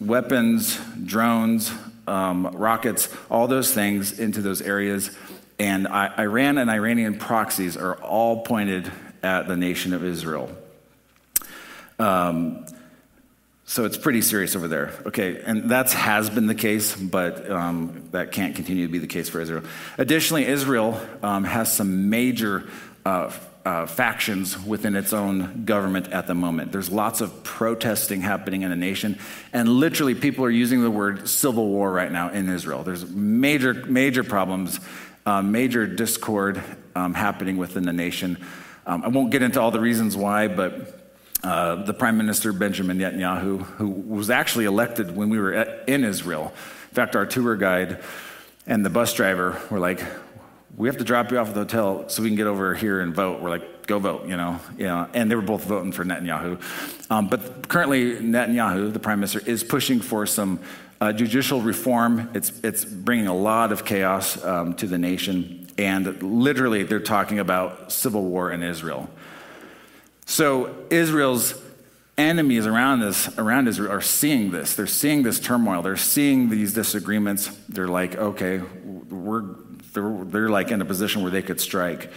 weapons, 0.00 0.80
drones, 1.04 1.72
um, 2.06 2.46
rockets, 2.54 3.08
all 3.30 3.48
those 3.48 3.72
things 3.72 4.18
into 4.18 4.40
those 4.42 4.62
areas. 4.62 5.16
And 5.58 5.88
I, 5.88 6.12
Iran 6.18 6.58
and 6.58 6.70
Iranian 6.70 7.18
proxies 7.18 7.76
are 7.76 7.94
all 7.94 8.42
pointed 8.42 8.90
at 9.22 9.48
the 9.48 9.56
nation 9.56 9.92
of 9.92 10.04
Israel. 10.04 10.50
Um, 11.98 12.66
so 13.68 13.84
it's 13.84 13.96
pretty 13.98 14.22
serious 14.22 14.54
over 14.54 14.68
there. 14.68 14.92
Okay, 15.06 15.42
and 15.44 15.70
that 15.70 15.90
has 15.92 16.30
been 16.30 16.46
the 16.46 16.54
case, 16.54 16.94
but 16.94 17.50
um, 17.50 18.08
that 18.12 18.30
can't 18.30 18.54
continue 18.54 18.86
to 18.86 18.92
be 18.92 18.98
the 18.98 19.08
case 19.08 19.28
for 19.28 19.40
Israel. 19.40 19.64
Additionally, 19.98 20.46
Israel 20.46 21.00
um, 21.22 21.42
has 21.42 21.72
some 21.72 22.08
major 22.08 22.68
uh, 23.04 23.32
uh, 23.66 23.84
factions 23.84 24.56
within 24.64 24.94
its 24.94 25.12
own 25.12 25.64
government 25.64 26.12
at 26.12 26.28
the 26.28 26.34
moment. 26.34 26.70
There's 26.70 26.88
lots 26.88 27.20
of 27.20 27.42
protesting 27.42 28.20
happening 28.20 28.62
in 28.62 28.70
the 28.70 28.76
nation, 28.76 29.18
and 29.52 29.68
literally, 29.68 30.14
people 30.14 30.44
are 30.44 30.50
using 30.50 30.82
the 30.82 30.90
word 30.90 31.28
civil 31.28 31.66
war 31.66 31.90
right 31.90 32.12
now 32.12 32.28
in 32.28 32.48
Israel. 32.48 32.84
There's 32.84 33.04
major, 33.10 33.74
major 33.74 34.22
problems, 34.22 34.78
uh, 35.26 35.42
major 35.42 35.84
discord 35.84 36.62
um, 36.94 37.12
happening 37.12 37.56
within 37.56 37.82
the 37.82 37.92
nation. 37.92 38.38
Um, 38.86 39.02
I 39.02 39.08
won't 39.08 39.32
get 39.32 39.42
into 39.42 39.60
all 39.60 39.72
the 39.72 39.80
reasons 39.80 40.16
why, 40.16 40.46
but 40.46 41.00
uh, 41.42 41.82
the 41.82 41.92
Prime 41.92 42.16
Minister 42.16 42.52
Benjamin 42.52 42.98
Netanyahu, 42.98 43.62
who 43.62 43.88
was 43.88 44.30
actually 44.30 44.66
elected 44.66 45.16
when 45.16 45.28
we 45.28 45.40
were 45.40 45.54
at, 45.54 45.88
in 45.88 46.04
Israel. 46.04 46.52
In 46.90 46.94
fact, 46.94 47.16
our 47.16 47.26
tour 47.26 47.56
guide 47.56 48.00
and 48.64 48.84
the 48.84 48.90
bus 48.90 49.12
driver 49.12 49.60
were 49.72 49.80
like, 49.80 50.00
"We 50.76 50.88
have 50.88 50.98
to 50.98 51.04
drop 51.04 51.30
you 51.30 51.38
off 51.38 51.48
at 51.48 51.54
the 51.54 51.60
hotel 51.60 52.08
so 52.08 52.22
we 52.22 52.28
can 52.28 52.36
get 52.36 52.46
over 52.46 52.74
here 52.74 53.00
and 53.00 53.14
vote." 53.14 53.40
We're 53.40 53.50
like, 53.50 53.86
"Go 53.86 53.98
vote," 53.98 54.26
you 54.26 54.36
know. 54.36 54.60
Know 54.78 55.08
and 55.14 55.30
they 55.30 55.34
were 55.34 55.42
both 55.42 55.64
voting 55.64 55.92
for 55.92 56.04
Netanyahu. 56.04 56.60
Um, 57.10 57.28
but 57.28 57.68
currently, 57.68 58.16
Netanyahu, 58.16 58.92
the 58.92 58.98
Prime 58.98 59.20
Minister, 59.20 59.40
is 59.44 59.64
pushing 59.64 60.00
for 60.00 60.26
some 60.26 60.60
uh, 61.00 61.12
judicial 61.12 61.60
reform. 61.60 62.30
It's 62.34 62.52
it's 62.62 62.84
bringing 62.84 63.26
a 63.26 63.36
lot 63.36 63.72
of 63.72 63.84
chaos 63.84 64.42
um, 64.44 64.74
to 64.74 64.86
the 64.86 64.98
nation, 64.98 65.68
and 65.78 66.22
literally, 66.22 66.82
they're 66.82 67.00
talking 67.00 67.38
about 67.38 67.92
civil 67.92 68.22
war 68.22 68.50
in 68.50 68.62
Israel. 68.62 69.08
So 70.26 70.74
Israel's 70.90 71.54
enemies 72.18 72.66
around 72.66 73.00
this 73.00 73.38
around 73.38 73.68
Israel 73.68 73.92
are 73.92 74.00
seeing 74.00 74.50
this. 74.50 74.74
They're 74.74 74.86
seeing 74.86 75.22
this 75.22 75.38
turmoil. 75.38 75.82
They're 75.82 75.96
seeing 75.96 76.48
these 76.50 76.72
disagreements. 76.72 77.48
They're 77.68 77.88
like, 77.88 78.16
okay, 78.16 78.58
we're 78.58 79.42
they're, 79.96 80.24
they're 80.24 80.48
like 80.48 80.70
in 80.70 80.80
a 80.80 80.84
position 80.84 81.22
where 81.22 81.30
they 81.32 81.42
could 81.42 81.60
strike. 81.60 82.12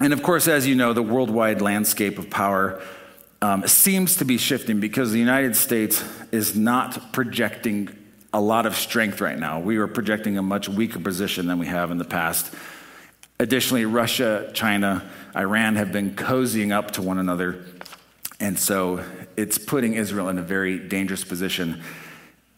And 0.00 0.12
of 0.12 0.22
course, 0.22 0.46
as 0.46 0.66
you 0.66 0.74
know, 0.74 0.92
the 0.92 1.02
worldwide 1.02 1.62
landscape 1.62 2.18
of 2.18 2.28
power 2.28 2.80
um, 3.40 3.66
seems 3.66 4.16
to 4.16 4.24
be 4.24 4.38
shifting 4.38 4.80
because 4.80 5.10
the 5.10 5.18
United 5.18 5.56
States 5.56 6.04
is 6.30 6.54
not 6.54 7.12
projecting 7.12 7.88
a 8.32 8.40
lot 8.40 8.66
of 8.66 8.76
strength 8.76 9.20
right 9.20 9.38
now. 9.38 9.60
We 9.60 9.78
are 9.78 9.86
projecting 9.86 10.36
a 10.36 10.42
much 10.42 10.68
weaker 10.68 10.98
position 10.98 11.46
than 11.46 11.58
we 11.58 11.66
have 11.66 11.90
in 11.90 11.98
the 11.98 12.04
past. 12.04 12.52
Additionally, 13.40 13.84
Russia, 13.86 14.50
China, 14.52 15.08
Iran 15.34 15.76
have 15.76 15.90
been 15.90 16.14
cozying 16.14 16.72
up 16.72 16.92
to 16.92 17.02
one 17.02 17.18
another. 17.18 17.64
And 18.40 18.58
so 18.58 19.04
it's 19.36 19.56
putting 19.56 19.94
Israel 19.94 20.28
in 20.28 20.38
a 20.38 20.42
very 20.42 20.78
dangerous 20.78 21.24
position. 21.24 21.82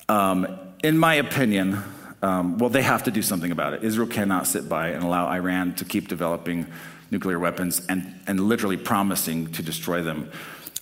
Um, 0.08 0.58
in 0.82 0.98
my 0.98 1.14
opinion, 1.14 1.82
um, 2.22 2.58
well, 2.58 2.70
they 2.70 2.82
have 2.82 3.04
to 3.04 3.10
do 3.10 3.22
something 3.22 3.50
about 3.50 3.74
it. 3.74 3.84
Israel 3.84 4.08
cannot 4.08 4.46
sit 4.46 4.68
by 4.68 4.88
and 4.88 5.04
allow 5.04 5.28
Iran 5.28 5.74
to 5.76 5.84
keep 5.84 6.08
developing 6.08 6.66
nuclear 7.10 7.38
weapons 7.38 7.84
and, 7.88 8.20
and 8.26 8.40
literally 8.40 8.76
promising 8.76 9.52
to 9.52 9.62
destroy 9.62 10.02
them. 10.02 10.30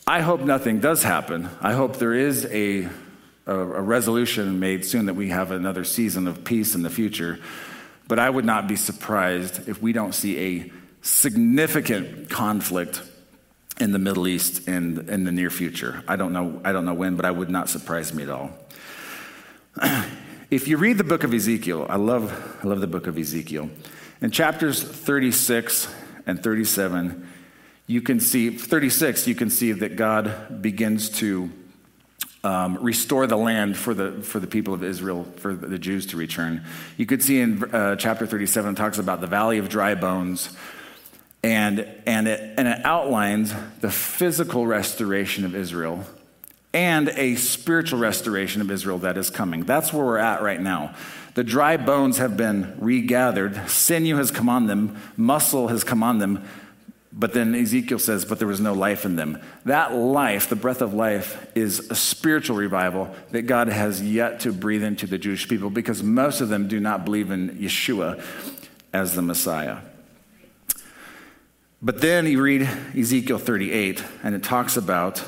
I 0.07 0.21
hope 0.21 0.41
nothing 0.41 0.81
does 0.81 1.03
happen. 1.03 1.49
I 1.61 1.73
hope 1.73 1.97
there 1.97 2.15
is 2.15 2.47
a, 2.47 2.89
a, 3.47 3.55
a 3.55 3.81
resolution 3.81 4.61
made 4.61 4.85
soon 4.85 5.07
that 5.07 5.15
we 5.15 5.31
have 5.31 5.51
another 5.51 5.85
season 5.85 6.29
of 6.29 6.45
peace 6.45 6.75
in 6.75 6.83
the 6.83 6.91
future. 6.91 7.39
But 8.07 8.19
I 8.19 8.29
would 8.29 8.45
not 8.45 8.69
be 8.69 8.77
surprised 8.77 9.69
if 9.69 9.81
we 9.83 9.93
don't 9.93 10.15
see 10.15 10.39
a 10.39 10.73
significant 11.03 12.31
conflict 12.31 13.03
in 13.81 13.93
the 13.93 13.99
Middle 13.99 14.29
East 14.29 14.69
in, 14.69 15.09
in 15.09 15.25
the 15.25 15.33
near 15.33 15.51
future. 15.51 16.03
I 16.07 16.17
don't, 16.17 16.33
know, 16.33 16.61
I 16.65 16.73
don't 16.73 16.85
know 16.85 16.95
when, 16.95 17.17
but 17.17 17.25
I 17.25 17.31
would 17.31 17.51
not 17.51 17.69
surprise 17.69 18.15
me 18.15 18.23
at 18.23 18.31
all. 18.31 18.51
if 20.55 20.69
you 20.69 20.77
read 20.77 20.99
the 20.99 21.05
book 21.05 21.25
of 21.25 21.35
Ezekiel, 21.35 21.85
I 21.91 21.97
love, 21.97 22.61
I 22.63 22.69
love 22.69 22.81
the 22.81 22.87
book 22.87 23.09
of 23.09 23.19
Ezekiel. 23.19 23.69
In 24.21 24.31
chapters 24.31 24.81
36 24.81 25.93
and 26.27 26.41
37, 26.41 27.29
you 27.89 28.01
can 28.01 28.21
see, 28.21 28.51
36, 28.51 29.27
you 29.27 29.35
can 29.35 29.51
see 29.51 29.73
that 29.73 29.97
God 29.97 30.63
begins 30.63 31.11
to 31.19 31.51
um, 32.45 32.79
restore 32.81 33.27
the 33.27 33.37
land 33.37 33.77
for 33.77 33.95
the, 33.95 34.23
for 34.23 34.39
the 34.39 34.47
people 34.47 34.73
of 34.73 34.85
Israel, 34.85 35.25
for 35.39 35.55
the 35.55 35.77
Jews 35.77 36.07
to 36.07 36.17
return. 36.17 36.65
You 36.99 37.07
could 37.07 37.21
see 37.21 37.41
in 37.41 37.65
uh, 37.75 37.97
chapter 37.97 38.25
37, 38.25 38.75
it 38.75 38.77
talks 38.77 38.99
about 38.99 39.21
the 39.21 39.27
valley 39.27 39.59
of 39.59 39.69
dry 39.69 39.97
bones, 39.97 40.57
and, 41.43 41.81
and, 42.07 42.29
it, 42.29 42.55
and 42.57 42.69
it 42.69 42.85
outlines 42.85 43.53
the 43.81 43.91
physical 43.91 44.69
restoration 44.69 45.45
of 45.45 45.57
Israel 45.57 46.05
and 46.75 47.09
a 47.11 47.37
spiritual 47.37 48.01
restoration 48.01 48.61
of 48.61 48.71
Israel 48.71 48.99
that 48.99 49.17
is 49.17 49.31
coming. 49.31 49.65
That's 49.65 49.93
where 49.93 50.05
we're 50.05 50.19
at 50.19 50.43
right 50.43 50.61
now. 50.61 50.95
The 51.35 51.45
dry 51.45 51.77
bones 51.77 52.19
have 52.19 52.37
been 52.37 52.77
regathered, 52.79 53.69
sinew 53.69 54.17
has 54.17 54.31
come 54.31 54.49
on 54.49 54.67
them, 54.67 55.01
muscle 55.17 55.69
has 55.69 55.85
come 55.85 56.03
on 56.03 56.19
them, 56.19 56.45
but 57.13 57.33
then 57.33 57.55
Ezekiel 57.55 58.01
says, 58.01 58.25
but 58.25 58.41
there 58.41 58.49
was 58.49 58.61
no 58.61 58.73
life 58.73 59.05
in 59.05 59.15
them. 59.15 59.41
That 59.65 59.95
life, 59.95 60.49
the 60.49 60.57
breath 60.57 60.83
of 60.83 60.95
life, 60.95 61.47
is 61.55 61.91
a 61.91 61.95
spiritual 61.95 62.57
revival 62.57 63.15
that 63.31 63.43
God 63.43 63.69
has 63.69 64.03
yet 64.03 64.41
to 64.41 64.53
breathe 64.53 64.83
into 64.83 65.07
the 65.07 65.19
Jewish 65.19 65.49
people 65.49 65.71
because 65.71 66.03
most 66.03 66.41
of 66.41 66.49
them 66.49 66.67
do 66.67 66.81
not 66.81 67.05
believe 67.05 67.31
in 67.31 67.51
Yeshua 67.51 68.21
as 68.93 69.15
the 69.15 69.23
Messiah. 69.23 69.79
But 71.81 72.01
then 72.01 72.27
you 72.27 72.43
read 72.43 72.69
Ezekiel 72.97 73.39
38, 73.39 74.03
and 74.25 74.35
it 74.35 74.43
talks 74.43 74.77
about 74.77 75.23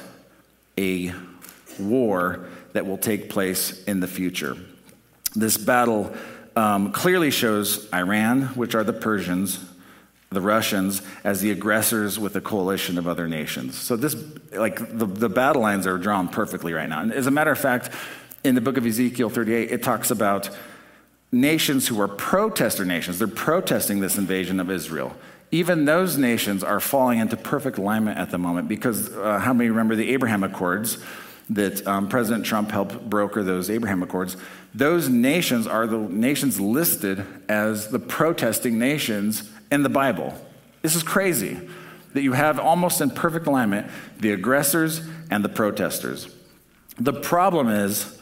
a 0.78 1.12
war 1.79 2.47
that 2.72 2.87
will 2.87 2.99
take 2.99 3.31
place 3.31 3.83
in 3.85 4.01
the 4.01 4.07
future. 4.07 4.57
This 5.35 5.57
battle 5.57 6.14
um, 6.55 6.93
clearly 6.93 7.31
shows 7.31 7.93
Iran, 7.93 8.43
which 8.55 8.74
are 8.74 8.85
the 8.85 8.93
Persians, 8.93 9.61
the 10.31 10.41
Russians, 10.41 11.03
as 11.24 11.41
the 11.41 11.51
aggressors 11.51 12.18
with 12.18 12.35
a 12.37 12.41
coalition 12.41 12.99
of 12.99 13.07
other 13.07 13.29
nations. 13.29 13.77
So 13.79 13.97
this, 13.97 14.16
like, 14.53 14.79
the, 14.99 15.07
the 15.07 15.29
battle 15.29 15.62
lines 15.62 15.87
are 15.87 15.99
drawn 15.99 16.29
perfectly 16.29 16.72
right 16.72 16.89
now. 16.89 17.01
And 17.01 17.12
as 17.12 17.27
a 17.27 17.31
matter 17.31 17.51
of 17.51 17.59
fact, 17.59 17.91
in 18.43 18.55
the 18.55 18.61
book 18.61 18.77
of 18.77 18.87
Ezekiel 18.87 19.31
38, 19.31 19.70
it 19.70 19.83
talks 19.83 20.11
about 20.11 20.51
nations 21.31 21.89
who 21.89 22.01
are 22.01 22.09
protester 22.09 22.85
nations. 22.85 23.18
They're 23.18 23.29
protesting 23.29 24.01
this 24.01 24.16
invasion 24.18 24.61
of 24.61 24.70
Israel 24.70 25.16
even 25.51 25.85
those 25.85 26.18
nations 26.18 26.64
are 26.64 26.81
falling 26.81 27.18
into 27.18 27.37
perfect 27.37 27.79
alignment 27.79 28.18
at 28.18 28.31
the 28.31 28.39
moment 28.39 28.68
because 28.68 29.14
uh, 29.14 29.39
how 29.39 29.53
many 29.53 29.70
remember 29.70 29.95
the 29.95 30.12
Abraham 30.12 30.43
Accords 30.43 30.99
that 31.51 31.86
um, 31.86 32.09
President 32.09 32.44
Trump 32.44 32.70
helped 32.70 33.09
broker 33.09 33.42
those 33.42 33.70
Abraham 33.70 34.03
Accords? 34.03 34.36
Those 34.74 35.09
nations 35.09 35.66
are 35.66 35.86
the 35.86 35.99
nations 35.99 36.61
listed 36.61 37.24
as 37.49 37.88
the 37.88 37.99
protesting 37.99 38.78
nations 38.78 39.51
in 39.70 39.82
the 39.82 39.88
Bible. 39.88 40.34
This 40.82 40.94
is 40.94 41.03
crazy 41.03 41.59
that 42.12 42.22
you 42.22 42.32
have 42.32 42.59
almost 42.59 43.01
in 43.01 43.11
perfect 43.11 43.47
alignment 43.47 43.90
the 44.18 44.32
aggressors 44.32 45.03
and 45.30 45.44
the 45.44 45.49
protesters. 45.49 46.28
The 46.99 47.12
problem 47.12 47.68
is 47.68 48.18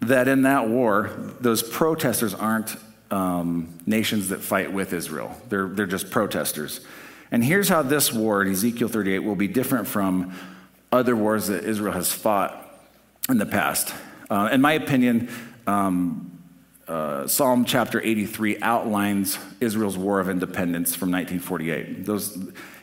that 0.00 0.28
in 0.28 0.42
that 0.42 0.68
war, 0.68 1.10
those 1.40 1.62
protesters 1.62 2.34
aren't 2.34 2.76
um, 3.10 3.78
nations 3.86 4.28
that 4.30 4.40
fight 4.40 4.72
with 4.72 4.92
Israel, 4.92 5.36
they're, 5.48 5.68
they're 5.68 5.86
just 5.86 6.10
protesters. 6.10 6.80
And 7.32 7.44
here's 7.44 7.68
how 7.68 7.82
this 7.82 8.12
war 8.12 8.42
in 8.42 8.50
Ezekiel 8.50 8.88
38 8.88 9.20
will 9.20 9.36
be 9.36 9.46
different 9.46 9.86
from 9.86 10.34
other 10.92 11.14
wars 11.14 11.46
that 11.46 11.64
Israel 11.64 11.92
has 11.92 12.12
fought 12.12 12.56
in 13.28 13.38
the 13.38 13.46
past. 13.46 13.94
Uh, 14.28 14.48
in 14.52 14.60
my 14.60 14.72
opinion, 14.72 15.28
um, 15.66 16.38
uh, 16.88 17.26
Psalm 17.28 17.64
chapter 17.64 18.00
83 18.00 18.58
outlines 18.62 19.38
Israel's 19.60 19.96
war 19.96 20.18
of 20.18 20.28
independence 20.28 20.96
from 20.96 21.12
1948. 21.12 22.04
Those, 22.04 22.36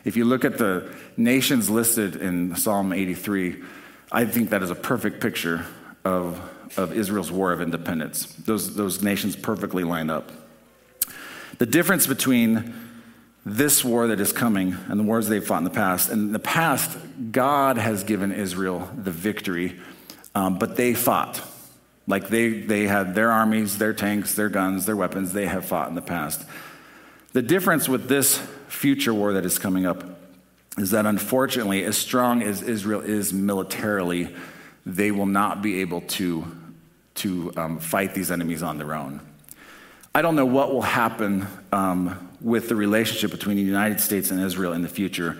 if 0.04 0.16
you 0.16 0.24
look 0.24 0.44
at 0.46 0.56
the 0.56 0.94
nations 1.18 1.68
listed 1.68 2.16
in 2.16 2.56
Psalm 2.56 2.92
83, 2.94 3.62
I 4.10 4.24
think 4.24 4.50
that 4.50 4.62
is 4.62 4.70
a 4.70 4.74
perfect 4.74 5.20
picture 5.20 5.66
of, 6.04 6.40
of 6.78 6.94
Israel's 6.94 7.30
war 7.30 7.52
of 7.52 7.60
independence. 7.60 8.26
Those, 8.34 8.74
those 8.74 9.02
nations 9.02 9.36
perfectly 9.36 9.84
line 9.84 10.08
up. 10.08 10.30
The 11.58 11.66
difference 11.66 12.06
between 12.06 12.87
this 13.44 13.84
war 13.84 14.08
that 14.08 14.20
is 14.20 14.32
coming 14.32 14.76
and 14.88 15.00
the 15.00 15.04
wars 15.04 15.28
they've 15.28 15.44
fought 15.44 15.58
in 15.58 15.64
the 15.64 15.70
past, 15.70 16.10
in 16.10 16.32
the 16.32 16.38
past, 16.38 16.98
God 17.30 17.78
has 17.78 18.04
given 18.04 18.32
Israel 18.32 18.90
the 18.96 19.10
victory, 19.10 19.78
um, 20.34 20.58
but 20.58 20.76
they 20.76 20.94
fought. 20.94 21.40
Like 22.06 22.28
they, 22.28 22.50
they 22.50 22.86
had 22.86 23.14
their 23.14 23.30
armies, 23.30 23.78
their 23.78 23.92
tanks, 23.92 24.34
their 24.34 24.48
guns, 24.48 24.86
their 24.86 24.96
weapons, 24.96 25.32
they 25.32 25.46
have 25.46 25.64
fought 25.64 25.88
in 25.88 25.94
the 25.94 26.02
past. 26.02 26.44
The 27.32 27.42
difference 27.42 27.88
with 27.88 28.08
this 28.08 28.38
future 28.68 29.12
war 29.12 29.34
that 29.34 29.44
is 29.44 29.58
coming 29.58 29.86
up 29.86 30.04
is 30.78 30.90
that 30.92 31.06
unfortunately, 31.06 31.84
as 31.84 31.96
strong 31.98 32.42
as 32.42 32.62
Israel 32.62 33.00
is 33.00 33.32
militarily, 33.32 34.34
they 34.86 35.10
will 35.10 35.26
not 35.26 35.60
be 35.60 35.80
able 35.80 36.00
to, 36.02 36.46
to 37.16 37.52
um, 37.56 37.78
fight 37.78 38.14
these 38.14 38.30
enemies 38.30 38.62
on 38.62 38.78
their 38.78 38.94
own. 38.94 39.20
I 40.14 40.22
don't 40.22 40.36
know 40.36 40.46
what 40.46 40.72
will 40.72 40.82
happen 40.82 41.46
um, 41.72 42.30
with 42.40 42.68
the 42.68 42.74
relationship 42.74 43.30
between 43.30 43.56
the 43.56 43.62
United 43.62 44.00
States 44.00 44.30
and 44.30 44.40
Israel 44.40 44.72
in 44.72 44.82
the 44.82 44.88
future, 44.88 45.38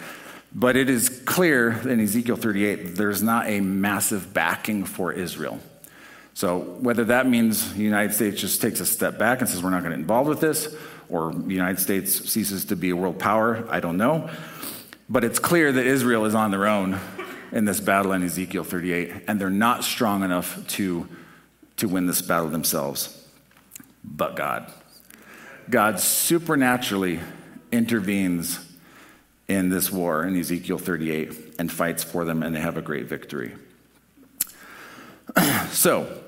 but 0.55 0.77
it 0.77 0.91
is 0.91 1.23
clear 1.25 1.71
in 1.71 2.01
Ezekiel 2.01 2.37
38 2.37 2.95
there's 2.97 3.23
not 3.23 3.49
a 3.49 3.61
massive 3.61 4.33
backing 4.35 4.85
for 4.85 5.13
Israel. 5.13 5.59
So, 6.35 6.61
whether 6.61 7.05
that 7.07 7.27
means 7.27 7.75
the 7.75 7.83
United 7.83 8.15
States 8.15 8.41
just 8.41 8.63
takes 8.63 8.79
a 8.79 8.87
step 8.87 9.19
back 9.19 9.41
and 9.41 9.49
says 9.49 9.61
we're 9.61 9.71
not 9.71 9.81
going 9.81 9.91
to 9.91 9.97
get 9.97 10.03
involved 10.03 10.29
with 10.29 10.41
this, 10.41 10.73
or 11.09 11.33
the 11.33 11.55
United 11.55 11.81
States 11.81 12.31
ceases 12.31 12.67
to 12.67 12.77
be 12.77 12.91
a 12.91 12.97
world 12.97 13.19
power, 13.19 13.67
I 13.69 13.81
don't 13.81 13.97
know. 13.97 14.31
But 15.09 15.25
it's 15.25 15.41
clear 15.41 15.73
that 15.73 15.87
Israel 15.87 16.27
is 16.27 16.37
on 16.37 16.53
their 16.53 16.67
own 16.67 17.01
in 17.51 17.65
this 17.65 17.81
battle 17.81 18.13
in 18.13 18.23
Ezekiel 18.23 18.63
38, 18.63 19.25
and 19.27 19.41
they're 19.41 19.51
not 19.51 19.83
strong 19.83 20.23
enough 20.23 20.65
to, 20.69 21.09
to 21.79 21.89
win 21.89 22.07
this 22.07 22.23
battle 22.23 22.49
themselves. 22.49 23.18
But 24.05 24.37
God. 24.37 24.73
God 25.69 26.01
supernaturally 26.01 27.21
intervenes 27.71 28.65
in 29.49 29.69
this 29.69 29.91
war 29.91 30.25
in 30.25 30.39
Ezekiel 30.39 30.79
38 30.79 31.57
and 31.59 31.71
fights 31.71 32.05
for 32.05 32.25
them, 32.25 32.43
and 32.43 32.55
they 32.55 32.61
have 32.61 32.77
a 32.77 32.83
great 32.83 33.07
victory. 33.07 33.55
so, 35.71 36.23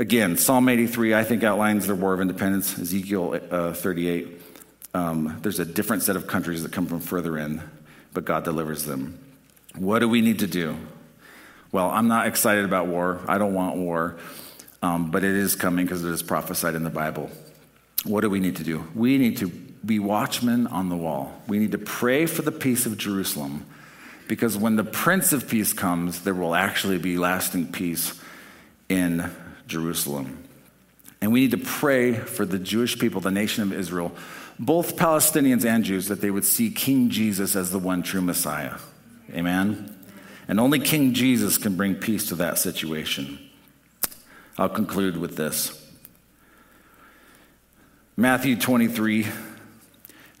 Again, 0.00 0.38
Psalm 0.38 0.66
83, 0.70 1.14
I 1.14 1.24
think, 1.24 1.44
outlines 1.44 1.86
the 1.86 1.94
War 1.94 2.14
of 2.14 2.22
Independence. 2.22 2.78
Ezekiel 2.78 3.38
uh, 3.50 3.74
38, 3.74 4.40
um, 4.94 5.38
there's 5.42 5.58
a 5.58 5.64
different 5.66 6.02
set 6.02 6.16
of 6.16 6.26
countries 6.26 6.62
that 6.62 6.72
come 6.72 6.86
from 6.86 7.00
further 7.00 7.36
in, 7.36 7.60
but 8.14 8.24
God 8.24 8.42
delivers 8.42 8.84
them. 8.84 9.18
What 9.76 9.98
do 9.98 10.08
we 10.08 10.22
need 10.22 10.38
to 10.38 10.46
do? 10.46 10.74
Well, 11.70 11.90
I'm 11.90 12.08
not 12.08 12.26
excited 12.26 12.64
about 12.64 12.86
war. 12.86 13.20
I 13.28 13.36
don't 13.36 13.52
want 13.52 13.76
war, 13.76 14.16
um, 14.82 15.10
but 15.10 15.24
it 15.24 15.34
is 15.34 15.54
coming 15.54 15.84
because 15.84 16.04
it 16.04 16.10
is 16.10 16.22
prophesied 16.22 16.74
in 16.74 16.84
the 16.84 16.90
Bible. 16.90 17.30
What 18.04 18.22
do 18.22 18.30
we 18.30 18.40
need 18.40 18.56
to 18.56 18.64
do? 18.64 18.86
We 18.94 19.18
need 19.18 19.36
to 19.38 19.48
be 19.48 19.98
watchmen 19.98 20.66
on 20.66 20.88
the 20.88 20.96
wall. 20.96 21.32
We 21.46 21.58
need 21.58 21.72
to 21.72 21.78
pray 21.78 22.26
for 22.26 22.42
the 22.42 22.52
peace 22.52 22.86
of 22.86 22.96
Jerusalem 22.96 23.66
because 24.28 24.56
when 24.56 24.76
the 24.76 24.84
Prince 24.84 25.32
of 25.32 25.48
Peace 25.48 25.72
comes, 25.72 26.22
there 26.22 26.34
will 26.34 26.54
actually 26.54 26.98
be 26.98 27.18
lasting 27.18 27.72
peace 27.72 28.18
in 28.88 29.30
Jerusalem. 29.66 30.44
And 31.20 31.32
we 31.32 31.40
need 31.40 31.50
to 31.50 31.58
pray 31.58 32.14
for 32.14 32.46
the 32.46 32.58
Jewish 32.58 32.98
people, 32.98 33.20
the 33.20 33.30
nation 33.30 33.62
of 33.62 33.72
Israel, 33.72 34.12
both 34.58 34.96
Palestinians 34.96 35.64
and 35.64 35.84
Jews, 35.84 36.08
that 36.08 36.20
they 36.20 36.30
would 36.30 36.44
see 36.44 36.70
King 36.70 37.10
Jesus 37.10 37.56
as 37.56 37.70
the 37.70 37.78
one 37.78 38.02
true 38.02 38.20
Messiah. 38.20 38.76
Amen? 39.34 39.94
And 40.48 40.58
only 40.58 40.80
King 40.80 41.12
Jesus 41.12 41.58
can 41.58 41.76
bring 41.76 41.94
peace 41.94 42.28
to 42.28 42.34
that 42.36 42.58
situation. 42.58 43.49
I'll 44.60 44.68
conclude 44.68 45.16
with 45.16 45.38
this 45.38 45.82
Matthew 48.14 48.56
23, 48.56 49.26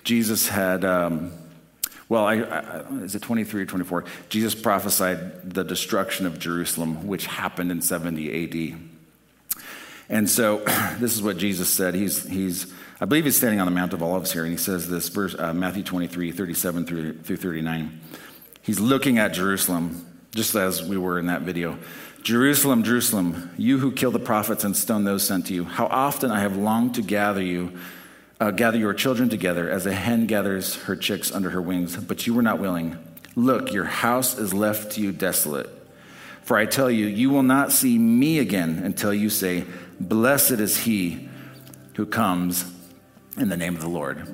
Jesus 0.04 0.46
had, 0.46 0.84
um, 0.84 1.32
well, 2.10 2.26
I, 2.26 2.34
I, 2.34 2.80
is 3.02 3.14
it 3.14 3.22
23 3.22 3.62
or 3.62 3.64
24? 3.64 4.04
Jesus 4.28 4.54
prophesied 4.54 5.54
the 5.54 5.64
destruction 5.64 6.26
of 6.26 6.38
Jerusalem, 6.38 7.06
which 7.06 7.24
happened 7.24 7.72
in 7.72 7.80
70 7.80 8.74
AD. 8.74 9.62
And 10.10 10.28
so 10.28 10.58
this 10.98 11.14
is 11.14 11.22
what 11.22 11.38
Jesus 11.38 11.70
said. 11.70 11.94
He's, 11.94 12.28
he's, 12.28 12.70
I 13.00 13.06
believe 13.06 13.24
he's 13.24 13.38
standing 13.38 13.58
on 13.58 13.66
the 13.66 13.72
Mount 13.72 13.94
of 13.94 14.02
Olives 14.02 14.32
here, 14.32 14.44
and 14.44 14.52
he 14.52 14.58
says 14.58 14.86
this, 14.90 15.08
verse, 15.08 15.34
uh, 15.38 15.54
Matthew 15.54 15.82
23, 15.82 16.30
37 16.30 16.84
through, 16.84 17.18
through 17.20 17.38
39. 17.38 17.98
He's 18.60 18.80
looking 18.80 19.16
at 19.16 19.32
Jerusalem, 19.32 20.04
just 20.34 20.54
as 20.56 20.86
we 20.86 20.98
were 20.98 21.18
in 21.18 21.28
that 21.28 21.40
video. 21.40 21.78
Jerusalem, 22.22 22.82
Jerusalem, 22.82 23.50
you 23.56 23.78
who 23.78 23.92
kill 23.92 24.10
the 24.10 24.18
prophets 24.18 24.64
and 24.64 24.76
stone 24.76 25.04
those 25.04 25.22
sent 25.22 25.46
to 25.46 25.54
you, 25.54 25.64
how 25.64 25.86
often 25.86 26.30
I 26.30 26.40
have 26.40 26.56
longed 26.56 26.96
to 26.96 27.02
gather 27.02 27.42
you, 27.42 27.78
uh, 28.38 28.50
gather 28.50 28.78
your 28.78 28.92
children 28.92 29.28
together 29.28 29.70
as 29.70 29.86
a 29.86 29.92
hen 29.92 30.26
gathers 30.26 30.76
her 30.82 30.96
chicks 30.96 31.32
under 31.32 31.50
her 31.50 31.62
wings, 31.62 31.96
but 31.96 32.26
you 32.26 32.34
were 32.34 32.42
not 32.42 32.58
willing. 32.58 32.98
Look, 33.36 33.72
your 33.72 33.84
house 33.84 34.38
is 34.38 34.52
left 34.52 34.92
to 34.92 35.00
you 35.00 35.12
desolate. 35.12 35.68
For 36.42 36.58
I 36.58 36.66
tell 36.66 36.90
you, 36.90 37.06
you 37.06 37.30
will 37.30 37.42
not 37.42 37.72
see 37.72 37.96
me 37.96 38.38
again 38.38 38.80
until 38.84 39.14
you 39.14 39.30
say, 39.30 39.64
Blessed 39.98 40.52
is 40.52 40.78
he 40.78 41.28
who 41.94 42.06
comes 42.06 42.70
in 43.36 43.48
the 43.48 43.56
name 43.56 43.74
of 43.74 43.80
the 43.80 43.88
Lord. 43.88 44.26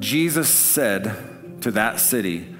Jesus 0.00 0.48
said 0.48 1.60
to 1.62 1.70
that 1.72 2.00
city, 2.00 2.54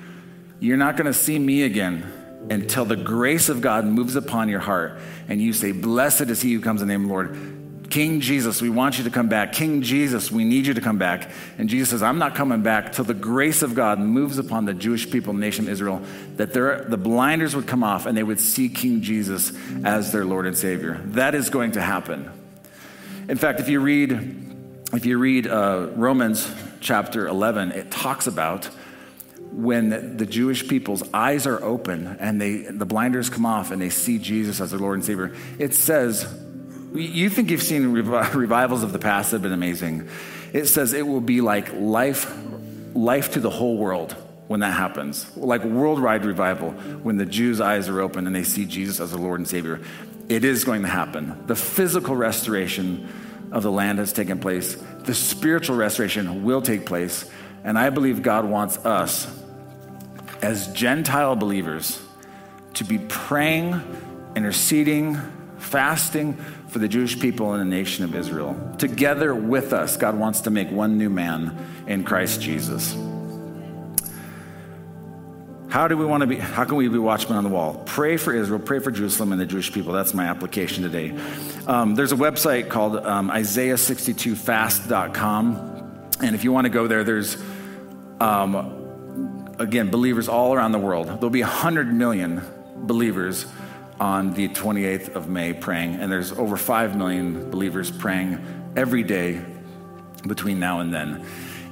You're 0.60 0.76
not 0.76 0.96
going 0.96 1.06
to 1.06 1.14
see 1.14 1.38
me 1.38 1.62
again 1.62 2.19
until 2.48 2.84
the 2.84 2.96
grace 2.96 3.48
of 3.48 3.60
God 3.60 3.84
moves 3.84 4.16
upon 4.16 4.48
your 4.48 4.60
heart 4.60 4.98
and 5.28 5.40
you 5.40 5.52
say, 5.52 5.72
Blessed 5.72 6.22
is 6.22 6.40
he 6.40 6.52
who 6.54 6.60
comes 6.60 6.82
in 6.82 6.88
the 6.88 6.94
name 6.94 7.02
of 7.02 7.08
the 7.08 7.12
Lord. 7.12 7.56
King 7.90 8.20
Jesus, 8.20 8.62
we 8.62 8.70
want 8.70 8.98
you 8.98 9.04
to 9.04 9.10
come 9.10 9.28
back. 9.28 9.52
King 9.52 9.82
Jesus, 9.82 10.30
we 10.30 10.44
need 10.44 10.64
you 10.64 10.74
to 10.74 10.80
come 10.80 10.96
back. 10.96 11.28
And 11.58 11.68
Jesus 11.68 11.90
says, 11.90 12.04
I'm 12.04 12.18
not 12.18 12.36
coming 12.36 12.62
back 12.62 12.92
till 12.92 13.04
the 13.04 13.14
grace 13.14 13.62
of 13.62 13.74
God 13.74 13.98
moves 13.98 14.38
upon 14.38 14.64
the 14.64 14.72
Jewish 14.72 15.10
people, 15.10 15.32
nation 15.34 15.64
of 15.64 15.72
Israel, 15.72 16.00
that 16.36 16.52
the 16.54 16.96
blinders 16.96 17.56
would 17.56 17.66
come 17.66 17.82
off 17.82 18.06
and 18.06 18.16
they 18.16 18.22
would 18.22 18.38
see 18.38 18.68
King 18.68 19.02
Jesus 19.02 19.52
as 19.84 20.12
their 20.12 20.24
Lord 20.24 20.46
and 20.46 20.56
Savior. 20.56 21.00
That 21.06 21.34
is 21.34 21.50
going 21.50 21.72
to 21.72 21.80
happen. 21.80 22.30
In 23.28 23.36
fact, 23.36 23.58
if 23.58 23.68
you 23.68 23.80
read, 23.80 24.12
if 24.92 25.04
you 25.04 25.18
read 25.18 25.48
uh, 25.48 25.88
Romans 25.96 26.48
chapter 26.80 27.26
11, 27.26 27.72
it 27.72 27.90
talks 27.90 28.28
about 28.28 28.70
when 29.52 30.16
the 30.16 30.26
Jewish 30.26 30.68
people's 30.68 31.02
eyes 31.12 31.46
are 31.46 31.62
open 31.62 32.06
and 32.20 32.40
they, 32.40 32.58
the 32.58 32.86
blinders 32.86 33.30
come 33.30 33.44
off 33.44 33.70
and 33.70 33.82
they 33.82 33.90
see 33.90 34.18
Jesus 34.18 34.60
as 34.60 34.70
their 34.70 34.80
Lord 34.80 34.94
and 34.94 35.04
Savior. 35.04 35.34
It 35.58 35.74
says, 35.74 36.26
you 36.94 37.30
think 37.30 37.50
you've 37.50 37.62
seen 37.62 37.88
revivals 37.92 38.82
of 38.82 38.92
the 38.92 38.98
past 38.98 39.30
that 39.30 39.36
have 39.36 39.42
been 39.42 39.52
amazing. 39.52 40.08
It 40.52 40.66
says 40.66 40.92
it 40.92 41.06
will 41.06 41.20
be 41.20 41.40
like 41.40 41.72
life, 41.74 42.32
life 42.94 43.32
to 43.32 43.40
the 43.40 43.50
whole 43.50 43.76
world 43.76 44.14
when 44.46 44.60
that 44.60 44.72
happens. 44.72 45.36
Like 45.36 45.64
worldwide 45.64 46.24
revival, 46.24 46.70
when 46.70 47.16
the 47.16 47.26
Jews' 47.26 47.60
eyes 47.60 47.88
are 47.88 48.00
open 48.00 48.26
and 48.26 48.34
they 48.34 48.42
see 48.42 48.66
Jesus 48.66 49.00
as 49.00 49.12
their 49.12 49.20
Lord 49.20 49.40
and 49.40 49.48
Savior. 49.48 49.80
It 50.28 50.44
is 50.44 50.64
going 50.64 50.82
to 50.82 50.88
happen. 50.88 51.44
The 51.46 51.56
physical 51.56 52.16
restoration 52.16 53.08
of 53.52 53.62
the 53.62 53.70
land 53.70 53.98
has 53.98 54.12
taken 54.12 54.38
place, 54.38 54.76
the 55.04 55.14
spiritual 55.14 55.76
restoration 55.76 56.44
will 56.44 56.62
take 56.62 56.86
place. 56.86 57.28
And 57.64 57.78
I 57.78 57.90
believe 57.90 58.22
God 58.22 58.44
wants 58.44 58.78
us, 58.78 59.26
as 60.42 60.68
Gentile 60.68 61.36
believers, 61.36 62.00
to 62.74 62.84
be 62.84 62.98
praying, 62.98 63.80
interceding, 64.36 65.18
fasting 65.58 66.34
for 66.68 66.78
the 66.78 66.88
Jewish 66.88 67.18
people 67.18 67.52
and 67.52 67.60
the 67.60 67.76
nation 67.76 68.04
of 68.04 68.14
Israel. 68.14 68.74
Together 68.78 69.34
with 69.34 69.72
us, 69.72 69.96
God 69.96 70.16
wants 70.16 70.42
to 70.42 70.50
make 70.50 70.70
one 70.70 70.98
new 70.98 71.10
man 71.10 71.56
in 71.86 72.04
Christ 72.04 72.40
Jesus. 72.40 72.96
How 75.68 75.86
do 75.86 75.96
we 75.96 76.04
want 76.04 76.22
to 76.22 76.26
be? 76.26 76.36
How 76.36 76.64
can 76.64 76.74
we 76.76 76.88
be 76.88 76.98
watchmen 76.98 77.38
on 77.38 77.44
the 77.44 77.50
wall? 77.50 77.84
Pray 77.86 78.16
for 78.16 78.34
Israel, 78.34 78.58
pray 78.58 78.80
for 78.80 78.90
Jerusalem 78.90 79.30
and 79.30 79.40
the 79.40 79.46
Jewish 79.46 79.72
people. 79.72 79.92
That's 79.92 80.14
my 80.14 80.24
application 80.24 80.82
today. 80.82 81.16
Um, 81.68 81.94
there's 81.94 82.10
a 82.10 82.16
website 82.16 82.68
called 82.68 82.96
um, 82.96 83.30
Isaiah62fast.com. 83.30 86.08
And 86.20 86.34
if 86.34 86.42
you 86.42 86.50
want 86.50 86.64
to 86.64 86.70
go 86.70 86.88
there, 86.88 87.04
there's, 87.04 87.36
um, 88.20 88.79
again, 89.60 89.90
believers 89.90 90.28
all 90.28 90.54
around 90.54 90.72
the 90.72 90.78
world. 90.78 91.06
There'll 91.06 91.30
be 91.30 91.42
100 91.42 91.92
million 91.92 92.42
believers 92.76 93.46
on 94.00 94.32
the 94.32 94.48
28th 94.48 95.14
of 95.14 95.28
May 95.28 95.52
praying, 95.52 95.96
and 95.96 96.10
there's 96.10 96.32
over 96.32 96.56
5 96.56 96.96
million 96.96 97.50
believers 97.50 97.90
praying 97.90 98.42
every 98.74 99.02
day 99.02 99.44
between 100.26 100.58
now 100.58 100.80
and 100.80 100.92
then. 100.92 101.24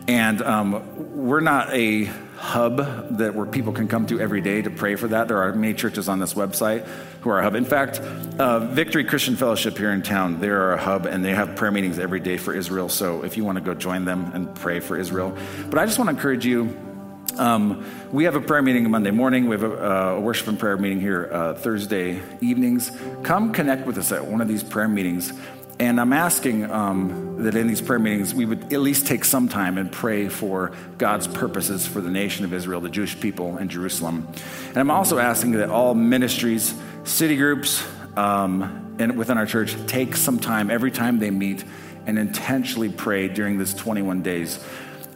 And 0.07 0.41
um, 0.43 1.17
we're 1.27 1.41
not 1.41 1.73
a 1.73 2.05
hub 2.37 3.17
that 3.19 3.35
where 3.35 3.47
people 3.47 3.73
can 3.73 3.89
come 3.89 4.07
to 4.07 4.21
every 4.21 4.41
day 4.41 4.63
to 4.63 4.71
pray 4.71 4.95
for 4.95 5.09
that. 5.09 5.29
There 5.29 5.43
are 5.43 5.53
many 5.53 5.75
churches 5.75 6.09
on 6.09 6.21
this 6.21 6.35
website 6.35 6.87
who 7.21 7.31
are 7.31 7.41
a 7.41 7.43
hub. 7.43 7.55
In 7.55 7.65
fact, 7.65 8.01
uh, 8.39 8.61
Victory 8.61 9.05
Christian 9.05 9.35
Fellowship 9.35 9.77
here 9.77 9.93
in 9.93 10.03
town, 10.03 10.41
they 10.41 10.49
are 10.49 10.73
a 10.73 10.79
hub 10.79 11.07
and 11.07 11.25
they 11.25 11.35
have 11.35 11.57
prayer 11.57 11.73
meetings 11.73 11.99
every 11.99 12.21
day 12.21 12.37
for 12.37 12.55
Israel. 12.55 12.89
So 12.89 13.25
if 13.25 13.37
you 13.37 13.45
want 13.45 13.57
to 13.57 13.65
go 13.65 13.75
join 13.75 14.05
them 14.05 14.31
and 14.35 14.55
pray 14.55 14.81
for 14.81 14.97
Israel, 14.97 15.37
but 15.69 15.79
I 15.79 15.87
just 15.87 15.99
want 15.99 16.09
to 16.09 16.17
encourage 16.17 16.47
you. 16.47 16.88
Um, 17.37 17.85
we 18.11 18.25
have 18.25 18.35
a 18.35 18.41
prayer 18.41 18.63
meeting 18.63 18.91
Monday 18.91 19.11
morning. 19.11 19.49
We 19.49 19.57
have 19.57 19.63
a, 19.63 19.73
uh, 19.73 20.15
a 20.15 20.21
worship 20.21 20.49
and 20.49 20.59
prayer 20.59 20.77
meeting 20.77 21.01
here 21.01 21.29
uh, 21.33 21.55
Thursday 21.55 22.21
evenings. 22.41 22.91
Come 23.23 23.53
connect 23.53 23.87
with 23.87 23.99
us 23.99 24.11
at 24.13 24.27
one 24.27 24.41
of 24.41 24.49
these 24.49 24.63
prayer 24.63 24.89
meetings. 24.89 25.33
And 25.81 26.01
I'm 26.01 26.13
asking 26.13 26.69
um, 26.71 27.45
that 27.45 27.55
in 27.55 27.69
these 27.69 27.81
prayer 27.81 28.01
meetings, 28.01 28.35
we 28.35 28.45
would 28.45 28.73
at 28.73 28.81
least 28.81 29.07
take 29.07 29.25
some 29.25 29.49
time 29.49 29.79
and 29.79 29.93
pray 29.93 30.29
for 30.29 30.73
God's 30.97 31.29
purposes 31.29 31.87
for 31.87 32.01
the 32.01 32.11
nation 32.11 32.45
of 32.45 32.53
Israel, 32.53 32.81
the 32.81 32.89
Jewish 32.89 33.19
people, 33.21 33.57
and 33.57 33.71
Jerusalem. 33.71 34.27
And 34.69 34.77
I'm 34.77 34.91
also 34.91 35.19
asking 35.19 35.53
that 35.53 35.71
all 35.71 35.95
ministries, 35.95 36.75
city 37.05 37.37
groups, 37.37 37.87
um, 38.17 38.97
and 38.99 39.17
within 39.17 39.39
our 39.39 39.47
church 39.47 39.77
take 39.87 40.17
some 40.17 40.41
time 40.41 40.71
every 40.71 40.91
time 40.91 41.21
they 41.21 41.31
meet 41.31 41.65
and 42.07 42.19
intentionally 42.19 42.89
pray 42.89 43.29
during 43.29 43.59
this 43.59 43.73
21 43.75 44.23
days. 44.23 44.59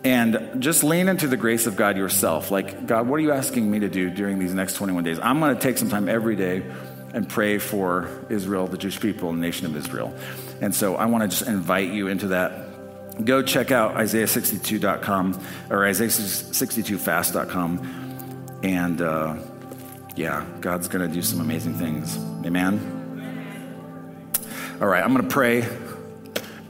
And 0.05 0.61
just 0.61 0.83
lean 0.83 1.09
into 1.09 1.29
the 1.29 1.37
grace 1.37 1.67
of 1.67 1.77
God 1.77 1.97
yourself. 1.97 2.51
Like, 2.51 2.87
God, 2.87 3.07
what 3.07 3.17
are 3.17 3.23
you 3.23 3.31
asking 3.31 3.71
me 3.71 3.79
to 3.81 3.89
do 3.89 4.11
during 4.11 4.41
these 4.41 4.53
next 4.53 4.75
21 4.75 5.05
days? 5.05 5.21
I'm 5.21 5.39
going 5.39 5.55
to 5.55 5.61
take 5.61 5.79
some 5.79 5.89
time 5.89 6.09
every 6.09 6.35
day 6.35 6.65
and 7.15 7.29
pray 7.29 7.59
for 7.59 8.09
Israel, 8.29 8.67
the 8.67 8.79
Jewish 8.79 8.99
people, 8.99 9.29
and 9.29 9.39
the 9.39 9.47
nation 9.47 9.67
of 9.67 9.77
Israel. 9.77 10.13
And 10.61 10.75
so 10.75 10.97
I 10.97 11.07
want 11.07 11.23
to 11.23 11.29
just 11.29 11.49
invite 11.49 11.93
you 11.93 12.09
into 12.09 12.27
that. 12.29 13.25
Go 13.25 13.43
check 13.43 13.71
out 13.71 13.95
Isaiah62.com 13.95 15.41
or 15.71 15.79
Isaiah62fast.com. 15.79 18.59
And 18.65 19.01
uh, 19.01 19.37
yeah, 20.17 20.45
God's 20.61 20.89
going 20.89 21.07
to 21.07 21.15
do 21.15 21.23
some 21.23 21.41
amazing 21.41 21.75
things. 21.75 22.17
Amen. 22.45 22.99
All 24.81 24.89
right, 24.89 25.05
I'm 25.05 25.13
going 25.13 25.29
to 25.29 25.33
pray, 25.33 25.61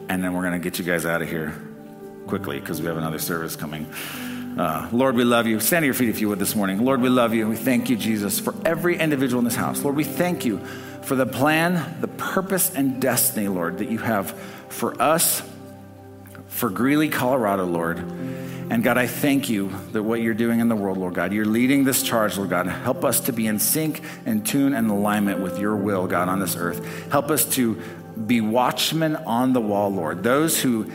and 0.09 0.22
then 0.22 0.35
we're 0.35 0.43
going 0.43 0.53
to 0.53 0.59
get 0.59 0.78
you 0.78 0.85
guys 0.85 1.07
out 1.07 1.22
of 1.22 1.30
here 1.30 1.55
quickly 2.27 2.61
because 2.61 2.81
we 2.81 2.87
have 2.87 2.97
another 2.97 3.18
service 3.18 3.57
coming. 3.57 3.87
Uh, 4.59 4.89
Lord, 4.93 5.14
we 5.14 5.25
love 5.25 5.47
you. 5.47 5.61
Stand 5.61 5.83
to 5.83 5.87
your 5.87 5.95
feet 5.95 6.11
if 6.11 6.20
you 6.20 6.29
would 6.29 6.39
this 6.39 6.55
morning. 6.55 6.85
Lord, 6.85 7.01
we 7.01 7.09
love 7.09 7.33
you. 7.33 7.49
We 7.49 7.57
thank 7.57 7.89
you, 7.89 7.97
Jesus, 7.97 8.39
for 8.39 8.55
every 8.66 8.99
individual 8.99 9.39
in 9.39 9.45
this 9.47 9.55
house. 9.55 9.83
Lord, 9.83 9.97
we 9.97 10.05
thank 10.05 10.45
you 10.45 10.59
for 11.03 11.16
the 11.16 11.27
plan, 11.27 11.97
the 12.01 12.09
purpose, 12.09 12.75
and 12.75 13.01
destiny, 13.01 13.49
Lord, 13.49 13.79
that 13.79 13.91
you 13.91 13.99
have 13.99 14.31
for 14.68 15.01
us, 15.01 15.43
for 16.49 16.68
Greeley, 16.68 17.09
Colorado, 17.09 17.64
Lord. 17.64 17.99
And 17.99 18.85
God, 18.85 18.99
I 18.99 19.07
thank 19.07 19.49
you 19.49 19.73
that 19.93 20.03
what 20.03 20.20
you're 20.20 20.35
doing 20.35 20.61
in 20.61 20.68
the 20.68 20.77
world, 20.77 20.99
Lord 20.99 21.14
God, 21.14 21.33
you're 21.33 21.45
leading 21.45 21.85
this 21.85 22.03
charge, 22.03 22.37
Lord 22.37 22.51
God. 22.51 22.66
Help 22.66 23.05
us 23.05 23.20
to 23.20 23.33
be 23.33 23.47
in 23.47 23.59
sync 23.59 24.03
and 24.27 24.47
tune 24.47 24.75
and 24.75 24.91
alignment 24.91 25.41
with 25.41 25.59
your 25.59 25.77
will, 25.77 26.07
God, 26.07 26.29
on 26.29 26.41
this 26.41 26.57
earth. 26.57 27.11
Help 27.11 27.31
us 27.31 27.45
to 27.55 27.81
be 28.27 28.41
watchmen 28.41 29.16
on 29.16 29.53
the 29.53 29.61
wall, 29.61 29.91
Lord. 29.91 30.23
Those 30.23 30.61
who 30.61 30.91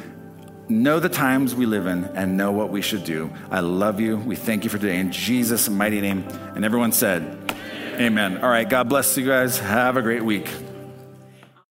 know 0.70 1.00
the 1.00 1.10
times 1.10 1.56
we 1.56 1.66
live 1.66 1.88
in 1.88 2.06
and 2.06 2.38
know 2.38 2.52
what 2.52 2.70
we 2.70 2.82
should 2.82 3.04
do. 3.04 3.32
I 3.50 3.62
love 3.62 4.00
you. 4.00 4.18
We 4.18 4.36
thank 4.36 4.64
you 4.64 4.70
for 4.70 4.78
today 4.78 5.00
in 5.00 5.12
Jesus' 5.12 5.70
mighty 5.70 6.02
name. 6.02 6.28
And 6.56 6.66
everyone 6.66 6.92
said, 6.92 7.24
Amen. 7.94 8.02
Amen. 8.02 8.44
All 8.44 8.50
right. 8.50 8.68
God 8.68 8.90
bless 8.90 9.18
you 9.18 9.26
guys. 9.26 9.60
Have 9.60 9.98
a 9.98 10.02
great 10.02 10.24
week. 10.24 10.48